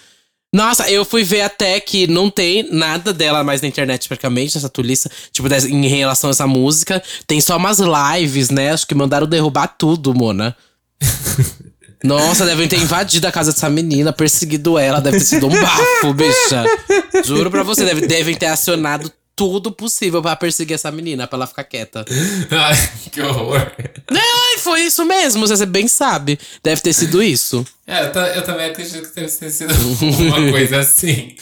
Nossa, 0.53 0.89
eu 0.89 1.03
fui 1.03 1.21
ver 1.21 1.41
até 1.41 1.81
que 1.81 2.07
não 2.07 2.29
tem 2.29 2.71
nada 2.71 3.11
dela 3.11 3.43
mais 3.43 3.61
na 3.61 3.67
internet, 3.67 4.07
praticamente, 4.07 4.57
essa 4.57 4.69
tuliça, 4.69 5.11
tipo, 5.33 5.49
em 5.51 5.87
relação 5.87 6.29
a 6.29 6.31
essa 6.31 6.47
música. 6.47 7.03
Tem 7.27 7.41
só 7.41 7.57
umas 7.57 7.79
lives, 7.79 8.49
né? 8.51 8.71
Acho 8.71 8.87
que 8.87 8.95
mandaram 8.95 9.27
derrubar 9.27 9.67
tudo, 9.67 10.13
Mona. 10.13 10.55
Nossa, 12.01 12.45
devem 12.45 12.67
ter 12.67 12.79
invadido 12.79 13.27
a 13.27 13.31
casa 13.31 13.51
dessa 13.51 13.69
menina, 13.69 14.13
perseguido 14.13 14.77
ela, 14.77 15.01
deve 15.01 15.17
ter 15.17 15.25
sido 15.25 15.47
um 15.47 15.61
bafo, 15.61 16.13
bicha. 16.13 16.65
Juro 17.25 17.51
pra 17.51 17.63
você, 17.63 17.83
deve, 17.83 18.07
devem 18.07 18.35
ter 18.35 18.45
acionado 18.47 19.11
tudo 19.35 19.71
possível 19.71 20.21
pra 20.21 20.35
perseguir 20.35 20.75
essa 20.75 20.91
menina, 20.91 21.27
pra 21.27 21.37
ela 21.37 21.47
ficar 21.47 21.63
quieta. 21.63 22.05
Ai, 22.51 22.89
que 23.11 23.21
horror. 23.21 23.71
Ai, 24.09 24.57
foi 24.59 24.81
isso 24.81 25.03
mesmo, 25.05 25.47
você 25.47 25.65
bem 25.65 25.87
sabe. 25.87 26.39
Deve 26.63 26.81
ter 26.81 26.93
sido 26.93 27.21
isso. 27.21 27.65
É, 27.85 28.05
eu, 28.05 28.21
eu 28.35 28.41
também 28.43 28.67
acredito 28.67 29.09
que 29.09 29.15
deve 29.15 29.31
ter 29.31 29.49
sido 29.51 29.73
uma 30.27 30.51
coisa 30.51 30.79
assim. 30.79 31.35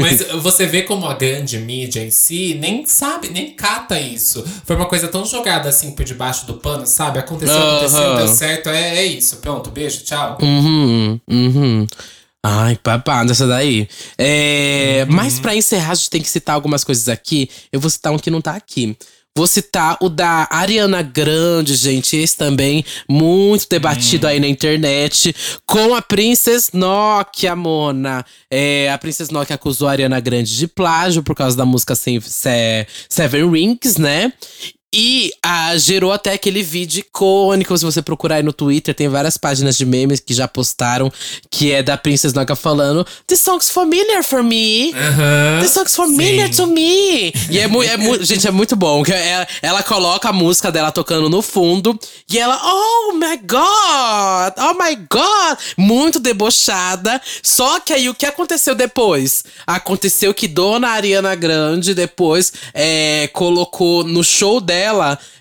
Mas 0.00 0.22
você 0.42 0.66
vê 0.66 0.82
como 0.82 1.06
a 1.06 1.14
grande 1.14 1.58
mídia 1.58 2.04
em 2.04 2.10
si 2.10 2.54
nem 2.54 2.86
sabe, 2.86 3.30
nem 3.30 3.50
cata 3.52 3.98
isso. 3.98 4.44
Foi 4.64 4.76
uma 4.76 4.86
coisa 4.86 5.08
tão 5.08 5.24
jogada 5.24 5.68
assim 5.68 5.92
por 5.92 6.04
debaixo 6.04 6.46
do 6.46 6.54
pano, 6.54 6.86
sabe? 6.86 7.18
Aconteceu, 7.18 7.56
aconteceu, 7.56 8.00
Aham. 8.00 8.16
deu 8.16 8.28
certo, 8.28 8.68
é, 8.68 8.98
é 8.98 9.04
isso. 9.06 9.38
Pronto, 9.38 9.70
beijo, 9.70 10.04
tchau. 10.04 10.38
Uhum, 10.40 11.20
uhum. 11.26 11.86
Ai, 12.44 12.78
babado 12.82 13.32
essa 13.32 13.46
daí. 13.46 13.88
É, 14.16 15.04
Mas 15.08 15.40
pra 15.40 15.56
encerrar, 15.56 15.92
a 15.92 15.94
gente 15.94 16.10
tem 16.10 16.22
que 16.22 16.28
citar 16.28 16.54
algumas 16.54 16.84
coisas 16.84 17.08
aqui. 17.08 17.50
Eu 17.72 17.80
vou 17.80 17.90
citar 17.90 18.12
um 18.12 18.18
que 18.18 18.30
não 18.30 18.40
tá 18.40 18.54
aqui. 18.54 18.96
Vou 19.36 19.46
citar 19.46 19.96
o 20.00 20.08
da 20.08 20.48
Ariana 20.50 21.00
Grande, 21.00 21.76
gente. 21.76 22.16
Esse 22.16 22.36
também, 22.36 22.84
muito 23.08 23.68
debatido 23.68 24.26
aí 24.26 24.40
na 24.40 24.48
internet. 24.48 25.32
Com 25.64 25.94
a 25.94 26.02
Princess 26.02 26.70
Nokia, 26.72 27.54
Mona. 27.54 28.24
É, 28.50 28.90
a 28.90 28.98
Princess 28.98 29.30
Nokia 29.30 29.54
acusou 29.54 29.86
a 29.86 29.92
Ariana 29.92 30.18
Grande 30.18 30.56
de 30.56 30.66
plágio 30.66 31.22
por 31.22 31.36
causa 31.36 31.56
da 31.56 31.64
música 31.64 31.94
Seven 31.94 33.48
Rings, 33.48 33.96
né? 33.96 34.32
E 34.94 35.30
ah, 35.42 35.76
gerou 35.76 36.12
até 36.12 36.32
aquele 36.32 36.62
vídeo 36.62 37.00
icônico. 37.00 37.76
Se 37.76 37.84
você 37.84 38.00
procurar 38.00 38.36
aí 38.36 38.42
no 38.42 38.54
Twitter, 38.54 38.94
tem 38.94 39.06
várias 39.08 39.36
páginas 39.36 39.76
de 39.76 39.84
memes 39.84 40.18
que 40.18 40.32
já 40.32 40.48
postaram. 40.48 41.12
Que 41.50 41.72
é 41.72 41.82
da 41.82 41.96
Princess 41.96 42.32
Nokia 42.32 42.56
falando 42.56 43.06
This 43.26 43.40
song's 43.42 43.68
familiar 43.70 44.24
for 44.24 44.42
me. 44.42 44.92
Aham. 44.94 45.60
This 45.60 45.72
song's 45.72 45.94
familiar 45.94 46.48
Sim. 46.48 46.54
to 46.62 46.66
me. 46.68 47.32
E 47.50 47.58
é 47.58 47.66
muito, 47.66 47.90
é 47.90 47.96
mu- 47.98 48.22
gente, 48.24 48.46
é 48.46 48.50
muito 48.50 48.74
bom. 48.76 49.02
Ela, 49.06 49.46
ela 49.60 49.82
coloca 49.82 50.30
a 50.30 50.32
música 50.32 50.72
dela 50.72 50.90
tocando 50.90 51.28
no 51.28 51.42
fundo. 51.42 51.98
E 52.30 52.38
ela, 52.38 52.58
oh 52.62 53.12
my 53.12 53.36
God! 53.36 54.54
Oh 54.58 54.74
my 54.82 54.96
God! 55.10 55.58
Muito 55.76 56.18
debochada. 56.18 57.20
Só 57.42 57.78
que 57.80 57.92
aí 57.92 58.08
o 58.08 58.14
que 58.14 58.24
aconteceu 58.24 58.74
depois? 58.74 59.44
Aconteceu 59.66 60.32
que 60.32 60.48
Dona 60.48 60.88
Ariana 60.88 61.34
Grande 61.34 61.94
depois 61.94 62.52
é, 62.72 63.28
colocou 63.34 64.02
no 64.04 64.24
show 64.24 64.60
dela, 64.60 64.77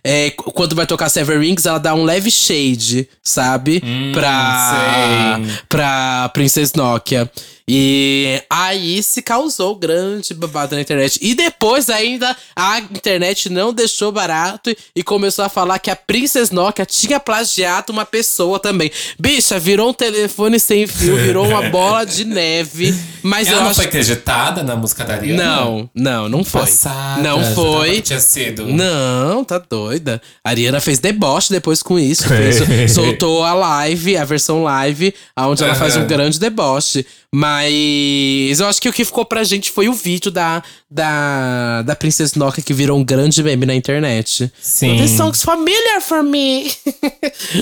é, 0.03 0.31
qu- 0.31 0.51
quando 0.51 0.75
vai 0.75 0.85
tocar 0.85 1.09
Seven 1.09 1.39
Rings, 1.39 1.65
ela 1.65 1.77
dá 1.79 1.93
um 1.93 2.03
leve 2.03 2.29
shade, 2.31 3.07
sabe? 3.23 3.81
pra, 4.13 5.37
sei. 5.45 5.55
pra 5.69 6.29
Princess 6.33 6.73
Nokia. 6.73 7.29
E 7.69 8.41
aí 8.49 9.03
se 9.03 9.21
causou 9.21 9.75
grande 9.75 10.33
babado 10.33 10.73
na 10.73 10.81
internet. 10.81 11.19
E 11.21 11.35
depois 11.35 11.89
ainda 11.89 12.33
a 12.55 12.79
internet 12.79 13.49
não 13.49 13.73
deixou 13.73 14.09
barato 14.09 14.73
e 14.95 15.03
começou 15.03 15.43
a 15.43 15.49
falar 15.49 15.77
que 15.79 15.91
a 15.91 15.95
Princess 15.95 16.49
Nokia 16.49 16.85
tinha 16.85 17.19
plagiado 17.19 17.91
uma 17.91 18.05
pessoa 18.05 18.57
também. 18.57 18.89
Bicha, 19.19 19.59
virou 19.59 19.89
um 19.89 19.93
telefone 19.93 20.61
sem 20.61 20.87
fio, 20.87 21.17
virou 21.17 21.45
uma 21.45 21.63
bola 21.69 22.05
de 22.05 22.23
neve. 22.23 22.95
Mas 23.21 23.49
Ela 23.49 23.57
eu 23.57 23.61
não 23.63 23.67
acho 23.71 23.75
foi 23.81 23.85
acreditada 23.87 24.63
na 24.63 24.75
música 24.77 25.03
da 25.03 25.15
Ariana? 25.15 25.43
Não, 25.43 25.89
não, 25.93 26.29
não 26.29 26.43
foi. 26.45 26.61
Passada, 26.61 27.21
não 27.21 27.43
foi. 27.53 28.01
tinha 28.01 28.21
sido. 28.21 28.65
Não, 28.67 29.43
tá 29.43 29.57
doida. 29.57 30.21
A 30.41 30.51
Ariana 30.51 30.79
fez 30.79 30.99
deboche 30.99 31.51
depois 31.51 31.83
com 31.83 31.99
isso. 31.99 32.23
fez- 32.29 32.93
soltou 32.93 33.43
a 33.43 33.53
live, 33.53 34.15
a 34.15 34.23
versão 34.23 34.63
live, 34.63 35.13
onde 35.37 35.65
ela 35.65 35.75
faz 35.75 35.97
um 35.97 36.07
grande 36.07 36.39
deboche. 36.39 37.05
Mas 37.29 37.56
eu 37.65 38.67
acho 38.67 38.81
que 38.81 38.89
o 38.89 38.93
que 38.93 39.05
ficou 39.05 39.25
pra 39.25 39.43
gente 39.43 39.71
foi 39.71 39.87
o 39.87 39.93
vídeo 39.93 40.31
da, 40.31 40.61
da, 40.89 41.81
da 41.81 41.95
Princess 41.95 42.35
Nokia 42.35 42.63
que 42.63 42.73
virou 42.73 42.97
um 42.97 43.03
grande 43.03 43.41
meme 43.43 43.65
na 43.65 43.75
internet. 43.75 44.51
Sim. 44.61 44.97
This 44.97 45.11
song's 45.11 45.43
familiar 45.43 46.01
for 46.01 46.23
me. 46.23 46.71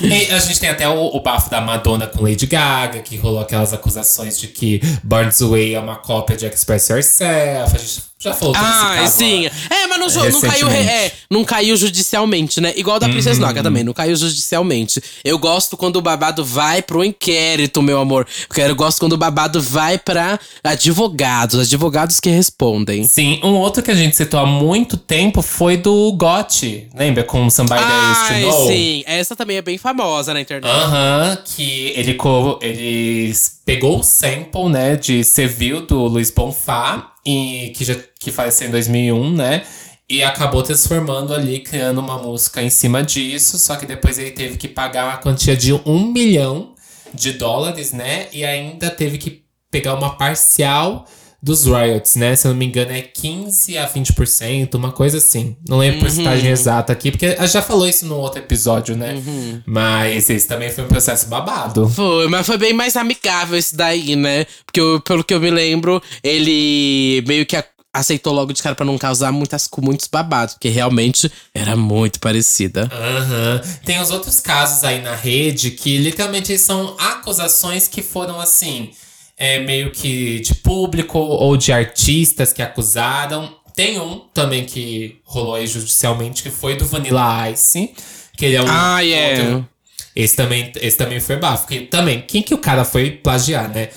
E 0.02 0.32
a 0.32 0.40
gente 0.40 0.60
tem 0.60 0.70
até 0.70 0.88
o, 0.88 1.16
o 1.16 1.22
bafo 1.22 1.50
da 1.50 1.62
Madonna 1.62 2.08
com 2.08 2.24
Lady 2.24 2.46
Gaga, 2.46 3.00
que 3.00 3.16
rolou 3.18 3.40
aquelas 3.40 3.74
acusações 3.74 4.38
de 4.38 4.48
que 4.48 4.80
Burns 5.04 5.40
Way 5.40 5.76
é 5.76 5.80
uma 5.80 5.96
cópia 5.96 6.36
de 6.36 6.46
Express 6.46 6.90
Yourself. 6.90 7.76
A 7.76 7.80
gente 7.80 8.04
já 8.26 8.34
falou 8.36 8.54
desse 8.54 8.66
Ah, 8.66 8.96
caso 8.98 9.18
sim. 9.18 9.46
É, 9.46 9.88
mas 9.88 10.00
não, 10.00 10.08
jo- 10.08 10.30
não 10.32 10.42
caiu. 10.42 10.70
É, 10.70 11.12
não 11.30 11.44
caiu 11.44 11.78
judicialmente, 11.78 12.60
né? 12.62 12.74
Igual 12.76 13.00
da 13.00 13.08
Princess 13.10 13.38
Noca 13.40 13.62
também, 13.64 13.84
não 13.84 13.94
caiu 13.94 14.16
judicialmente. 14.16 15.02
Eu 15.24 15.38
gosto 15.40 15.76
quando 15.78 15.98
o 15.98 16.02
babado 16.02 16.44
vai 16.44 16.82
pro 16.82 17.04
inquérito, 17.04 17.82
meu 17.82 18.00
amor. 18.00 18.28
Porque 18.48 18.62
eu 18.62 18.76
gosto 18.76 19.00
quando 19.00 19.14
o 19.14 19.18
babado 19.18 19.62
vai 19.62 19.98
pra 19.98 20.40
advogados, 20.64 21.60
advogados 21.60 22.20
que 22.20 22.30
respondem. 22.30 23.04
Sim, 23.06 23.40
um 23.44 23.54
outro 23.56 23.82
que 23.84 23.92
a 23.92 23.96
gente 23.96 24.16
citou 24.16 24.40
há 24.40 24.46
muito 24.46 24.98
tempo 24.98 25.42
foi 25.42 25.78
do 25.78 26.12
Gotti. 26.14 26.88
Lembra? 26.96 27.24
Com 27.24 27.50
Somebody 27.50 27.82
That 27.82 27.94
I 27.94 28.12
Used 28.12 28.28
to 28.28 28.34
Ai, 28.34 28.42
Know? 28.44 28.68
sim. 28.68 29.04
Essa 29.06 29.36
também 29.36 29.58
é 29.58 29.62
bem 29.62 29.78
famosa 29.78 30.34
na 30.34 30.42
internet. 30.42 30.72
Aham, 30.72 31.38
que 31.46 31.94
ele, 31.96 32.18
ele 32.62 33.34
pegou 33.66 34.00
o 34.00 34.04
sample, 34.04 34.70
né, 34.70 34.96
de 34.96 35.24
Seville, 35.24 35.82
do 35.82 36.06
Luiz 36.08 36.30
Bonfá, 36.32 37.12
e, 37.26 37.72
que, 37.76 37.84
já, 37.84 37.96
que 38.20 38.32
faleceu 38.32 38.68
em 38.68 38.72
2001, 38.72 39.34
né? 39.34 39.66
E 40.08 40.22
acabou 40.24 40.62
transformando 40.62 41.34
ali, 41.34 41.60
criando 41.60 42.00
uma 42.00 42.18
música 42.18 42.62
em 42.62 42.70
cima 42.70 43.02
disso. 43.04 43.58
Só 43.58 43.76
que 43.76 43.86
depois 43.86 44.20
ele 44.20 44.32
teve 44.32 44.58
que 44.58 44.68
pagar 44.68 45.06
uma 45.06 45.18
quantia 45.18 45.58
de 45.58 45.74
um 45.74 46.12
milhão 46.12 46.76
de 47.14 47.34
dólares, 47.34 47.92
né? 47.92 48.28
E 48.32 48.46
ainda 48.46 48.92
teve 48.92 49.18
que 49.18 49.44
pegar 49.72 49.96
uma 49.96 50.16
parcial 50.16 51.06
dos 51.46 51.64
royalties, 51.68 52.16
né? 52.16 52.36
Se 52.36 52.48
eu 52.48 52.52
não 52.52 52.58
me 52.58 52.66
engano, 52.66 52.92
é 52.92 53.04
15 53.04 53.78
a 53.78 53.88
20%, 53.88 54.74
uma 54.74 54.92
coisa 54.92 55.20
assim. 55.20 55.56
Não 55.70 55.78
lembro 55.78 56.00
a 56.00 56.02
porcentagem 56.02 56.50
exata 56.50 56.92
aqui, 56.92 57.12
porque 57.12 57.38
já 57.46 57.62
falou 57.62 57.88
isso 57.88 58.04
no 58.08 58.16
outro 58.18 58.40
episódio, 58.40 58.98
né? 58.98 59.22
Mas 59.64 60.28
esse 60.30 60.48
também 60.48 60.72
foi 60.72 60.84
um 60.84 60.88
processo 60.88 61.28
babado. 61.28 61.88
Foi, 61.90 62.28
mas 62.28 62.48
foi 62.48 62.58
bem 62.58 62.74
mais 62.74 62.96
amigável 62.96 63.56
esse 63.58 63.76
daí, 63.76 64.16
né? 64.16 64.48
Porque 64.66 64.80
eu- 64.82 65.00
pelo 65.02 65.24
que 65.24 65.36
eu 65.36 65.40
me 65.40 65.52
lembro, 65.52 66.02
ele 66.24 67.24
meio 67.28 67.46
que 67.46 67.56
aceitou 67.94 68.34
logo 68.34 68.52
de 68.52 68.62
cara 68.62 68.76
pra 68.76 68.86
não 68.86 68.98
causar 68.98 69.32
muitas, 69.32 69.70
muitos 69.80 70.08
babados, 70.08 70.56
porque 70.56 70.68
realmente 70.70 71.32
era 71.54 71.78
muito 71.78 72.20
parecida. 72.20 72.90
Aham. 72.92 73.62
Tem 73.86 74.02
os 74.02 74.10
outros 74.10 74.42
casos 74.42 74.84
aí 74.84 75.00
na 75.02 75.16
rede 75.16 75.72
que 75.72 75.98
literalmente 76.00 76.58
são 76.58 76.96
acusações 77.00 77.88
que 77.88 78.02
foram 78.02 78.40
assim, 78.42 78.90
é, 79.38 79.60
meio 79.60 79.92
que 79.92 80.40
de 80.40 80.56
público 80.56 81.18
ou 81.20 81.56
de 81.58 81.72
artistas 81.72 82.54
que 82.54 82.62
acusaram. 82.62 83.56
Tem 83.76 84.00
um 84.00 84.20
também 84.34 84.66
que 84.66 85.20
rolou 85.26 85.56
aí 85.56 85.68
judicialmente, 85.68 86.42
que 86.44 86.50
foi 86.50 86.76
do 86.78 86.86
Vanilla 86.86 87.50
Ice, 87.52 87.94
que 88.38 88.46
ele 88.46 88.56
é 88.56 88.62
um. 88.62 88.66
Ah, 88.70 89.06
é. 89.06 89.32
outro- 89.40 89.70
Esse 90.16 90.36
também, 90.38 90.72
esse 90.78 90.96
também 90.96 91.20
foi 91.20 91.36
bafo. 91.36 91.68
Que, 91.68 91.82
também, 91.82 92.22
quem 92.22 92.42
que 92.42 92.54
o 92.54 92.58
cara 92.58 92.86
foi 92.86 93.12
plagiar, 93.12 93.70
né? 93.70 93.90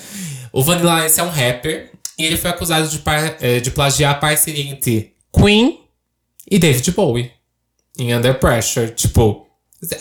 O 0.51 0.61
Vanilla 0.61 1.05
Ice 1.05 1.17
é 1.19 1.23
um 1.23 1.29
rapper 1.29 1.91
e 2.17 2.25
ele 2.25 2.35
foi 2.35 2.49
acusado 2.49 2.89
de, 2.89 2.99
par- 2.99 3.37
eh, 3.39 3.61
de 3.61 3.71
plagiar 3.71 4.11
a 4.11 4.15
parceria 4.15 4.69
entre 4.69 5.13
Queen 5.33 5.79
e 6.51 6.59
David 6.59 6.91
Bowie 6.91 7.31
em 7.97 8.13
Under 8.13 8.37
Pressure. 8.37 8.89
Tipo, 8.91 9.47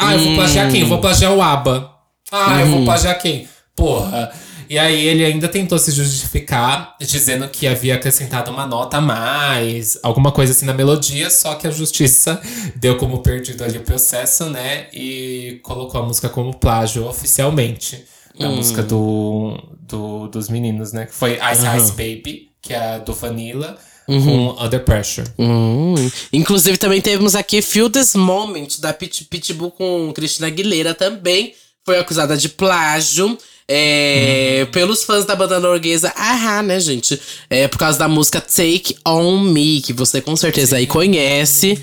ah, 0.00 0.14
eu 0.14 0.18
vou 0.24 0.34
plagiar 0.34 0.68
quem? 0.72 0.80
Eu 0.80 0.88
vou 0.88 0.98
plagiar 1.00 1.32
o 1.32 1.40
ABBA. 1.40 1.94
Ah, 2.32 2.60
eu 2.62 2.66
vou 2.66 2.84
plagiar 2.84 3.16
quem? 3.20 3.48
Porra. 3.76 4.32
E 4.68 4.78
aí 4.78 5.06
ele 5.06 5.24
ainda 5.24 5.48
tentou 5.48 5.78
se 5.78 5.90
justificar, 5.90 6.94
dizendo 7.00 7.48
que 7.48 7.66
havia 7.66 7.94
acrescentado 7.94 8.50
uma 8.50 8.66
nota 8.66 8.98
a 8.98 9.00
mais, 9.00 9.98
alguma 10.02 10.30
coisa 10.30 10.52
assim 10.52 10.66
na 10.66 10.74
melodia, 10.74 11.30
só 11.30 11.54
que 11.54 11.66
a 11.66 11.70
justiça 11.70 12.40
deu 12.76 12.96
como 12.96 13.18
perdido 13.22 13.64
ali 13.64 13.78
o 13.78 13.82
processo, 13.82 14.50
né? 14.50 14.88
E 14.92 15.60
colocou 15.62 16.00
a 16.00 16.04
música 16.04 16.28
como 16.28 16.54
plágio 16.54 17.06
oficialmente. 17.06 18.04
A 18.40 18.48
música 18.48 18.84
do, 18.84 19.58
do, 19.80 20.28
dos 20.28 20.48
meninos, 20.48 20.92
né? 20.92 21.06
Que 21.06 21.14
foi 21.14 21.32
Ice 21.52 21.66
Ice 21.76 21.90
Baby, 21.92 22.50
que 22.62 22.72
é 22.72 22.94
a 22.94 22.98
do 22.98 23.12
Vanilla, 23.12 23.76
com 24.06 24.56
Under 24.64 24.84
Pressure. 24.84 25.28
Hum. 25.38 25.94
Inclusive, 26.32 26.78
também 26.78 27.00
temos 27.00 27.34
aqui 27.34 27.60
Feel 27.60 27.90
This 27.90 28.14
Moment, 28.14 28.68
da 28.78 28.92
Pit 28.92 29.24
Pitbull 29.24 29.70
com 29.72 30.12
Cristina 30.14 30.46
Aguilera 30.46 30.94
também. 30.94 31.52
Foi 31.84 31.98
acusada 31.98 32.36
de 32.36 32.48
plágio. 32.48 33.36
É, 33.70 34.66
Pelos 34.72 35.04
fãs 35.04 35.26
da 35.26 35.36
banda 35.36 35.60
norueguesa 35.60 36.12
Ahá, 36.16 36.62
né, 36.62 36.80
gente? 36.80 37.20
É 37.50 37.68
por 37.68 37.78
causa 37.78 37.98
da 37.98 38.08
música 38.08 38.40
Take 38.40 38.96
On 39.06 39.38
Me, 39.40 39.82
que 39.82 39.92
você 39.92 40.20
com 40.22 40.34
certeza 40.34 40.76
aí 40.76 40.86
conhece. 40.86 41.78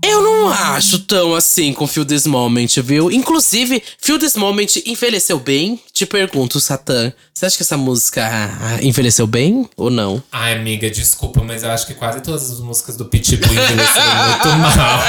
Eu 0.00 0.22
não 0.22 0.48
acho 0.48 1.00
tão 1.00 1.34
assim 1.34 1.72
com 1.72 1.86
Feel 1.86 2.06
This 2.06 2.24
Moment, 2.24 2.68
viu? 2.84 3.10
Inclusive, 3.10 3.82
Feel 4.00 4.18
This 4.18 4.36
Moment 4.36 4.68
envelheceu 4.86 5.40
bem? 5.40 5.80
Te 5.92 6.06
pergunto, 6.06 6.60
Satã. 6.60 7.12
Você 7.34 7.46
acha 7.46 7.56
que 7.56 7.62
essa 7.64 7.76
música 7.76 8.24
ah, 8.24 8.78
envelheceu 8.80 9.26
bem 9.26 9.68
ou 9.76 9.90
não? 9.90 10.22
Ai, 10.30 10.54
amiga, 10.54 10.88
desculpa, 10.88 11.42
mas 11.42 11.64
eu 11.64 11.70
acho 11.70 11.86
que 11.86 11.94
quase 11.94 12.22
todas 12.22 12.48
as 12.50 12.60
músicas 12.60 12.96
do 12.96 13.06
Pitbull 13.06 13.50
envelheceram 13.50 14.14
muito 14.28 14.48
mal. 14.48 15.00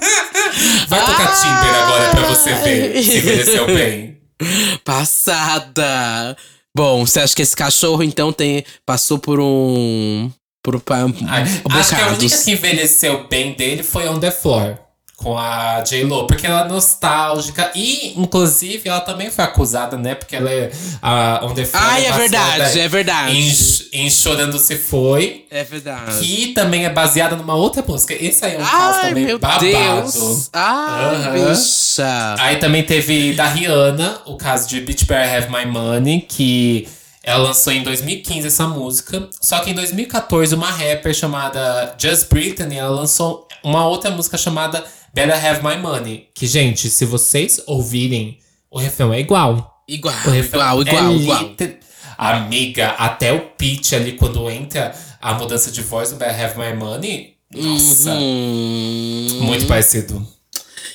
Vai 0.88 1.06
tocar 1.06 1.34
Timber 1.34 1.74
agora 1.74 2.10
pra 2.10 2.28
você 2.28 2.54
ver 2.54 3.02
se 3.02 3.18
envelheceu 3.18 3.66
bem. 3.66 4.19
Passada! 4.84 6.36
Bom, 6.74 7.04
você 7.04 7.20
acha 7.20 7.34
que 7.34 7.42
esse 7.42 7.56
cachorro 7.56 8.02
então 8.02 8.32
tem 8.32 8.64
passou 8.86 9.18
por 9.18 9.40
um 9.40 10.30
por 10.62 10.76
um, 10.76 10.80
Ai, 11.28 11.42
acho 11.70 11.96
que 11.96 12.00
a 12.00 12.08
única 12.08 12.38
que 12.38 12.50
envelheceu 12.52 13.26
bem 13.28 13.54
dele 13.54 13.82
foi 13.82 14.08
On 14.08 14.20
The 14.20 14.30
Floor. 14.30 14.78
Com 15.22 15.36
a 15.36 15.82
J-Lo, 15.82 16.26
porque 16.26 16.46
ela 16.46 16.62
é 16.62 16.68
nostálgica. 16.68 17.70
E, 17.74 18.18
inclusive, 18.18 18.88
ela 18.88 19.00
também 19.00 19.30
foi 19.30 19.44
acusada, 19.44 19.98
né? 19.98 20.14
Porque 20.14 20.34
ela 20.34 20.50
é. 20.50 20.72
A 21.02 21.40
On 21.44 21.52
The 21.52 21.68
Ai, 21.74 22.06
é 22.06 22.12
verdade, 22.12 22.80
é 22.80 22.88
verdade. 22.88 23.36
Em, 23.36 24.06
em 24.06 24.10
Chorando 24.10 24.58
Se 24.58 24.76
Foi. 24.76 25.44
É 25.50 25.62
verdade. 25.62 26.18
Que 26.20 26.54
também 26.54 26.86
é 26.86 26.90
baseada 26.90 27.36
numa 27.36 27.54
outra 27.54 27.84
música. 27.86 28.14
Esse 28.14 28.46
aí 28.46 28.54
é 28.54 28.58
um 28.58 28.64
caso 28.64 28.98
Ai, 28.98 29.08
também 29.08 29.26
meu 29.26 29.38
babado. 29.38 29.60
Deus! 29.60 30.48
Ai, 30.54 31.14
Aham. 31.16 31.50
bicha! 31.50 32.34
Aí 32.38 32.56
também 32.56 32.82
teve 32.82 33.34
da 33.34 33.46
Rihanna, 33.46 34.22
o 34.24 34.38
caso 34.38 34.66
de 34.70 34.80
Bitch 34.80 35.04
Better 35.04 35.34
Have 35.36 35.48
My 35.50 35.66
Money, 35.70 36.22
que 36.22 36.88
ela 37.22 37.48
lançou 37.48 37.74
em 37.74 37.82
2015 37.82 38.46
essa 38.46 38.66
música. 38.66 39.28
Só 39.38 39.58
que 39.58 39.70
em 39.70 39.74
2014, 39.74 40.54
uma 40.54 40.70
rapper 40.70 41.12
chamada 41.12 41.94
Just 41.98 42.28
Brittany, 42.30 42.78
ela 42.78 42.90
lançou 42.90 43.46
uma 43.62 43.86
outra 43.86 44.10
música 44.10 44.38
chamada 44.38 44.82
Better 45.14 45.44
Have 45.46 45.62
My 45.66 45.76
Money. 45.76 46.28
Que, 46.34 46.46
gente, 46.46 46.88
se 46.90 47.04
vocês 47.04 47.60
ouvirem, 47.66 48.38
o 48.70 48.78
refrão 48.78 49.12
é 49.12 49.20
igual. 49.20 49.82
Igual, 49.88 50.14
O 50.26 50.30
refrão 50.30 50.60
igual, 50.60 50.82
igual, 50.82 51.12
é 51.12 51.16
igual. 51.16 51.42
liter- 51.42 51.78
Amiga, 52.16 52.88
até 52.98 53.32
o 53.32 53.40
pitch 53.56 53.94
ali, 53.94 54.12
quando 54.12 54.48
entra 54.50 54.94
a 55.20 55.34
mudança 55.34 55.70
de 55.70 55.80
voz 55.82 56.10
do 56.10 56.16
Better 56.16 56.44
Have 56.44 56.58
My 56.58 56.76
Money, 56.78 57.34
nossa, 57.52 58.10
Hum. 58.12 59.38
muito 59.42 59.66
parecido. 59.66 60.24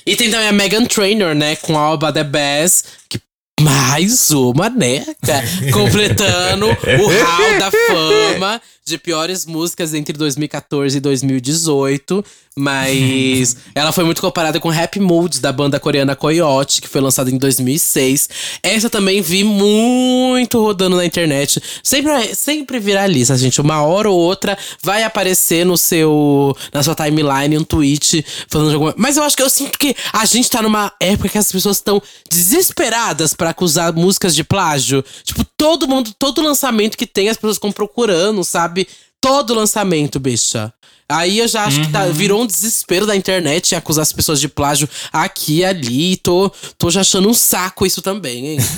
E 0.05 0.16
tem 0.16 0.30
também 0.30 0.47
a 0.47 0.51
Megan 0.53 0.86
Trainor, 0.86 1.34
né? 1.34 1.55
Com 1.57 1.78
a 1.78 1.82
Alba 1.82 2.13
The 2.13 2.24
Bass. 2.24 2.84
Que 3.09 3.20
mais 3.59 4.30
uma, 4.32 4.70
né? 4.70 5.03
Completando 5.74 6.68
o 6.68 6.70
hall 6.70 7.59
da 7.59 7.72
fama 7.72 8.61
de 8.86 8.97
piores 8.99 9.45
músicas 9.47 9.95
entre 9.95 10.16
2014 10.16 10.97
e 10.97 11.01
2018. 11.01 12.24
Mas 12.58 13.58
ela 13.76 13.91
foi 13.91 14.06
muito 14.06 14.22
comparada 14.22 14.60
com 14.62 14.70
Happy 14.70 14.99
Moods, 14.99 15.39
da 15.39 15.51
banda 15.51 15.80
coreana 15.80 16.16
Coyote, 16.16 16.82
que 16.82 16.88
foi 16.88 17.01
lançada 17.01 17.30
em 17.30 17.38
2006. 17.38 18.30
Essa 18.64 18.89
também 18.89 19.22
vi 19.22 19.43
muito 19.43 20.60
rodando 20.62 20.95
na 20.95 21.06
internet. 21.06 21.62
Sempre, 21.84 22.34
sempre 22.34 22.80
viraliza, 22.80 23.38
gente. 23.38 23.60
Uma 23.60 23.82
hora 23.84 24.10
ou 24.10 24.18
outra 24.18 24.58
vai 24.82 25.03
aparecer 25.03 25.66
no 25.66 25.78
seu, 25.78 26.56
na 26.74 26.82
sua 26.82 26.95
timeline 26.95 27.58
um 27.58 27.64
tweet 27.64 28.26
falando 28.47 28.70
de 28.70 28.74
alguma 28.76 28.93
Mas 28.97 29.18
eu 29.18 29.24
acho 29.24 29.36
que 29.36 29.43
eu 29.43 29.49
sinto 29.49 29.78
que 29.78 29.95
a 30.14 30.26
gente 30.26 30.49
tá 30.49 30.62
numa 30.62 30.93
época 30.99 31.30
que 31.30 31.38
as 31.38 31.51
pessoas 31.51 31.78
estão 31.78 32.01
desesperadas 32.32 33.34
pra 33.34 33.49
acusar 33.49 33.93
músicas 33.93 34.34
de 34.34 34.43
plágio. 34.43 35.03
Tipo, 35.24 35.43
todo 35.58 35.88
mundo, 35.88 36.14
todo 36.18 36.41
lançamento 36.41 36.97
que 36.97 37.06
tem, 37.06 37.28
as 37.28 37.36
pessoas 37.36 37.58
ficam 37.58 37.72
procurando, 37.72 38.43
sabe? 38.45 38.88
Todo 39.26 39.55
lançamento, 39.55 40.19
bicha. 40.19 40.71
Aí 41.09 41.38
eu 41.39 41.47
já 41.47 41.65
acho 41.65 41.82
que 41.82 41.91
tá, 41.91 42.05
virou 42.07 42.41
um 42.41 42.47
desespero 42.47 43.05
da 43.05 43.15
internet 43.15 43.76
acusar 43.76 44.01
as 44.03 44.11
pessoas 44.11 44.39
de 44.39 44.47
plágio 44.47 44.88
aqui 45.13 45.57
e 45.57 45.65
ali. 45.65 46.17
Tô, 46.17 46.51
tô 46.78 46.89
já 46.91 47.01
achando 47.01 47.28
um 47.30 47.34
saco 47.34 47.86
isso 47.88 48.01
também, 48.01 48.47
hein? 48.47 48.57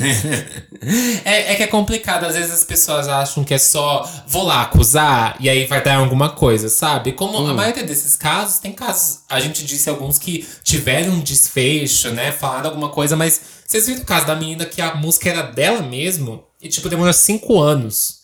É, 1.26 1.54
é 1.54 1.56
que 1.56 1.64
é 1.64 1.68
complicado, 1.68 2.26
às 2.26 2.36
vezes 2.36 2.52
as 2.52 2.64
pessoas 2.64 3.08
acham 3.08 3.44
que 3.44 3.54
é 3.54 3.58
só 3.58 4.08
vou 4.28 4.44
lá 4.44 4.62
acusar 4.62 5.36
e 5.40 5.50
aí 5.50 5.66
vai 5.66 5.84
dar 5.84 5.98
alguma 5.98 6.30
coisa, 6.30 6.70
sabe? 6.70 7.14
Como 7.14 7.40
Hum. 7.40 7.50
a 7.50 7.54
maioria 7.54 7.84
desses 7.84 8.16
casos, 8.16 8.60
tem 8.60 8.72
casos, 8.72 9.20
a 9.30 9.40
gente 9.40 9.66
disse 9.66 9.90
alguns 9.90 10.18
que 10.18 10.48
tiveram 10.64 11.14
um 11.14 11.20
desfecho, 11.20 12.12
né? 12.12 12.32
Falaram 12.32 12.70
alguma 12.70 12.90
coisa, 12.90 13.16
mas 13.18 13.42
vocês 13.66 13.88
viram 13.88 14.02
o 14.02 14.06
caso 14.06 14.28
da 14.28 14.36
menina 14.36 14.66
que 14.66 14.82
a 14.82 14.96
música 14.96 15.30
era 15.30 15.42
dela 15.42 15.82
mesmo 15.82 16.44
e, 16.62 16.70
tipo, 16.70 16.88
demorou 16.90 17.12
cinco 17.14 17.60
anos. 17.60 18.17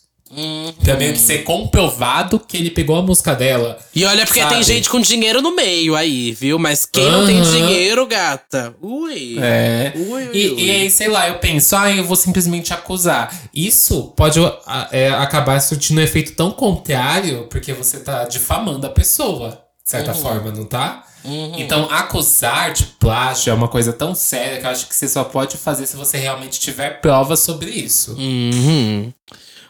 Pra 0.84 0.96
meio 0.96 1.12
que 1.12 1.18
ser 1.18 1.44
comprovado 1.44 2.38
que 2.40 2.56
ele 2.56 2.70
pegou 2.70 2.96
a 2.96 3.02
música 3.02 3.34
dela. 3.34 3.78
E 3.94 4.04
olha, 4.04 4.24
porque 4.26 4.40
Sabe? 4.40 4.54
tem 4.54 4.62
gente 4.62 4.88
com 4.90 5.00
dinheiro 5.00 5.40
no 5.40 5.54
meio 5.54 5.94
aí, 5.94 6.32
viu? 6.32 6.58
Mas 6.58 6.84
quem 6.84 7.10
não 7.10 7.24
tem 7.26 7.40
dinheiro, 7.42 8.06
gata? 8.06 8.74
Ui. 8.82 9.36
É. 9.40 9.92
Ui, 9.94 10.04
ui, 10.28 10.30
e, 10.32 10.48
ui. 10.50 10.60
e 10.64 10.70
aí, 10.70 10.90
sei 10.90 11.08
lá, 11.08 11.28
eu 11.28 11.38
penso, 11.38 11.76
ah, 11.76 11.90
eu 11.90 12.04
vou 12.04 12.16
simplesmente 12.16 12.72
acusar. 12.72 13.34
Isso 13.54 14.12
pode 14.16 14.38
a- 14.66 14.88
é, 14.92 15.08
acabar 15.10 15.60
surtindo 15.60 16.00
um 16.00 16.04
efeito 16.04 16.32
tão 16.34 16.50
contrário, 16.50 17.46
porque 17.50 17.72
você 17.72 18.00
tá 18.00 18.24
difamando 18.24 18.86
a 18.86 18.90
pessoa. 18.90 19.60
de 19.84 19.90
certa 19.90 20.14
forma, 20.14 20.50
não 20.50 20.64
tá? 20.64 21.04
Então, 21.58 21.86
acusar 21.90 22.72
de 22.72 22.84
plágio 22.98 23.50
é 23.50 23.54
uma 23.54 23.68
coisa 23.68 23.92
tão 23.92 24.14
séria 24.14 24.58
que 24.58 24.66
eu 24.66 24.70
acho 24.70 24.86
que 24.88 24.94
você 24.96 25.06
só 25.06 25.24
pode 25.24 25.56
fazer 25.58 25.86
se 25.86 25.94
você 25.96 26.16
realmente 26.16 26.58
tiver 26.58 27.00
provas 27.02 27.40
sobre 27.40 27.70
isso. 27.70 28.14
Uhum. 28.18 29.12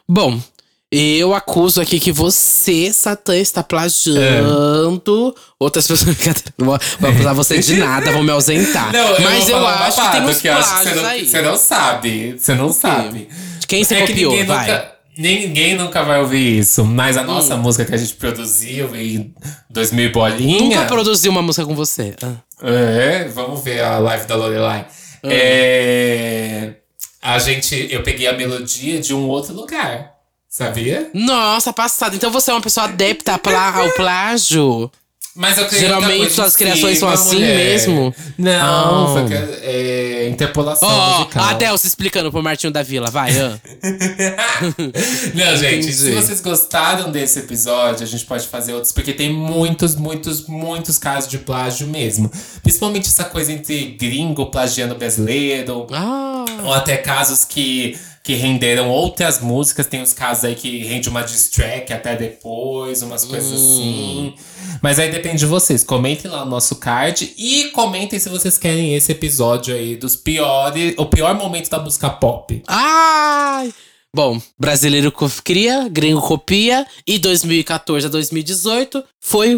Bom, 0.09 0.41
eu 0.97 1.35
acuso 1.35 1.81
aqui 1.81 1.99
que 1.99 2.13
você, 2.13 2.93
Satã, 2.93 3.37
está 3.37 3.63
plagiando 3.63 5.35
outras 5.59 5.87
pessoas. 5.87 6.17
Não 6.59 6.67
vou 6.67 6.75
acusar 7.11 7.35
você 7.35 7.59
de 7.59 7.77
nada, 7.77 8.13
vou 8.13 8.23
me 8.23 8.31
ausentar. 8.31 8.93
Não, 8.93 9.09
eu 9.09 9.21
Mas 9.23 9.49
eu 9.49 9.57
um 9.59 9.67
acho 9.67 10.01
que 10.03 10.11
tem 10.13 10.23
uns 10.23 10.41
que 10.41 10.49
eu 10.49 10.55
que 10.57 10.63
plágios 10.63 10.95
você 10.95 11.01
não, 11.01 11.09
aí. 11.09 11.27
Você 11.29 11.43
não 11.43 11.57
sabe. 11.57 12.37
Você 12.39 12.55
não 12.55 12.73
sabe. 12.73 13.29
Quem 13.67 13.83
você 13.85 13.95
É 13.97 14.03
que 14.03 14.13
copiou? 14.13 14.33
ninguém 14.33 14.47
Vai. 14.47 14.67
nunca, 14.67 14.93
ninguém 15.17 15.75
nunca 15.77 16.03
vai 16.03 16.21
ouvir 16.21 16.59
isso. 16.59 16.85
Mas 16.85 17.17
a 17.17 17.23
Hum. 17.23 17.27
nossa 17.27 17.57
música 17.57 17.85
que 17.85 17.95
a 17.95 17.99
gente 17.99 18.15
produziu 18.15 18.95
em 18.95 19.35
2000 19.71 20.05
e 20.07 20.09
bolinha. 20.11 20.61
Nunca 20.61 20.85
produzi 20.87 21.29
uma 21.29 21.43
música 21.43 21.67
com 21.67 21.75
você. 21.75 22.15
Ah. 22.23 22.35
É, 22.63 23.25
vamos 23.29 23.63
ver 23.65 23.81
a 23.83 23.99
live 23.99 24.27
da 24.27 24.37
Lorelai. 24.37 24.87
É, 25.25 26.75
a 27.23 27.39
gente, 27.39 27.89
eu 27.91 28.03
peguei 28.03 28.27
a 28.27 28.33
melodia 28.33 29.01
de 29.01 29.15
um 29.15 29.29
outro 29.29 29.55
lugar. 29.55 30.14
Sabia? 30.59 31.11
Nossa, 31.13 31.73
passado. 31.73 32.15
Então 32.15 32.31
você 32.31 32.49
é 32.53 32.55
uma 32.55 32.61
pessoa 32.61 32.85
adepta 32.87 33.33
ao 33.33 33.91
plágio? 33.91 34.89
Mas 35.35 35.59
eu 35.59 35.69
Geralmente 35.69 36.07
muita 36.11 36.19
coisa 36.27 36.35
suas 36.37 36.55
criações 36.55 36.97
são 37.01 37.09
assim 37.09 37.35
mulher. 37.41 37.57
mesmo? 37.57 38.15
Não, 38.39 39.17
Ah. 39.19 39.25
que- 39.27 39.35
é, 39.35 40.29
interpolação 40.31 40.89
Ó, 40.89 41.19
musical. 41.19 41.43
a 41.45 41.53
Delce 41.55 41.89
explicando 41.89 42.31
pro 42.31 42.41
Martinho 42.41 42.73
da 42.73 42.85
Vila, 42.85 43.11
vai, 43.11 43.33
ah. 43.37 43.59
Não, 45.35 45.57
gente, 45.57 45.93
se 45.93 46.03
Entendi. 46.09 46.23
vocês 46.23 46.41
gostaram 46.41 47.11
desse 47.11 47.41
episódio, 47.41 48.05
a 48.05 48.07
gente 48.07 48.25
pode 48.25 48.47
fazer 48.47 48.75
outros, 48.75 48.93
porque 48.93 49.13
tem 49.13 49.33
muitos, 49.33 49.97
muitos, 49.97 50.47
muitos 50.47 50.99
casos 50.99 51.29
de 51.29 51.39
plágio 51.39 51.89
mesmo. 51.89 52.31
Principalmente 52.63 53.09
essa 53.09 53.25
coisa 53.25 53.53
entre 53.53 53.97
gringo 53.99 54.47
plagiando 54.47 54.95
brasileiro, 54.95 55.89
Ah. 55.93 56.45
ou 56.63 56.73
até 56.73 56.97
casos 56.97 57.45
que, 57.45 57.99
que 58.25 58.35
renderam 58.35 58.89
outras 58.89 59.39
músicas. 59.39 59.87
Tem 59.87 60.01
uns 60.03 60.15
casos 60.15 60.47
aí 60.47 60.55
que 60.55 60.79
rende 60.79 61.11
uma 61.11 61.21
diss 61.21 61.51
track 61.51 61.93
até 61.93 62.17
depois, 62.17 63.03
umas 63.03 63.23
coisas 63.25 63.53
assim. 63.53 64.35
Mas 64.83 64.99
aí 64.99 65.11
depende 65.11 65.37
de 65.37 65.47
vocês. 65.47 65.85
Comentem 65.85 66.31
lá 66.31 66.43
no 66.43 66.51
nosso 66.51 66.77
card 66.77 67.35
e 67.37 67.71
comentem 67.73 68.19
se 68.19 68.31
vocês 68.31 68.57
querem 68.57 68.95
esse 68.95 69.13
episódio 69.13 69.75
aí 69.75 69.95
dos 69.95 70.17
piores, 70.17 70.95
o 70.97 71.05
pior 71.05 71.35
momento 71.35 71.69
da 71.69 71.79
música 71.79 72.09
pop. 72.09 72.63
Ai! 72.67 73.73
Bom, 74.15 74.41
brasileiro 74.59 75.13
cria, 75.43 75.87
gringo 75.89 76.23
copia. 76.23 76.87
E 77.07 77.19
2014 77.19 78.07
a 78.07 78.11
2018 78.11 79.05
foi 79.21 79.55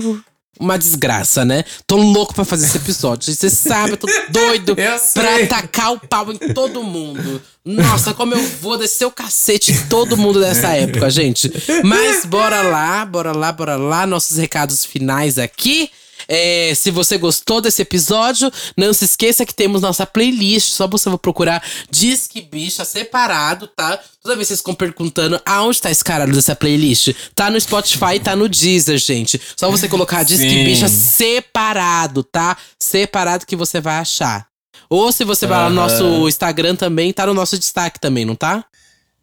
uma 0.58 0.78
desgraça, 0.78 1.44
né? 1.44 1.64
Tô 1.86 1.96
louco 1.96 2.34
pra 2.34 2.44
fazer 2.44 2.66
esse 2.66 2.76
episódio. 2.76 3.32
Você 3.32 3.50
sabe, 3.50 3.92
eu 3.92 3.96
tô 3.96 4.06
doido 4.30 4.74
Eu 4.76 4.98
pra 5.14 5.46
tacar 5.46 5.92
o 5.92 6.00
pau 6.00 6.32
em 6.32 6.38
todo 6.52 6.82
mundo. 6.82 7.40
Nossa, 7.64 8.14
como 8.14 8.34
eu 8.34 8.42
vou 8.60 8.78
descer 8.78 9.04
o 9.04 9.10
cacete 9.10 9.72
em 9.72 9.86
todo 9.86 10.16
mundo 10.16 10.40
dessa 10.40 10.68
época, 10.68 11.10
gente. 11.10 11.52
Mas 11.82 12.24
bora 12.24 12.62
lá, 12.62 13.04
bora 13.04 13.32
lá, 13.32 13.52
bora 13.52 13.76
lá. 13.76 14.06
Nossos 14.06 14.36
recados 14.36 14.84
finais 14.84 15.38
aqui. 15.38 15.90
É, 16.28 16.72
se 16.74 16.90
você 16.90 17.18
gostou 17.18 17.60
desse 17.60 17.82
episódio, 17.82 18.50
não 18.76 18.92
se 18.92 19.04
esqueça 19.04 19.46
que 19.46 19.54
temos 19.54 19.82
nossa 19.82 20.06
playlist. 20.06 20.70
Só 20.70 20.86
você 20.86 21.08
vai 21.08 21.18
procurar 21.18 21.62
Disque 21.90 22.40
Bicha 22.40 22.84
separado, 22.84 23.66
tá? 23.68 23.98
Toda 24.22 24.36
vez 24.36 24.48
vocês 24.48 24.60
ficam 24.60 24.74
perguntando 24.74 25.40
aonde 25.44 25.80
tá 25.80 25.90
esse 25.90 26.04
caralho 26.04 26.32
dessa 26.32 26.56
playlist. 26.56 27.14
Tá 27.34 27.50
no 27.50 27.60
Spotify, 27.60 28.18
tá 28.22 28.34
no 28.34 28.48
Deezer, 28.48 28.98
gente. 28.98 29.40
Só 29.56 29.70
você 29.70 29.88
colocar 29.88 30.22
Disque 30.22 30.48
Sim. 30.48 30.64
Bicha 30.64 30.88
separado, 30.88 32.22
tá? 32.22 32.56
Separado 32.78 33.46
que 33.46 33.56
você 33.56 33.80
vai 33.80 33.98
achar. 33.98 34.46
Ou 34.88 35.10
se 35.10 35.24
você 35.24 35.46
vai 35.46 35.58
lá 35.58 35.68
no 35.68 35.74
nosso 35.76 36.28
Instagram 36.28 36.76
também, 36.76 37.12
tá 37.12 37.26
no 37.26 37.34
nosso 37.34 37.58
destaque 37.58 37.98
também, 37.98 38.24
não 38.24 38.34
tá? 38.36 38.64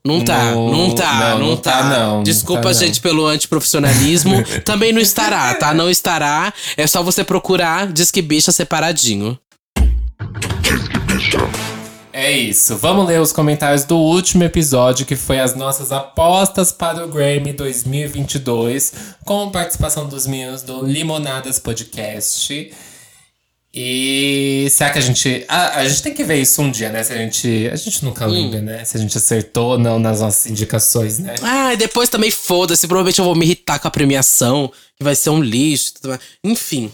Não 0.06 0.20
tá, 0.22 0.52
No- 0.52 0.70
não 0.70 0.94
tá, 0.94 1.14
não, 1.14 1.40
não, 1.40 1.48
não 1.48 1.56
tá. 1.58 1.72
tá, 1.72 1.84
não, 1.90 2.16
não 2.18 2.24
Desculpa, 2.24 2.64
tá, 2.64 2.68
não. 2.68 2.74
gente, 2.74 3.00
pelo 3.00 3.26
antiprofissionalismo. 3.26 4.44
também 4.66 4.92
não 4.92 5.00
estará, 5.00 5.54
tá? 5.56 5.74
Não 5.74 5.90
estará. 5.90 6.54
É 6.76 6.86
só 6.88 7.02
você 7.02 7.24
procurar 7.24 7.88
Disque 7.88 8.22
Bicha 8.22 8.52
separadinho. 8.52 9.40
É 12.12 12.32
isso. 12.32 12.76
Vamos 12.78 13.08
ler 13.08 13.20
os 13.22 13.32
comentários 13.32 13.86
do 13.86 13.98
último 13.98 14.44
episódio, 14.44 15.06
que 15.06 15.16
foi 15.16 15.40
as 15.40 15.56
nossas 15.56 15.92
apostas 15.92 16.72
para 16.72 17.04
o 17.06 17.08
Grammy 17.08 17.54
2022, 17.54 18.94
com 19.26 19.50
participação 19.52 20.08
dos 20.08 20.28
meninos 20.28 20.62
do 20.62 20.86
Limonadas 20.86 21.60
Podcast. 21.60 22.72
E 23.76 24.68
será 24.70 24.92
que 24.92 25.00
a 25.00 25.02
gente. 25.02 25.46
A, 25.48 25.80
a 25.80 25.88
gente 25.88 26.04
tem 26.04 26.14
que 26.14 26.24
ver 26.24 26.40
isso 26.40 26.62
um 26.62 26.70
dia, 26.70 26.92
né? 26.92 27.04
Se 27.04 27.12
a 27.12 27.18
gente. 27.18 27.70
A 27.72 27.76
gente 27.76 28.06
nunca 28.06 28.26
lembra, 28.28 28.62
né? 28.62 28.86
Se 28.86 28.98
a 28.98 29.00
gente 29.00 29.18
acertou 29.18 29.72
ou 29.72 29.80
não 29.80 29.98
nas 29.98 30.22
nossas 30.22 30.46
indicações, 30.46 31.18
né? 31.18 31.34
Ah, 31.42 31.74
e 31.74 31.78
depois 31.78 32.08
também 32.08 32.30
foda-se. 32.30 32.88
Provavelmente 32.88 33.18
eu 33.18 33.26
vou 33.26 33.36
me 33.36 33.46
irritar 33.46 33.80
com 33.80 33.88
a 33.88 33.92
premiação, 33.92 34.72
que 34.96 35.04
vai 35.04 35.16
ser 35.16 35.32
um 35.32 35.42
lixo. 35.42 35.94
Enfim. 36.44 36.92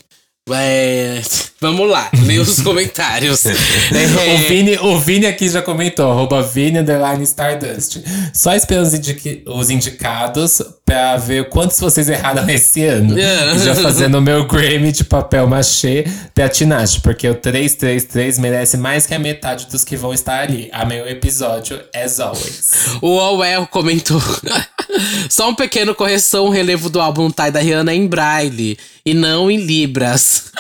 É... 0.54 1.22
Vamos 1.62 1.90
lá, 1.90 2.10
ler 2.26 2.40
os 2.40 2.60
comentários. 2.64 3.44
O, 3.46 3.50
É... 3.50 4.38
Vini, 4.48 4.78
o 4.78 4.98
Vini 4.98 5.26
aqui 5.26 5.50
já 5.50 5.62
comentou, 5.62 6.10
arroba 6.10 6.42
Vini 6.42 6.80
underline 6.80 7.22
Stardust. 7.24 7.98
Só 8.34 8.54
esperando 8.56 8.86
os, 8.86 8.94
indique- 8.94 9.44
os 9.46 9.70
indicados 9.70 10.62
pra 10.86 11.18
ver 11.18 11.50
quantos 11.50 11.78
vocês 11.80 12.08
erraram 12.08 12.50
esse 12.50 12.86
ano. 12.86 13.20
É. 13.20 13.56
E 13.56 13.60
já 13.60 13.76
fazendo 13.76 14.18
o 14.18 14.22
meu 14.22 14.46
Grammy 14.48 14.92
de 14.94 15.04
papel 15.04 15.48
machê 15.48 16.06
pra 16.34 16.48
Tinashe, 16.48 17.02
porque 17.02 17.28
o 17.28 17.36
333 17.36 18.40
merece 18.40 18.78
mais 18.78 19.06
que 19.06 19.14
a 19.14 19.20
metade 19.20 19.68
dos 19.68 19.84
que 19.84 19.98
vão 19.98 20.14
estar 20.14 20.40
ali. 20.42 20.70
A 20.72 20.86
meu 20.86 21.08
episódio, 21.10 21.80
as 21.94 22.20
always. 22.22 22.72
O 23.02 23.18
Owell 23.18 23.68
comentou. 23.68 24.22
Só 25.30 25.50
um 25.50 25.56
pequeno 25.56 25.94
correção, 25.94 26.46
o 26.46 26.50
relevo 26.50 26.90
do 26.90 27.00
álbum 27.00 27.30
Tie 27.30 27.52
da 27.52 27.60
Rihanna 27.60 27.92
é 27.92 27.96
em 27.96 28.08
braille 28.08 28.78
e 29.10 29.14
não 29.14 29.50
em 29.50 29.58
libras. 29.58 30.52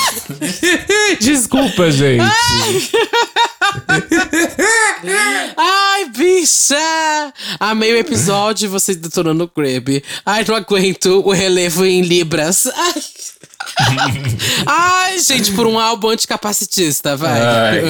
Desculpa, 1.20 1.90
gente. 1.90 2.24
Ai, 5.56 6.06
bicha! 6.16 7.32
Amei 7.60 7.92
o 7.92 7.98
episódio 7.98 8.64
e 8.64 8.68
vocês 8.68 8.96
detonando 8.96 9.44
o 9.44 9.50
Grab. 9.54 10.02
Ai, 10.24 10.44
não 10.48 10.54
aguento 10.54 11.22
o 11.26 11.30
relevo 11.30 11.84
em 11.84 12.00
libras. 12.00 12.66
Ai. 12.66 13.02
Ai, 14.66 15.18
gente, 15.18 15.52
por 15.52 15.66
um 15.66 15.78
álbum 15.78 16.08
anticapacitista, 16.08 17.16
vai. 17.16 17.40
Ai. 17.42 17.82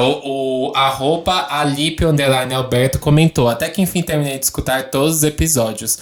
o, 0.00 0.68
o 0.68 0.76
arroba 0.76 1.46
Alipe 1.48 2.04
Underline 2.04 2.52
Alberto 2.52 2.98
comentou. 2.98 3.48
Até 3.48 3.70
que 3.70 3.80
enfim 3.80 4.02
terminei 4.02 4.38
de 4.38 4.44
escutar 4.44 4.90
todos 4.90 5.16
os 5.16 5.24
episódios. 5.24 5.98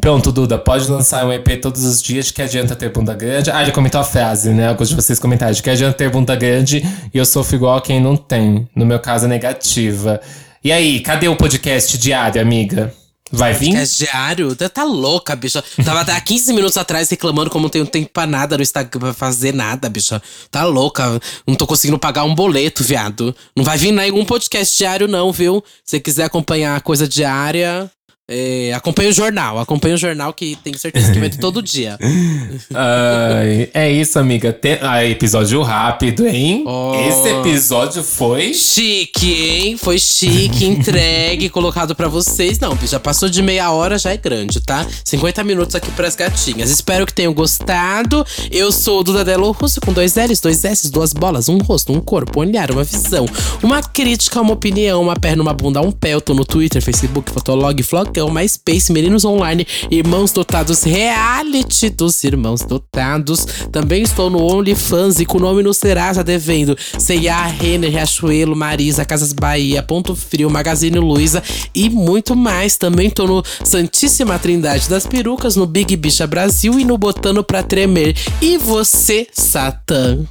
Pronto, 0.00 0.30
Duda, 0.30 0.58
pode 0.58 0.88
lançar 0.90 1.24
um 1.26 1.32
EP 1.32 1.60
todos 1.60 1.84
os 1.84 2.02
dias 2.02 2.30
que 2.30 2.40
adianta 2.42 2.76
ter 2.76 2.90
bunda 2.90 3.14
grande. 3.14 3.50
Ah, 3.50 3.62
ele 3.62 3.72
comentou 3.72 4.00
a 4.00 4.04
frase, 4.04 4.50
né? 4.50 4.68
Alguns 4.68 4.88
de 4.90 4.94
vocês 4.94 5.18
comentaram. 5.18 5.52
De 5.52 5.62
que 5.62 5.70
adianta 5.70 5.96
ter 5.96 6.10
bunda 6.10 6.36
grande 6.36 6.84
e 7.12 7.18
eu 7.18 7.24
sofro 7.24 7.56
igual 7.56 7.76
a 7.76 7.80
quem 7.80 8.00
não 8.00 8.16
tem. 8.16 8.68
No 8.76 8.86
meu 8.86 9.00
caso, 9.00 9.24
é 9.24 9.28
negativa. 9.28 10.20
E 10.62 10.70
aí, 10.70 11.00
cadê 11.00 11.28
o 11.28 11.34
podcast 11.36 11.96
diário, 11.98 12.40
amiga? 12.40 12.92
Vai 13.32 13.54
vir? 13.54 13.74
É 13.74 13.84
diário? 13.84 14.54
Tá- 14.54 14.84
louca, 14.84 15.34
bicha. 15.34 15.64
Tava 15.84 16.00
há 16.02 16.20
15 16.20 16.52
minutos 16.52 16.76
atrás 16.76 17.10
reclamando 17.10 17.50
como 17.50 17.64
não 17.64 17.70
tenho 17.70 17.86
tempo 17.86 18.10
pra 18.12 18.26
nada 18.26 18.56
no 18.56 18.62
Instagram, 18.62 19.00
pra 19.00 19.12
fazer 19.14 19.52
nada, 19.52 19.88
bicha. 19.88 20.22
Tá 20.50 20.64
louca. 20.64 21.20
Não 21.46 21.56
tô 21.56 21.66
conseguindo 21.66 21.98
pagar 21.98 22.22
um 22.22 22.34
boleto, 22.34 22.84
viado. 22.84 23.34
Não 23.56 23.64
vai 23.64 23.76
vir 23.76 23.90
nenhum 23.90 24.24
podcast 24.24 24.76
diário, 24.78 25.08
não, 25.08 25.32
viu? 25.32 25.64
Se 25.84 25.92
você 25.96 26.00
quiser 26.00 26.24
acompanhar 26.24 26.76
a 26.76 26.80
coisa 26.80 27.08
diária, 27.08 27.90
é, 28.28 28.72
acompanha 28.74 29.10
o 29.10 29.12
jornal. 29.12 29.58
Acompanha 29.60 29.94
o 29.94 29.98
jornal 29.98 30.32
que 30.32 30.56
tenho 30.56 30.76
certeza 30.76 31.12
que 31.12 31.18
vai 31.18 31.30
ter 31.30 31.38
todo 31.38 31.62
dia. 31.62 31.96
Ai, 32.74 33.70
é 33.72 33.90
isso, 33.92 34.18
amiga. 34.18 34.52
Tem... 34.52 34.78
Ah, 34.82 35.04
episódio 35.04 35.62
rápido, 35.62 36.26
hein? 36.26 36.64
Oh. 36.66 36.92
Esse 37.08 37.28
episódio 37.28 38.02
foi. 38.02 38.52
Chique, 38.52 39.32
hein? 39.32 39.76
Foi 39.76 39.96
chique, 39.98 40.64
entregue, 40.64 41.48
colocado 41.50 41.94
pra 41.94 42.08
vocês. 42.08 42.58
Não, 42.58 42.76
já 42.84 42.98
passou 42.98 43.28
de 43.28 43.40
meia 43.42 43.70
hora, 43.70 43.96
já 43.96 44.10
é 44.10 44.16
grande, 44.16 44.60
tá? 44.60 44.84
50 45.04 45.44
minutos 45.44 45.76
aqui 45.76 45.90
pras 45.92 46.16
gatinhas. 46.16 46.68
Espero 46.68 47.06
que 47.06 47.14
tenham 47.14 47.32
gostado. 47.32 48.26
Eu 48.50 48.72
sou 48.72 49.00
o 49.00 49.04
Duda 49.04 49.24
Delo 49.24 49.52
Russo, 49.52 49.80
com 49.80 49.92
dois 49.92 50.16
L's, 50.16 50.40
dois 50.40 50.64
S, 50.64 50.90
duas 50.90 51.12
bolas, 51.12 51.48
um 51.48 51.58
rosto, 51.58 51.92
um 51.92 52.00
corpo, 52.00 52.40
um 52.40 52.42
olhar, 52.42 52.72
uma 52.72 52.82
visão, 52.82 53.24
uma 53.62 53.80
crítica, 53.82 54.40
uma 54.40 54.54
opinião, 54.54 55.00
uma 55.00 55.14
perna, 55.14 55.42
uma 55.42 55.54
bunda, 55.54 55.80
um 55.80 55.92
pé. 55.92 56.14
Eu 56.14 56.20
tô 56.20 56.34
no 56.34 56.44
Twitter, 56.44 56.82
Facebook, 56.82 57.30
Fotolog, 57.30 57.80
Vlog, 57.82 58.15
que 58.16 58.20
é 58.20 58.30
MySpace, 58.30 58.90
Meninos 58.90 59.26
Online, 59.26 59.66
Irmãos 59.90 60.32
Dotados 60.32 60.84
Reality 60.84 61.90
dos 61.90 62.24
Irmãos 62.24 62.62
Dotados. 62.62 63.44
Também 63.70 64.00
estou 64.00 64.30
no 64.30 64.42
OnlyFans 64.42 65.20
e 65.20 65.26
com 65.26 65.36
o 65.36 65.40
nome 65.40 65.62
no 65.62 65.74
Serasa 65.74 66.24
devendo 66.24 66.74
C&A, 66.98 67.44
Renner, 67.44 67.90
Riachuelo, 67.90 68.56
Marisa, 68.56 69.04
Casas 69.04 69.34
Bahia, 69.34 69.82
Ponto 69.82 70.16
Frio, 70.16 70.48
Magazine 70.48 70.98
Luiza 70.98 71.42
e 71.74 71.90
muito 71.90 72.34
mais. 72.34 72.78
Também 72.78 73.10
tô 73.10 73.26
no 73.26 73.44
Santíssima 73.62 74.38
Trindade 74.38 74.88
das 74.88 75.06
Perucas, 75.06 75.54
no 75.54 75.66
Big 75.66 75.94
Bicha 75.94 76.26
Brasil 76.26 76.80
e 76.80 76.84
no 76.86 76.96
Botando 76.96 77.44
Pra 77.44 77.62
Tremer. 77.62 78.16
E 78.40 78.56
você, 78.56 79.26
Satã? 79.30 80.24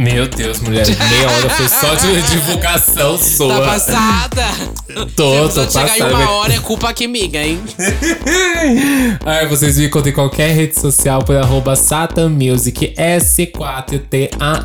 Meu 0.00 0.26
Deus, 0.26 0.60
mulher, 0.60 0.86
meia 0.86 1.30
hora 1.30 1.50
foi 1.50 1.68
só 1.68 1.94
de 1.94 2.22
divulgação 2.32 3.18
sua. 3.18 3.60
Tá 3.60 3.66
passada? 3.66 4.46
Tô, 5.14 5.48
Se 5.48 5.54
tô 5.54 5.62
você 5.66 5.70
chegar 5.70 5.94
em 5.94 6.00
passada. 6.00 6.14
uma 6.14 6.30
hora, 6.30 6.54
é 6.54 6.58
culpa 6.58 6.88
aqui 6.88 7.06
minha, 7.06 7.46
hein? 7.46 7.60
Ai, 9.26 9.46
vocês 9.46 9.76
me 9.76 9.88
encontram 9.88 10.10
em 10.10 10.14
qualquer 10.14 10.54
rede 10.54 10.80
social 10.80 11.22
por 11.22 11.36
arroba 11.36 11.76
satanmusic, 11.76 12.94
S4TAN, 12.96 14.64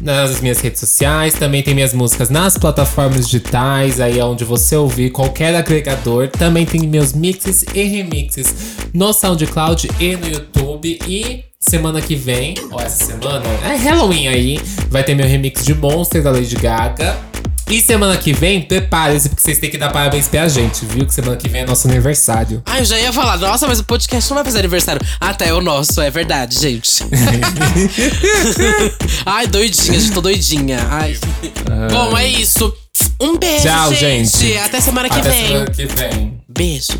nas 0.00 0.40
minhas 0.40 0.58
redes 0.58 0.80
sociais. 0.80 1.34
Também 1.34 1.62
tem 1.62 1.74
minhas 1.74 1.92
músicas 1.92 2.30
nas 2.30 2.56
plataformas 2.56 3.26
digitais, 3.26 4.00
aí 4.00 4.18
é 4.18 4.24
onde 4.24 4.42
você 4.42 4.74
ouvir 4.74 5.10
qualquer 5.10 5.54
agregador. 5.54 6.28
Também 6.28 6.64
tem 6.64 6.88
meus 6.88 7.12
mixes 7.12 7.62
e 7.74 7.82
remixes 7.82 8.54
no 8.94 9.12
SoundCloud 9.12 9.90
e 10.00 10.16
no 10.16 10.26
YouTube. 10.26 10.98
E 11.06 11.44
semana 11.68 12.00
que 12.00 12.14
vem, 12.14 12.54
ou 12.70 12.80
essa 12.80 13.04
semana, 13.04 13.44
é 13.64 13.74
Halloween 13.76 14.28
aí, 14.28 14.60
vai 14.88 15.02
ter 15.02 15.14
meu 15.14 15.26
remix 15.26 15.64
de 15.64 15.74
Monster 15.74 16.22
da 16.22 16.30
Lady 16.30 16.54
Gaga. 16.56 17.16
E 17.70 17.80
semana 17.80 18.14
que 18.18 18.34
vem, 18.34 18.60
prepare-se, 18.60 19.30
porque 19.30 19.40
vocês 19.40 19.58
têm 19.58 19.70
que 19.70 19.78
dar 19.78 19.90
parabéns 19.90 20.28
pra 20.28 20.46
gente, 20.48 20.84
viu? 20.84 21.06
Que 21.06 21.14
semana 21.14 21.34
que 21.34 21.48
vem 21.48 21.62
é 21.62 21.66
nosso 21.66 21.88
aniversário. 21.88 22.62
Ai, 22.66 22.82
eu 22.82 22.84
já 22.84 23.00
ia 23.00 23.10
falar, 23.10 23.38
nossa, 23.38 23.66
mas 23.66 23.80
o 23.80 23.84
podcast 23.84 24.28
não 24.30 24.34
vai 24.36 24.44
fazer 24.44 24.58
aniversário. 24.58 25.00
Até 25.18 25.52
o 25.54 25.62
nosso, 25.62 25.98
é 26.02 26.10
verdade, 26.10 26.60
gente. 26.60 27.02
Ai, 29.24 29.46
doidinha, 29.46 29.98
já 29.98 30.12
tô 30.12 30.20
doidinha. 30.20 30.78
Ai. 30.90 31.16
Bom, 31.90 32.16
é 32.18 32.28
isso. 32.28 32.70
Um 33.18 33.38
beijo, 33.38 33.64
Tchau, 33.64 33.94
gente. 33.94 34.58
Até 34.58 34.82
semana 34.82 35.08
que 35.08 35.18
Até 35.18 35.30
vem. 35.30 35.46
semana 35.46 35.70
que 35.70 35.86
vem. 35.86 36.38
Beijo. 36.46 36.98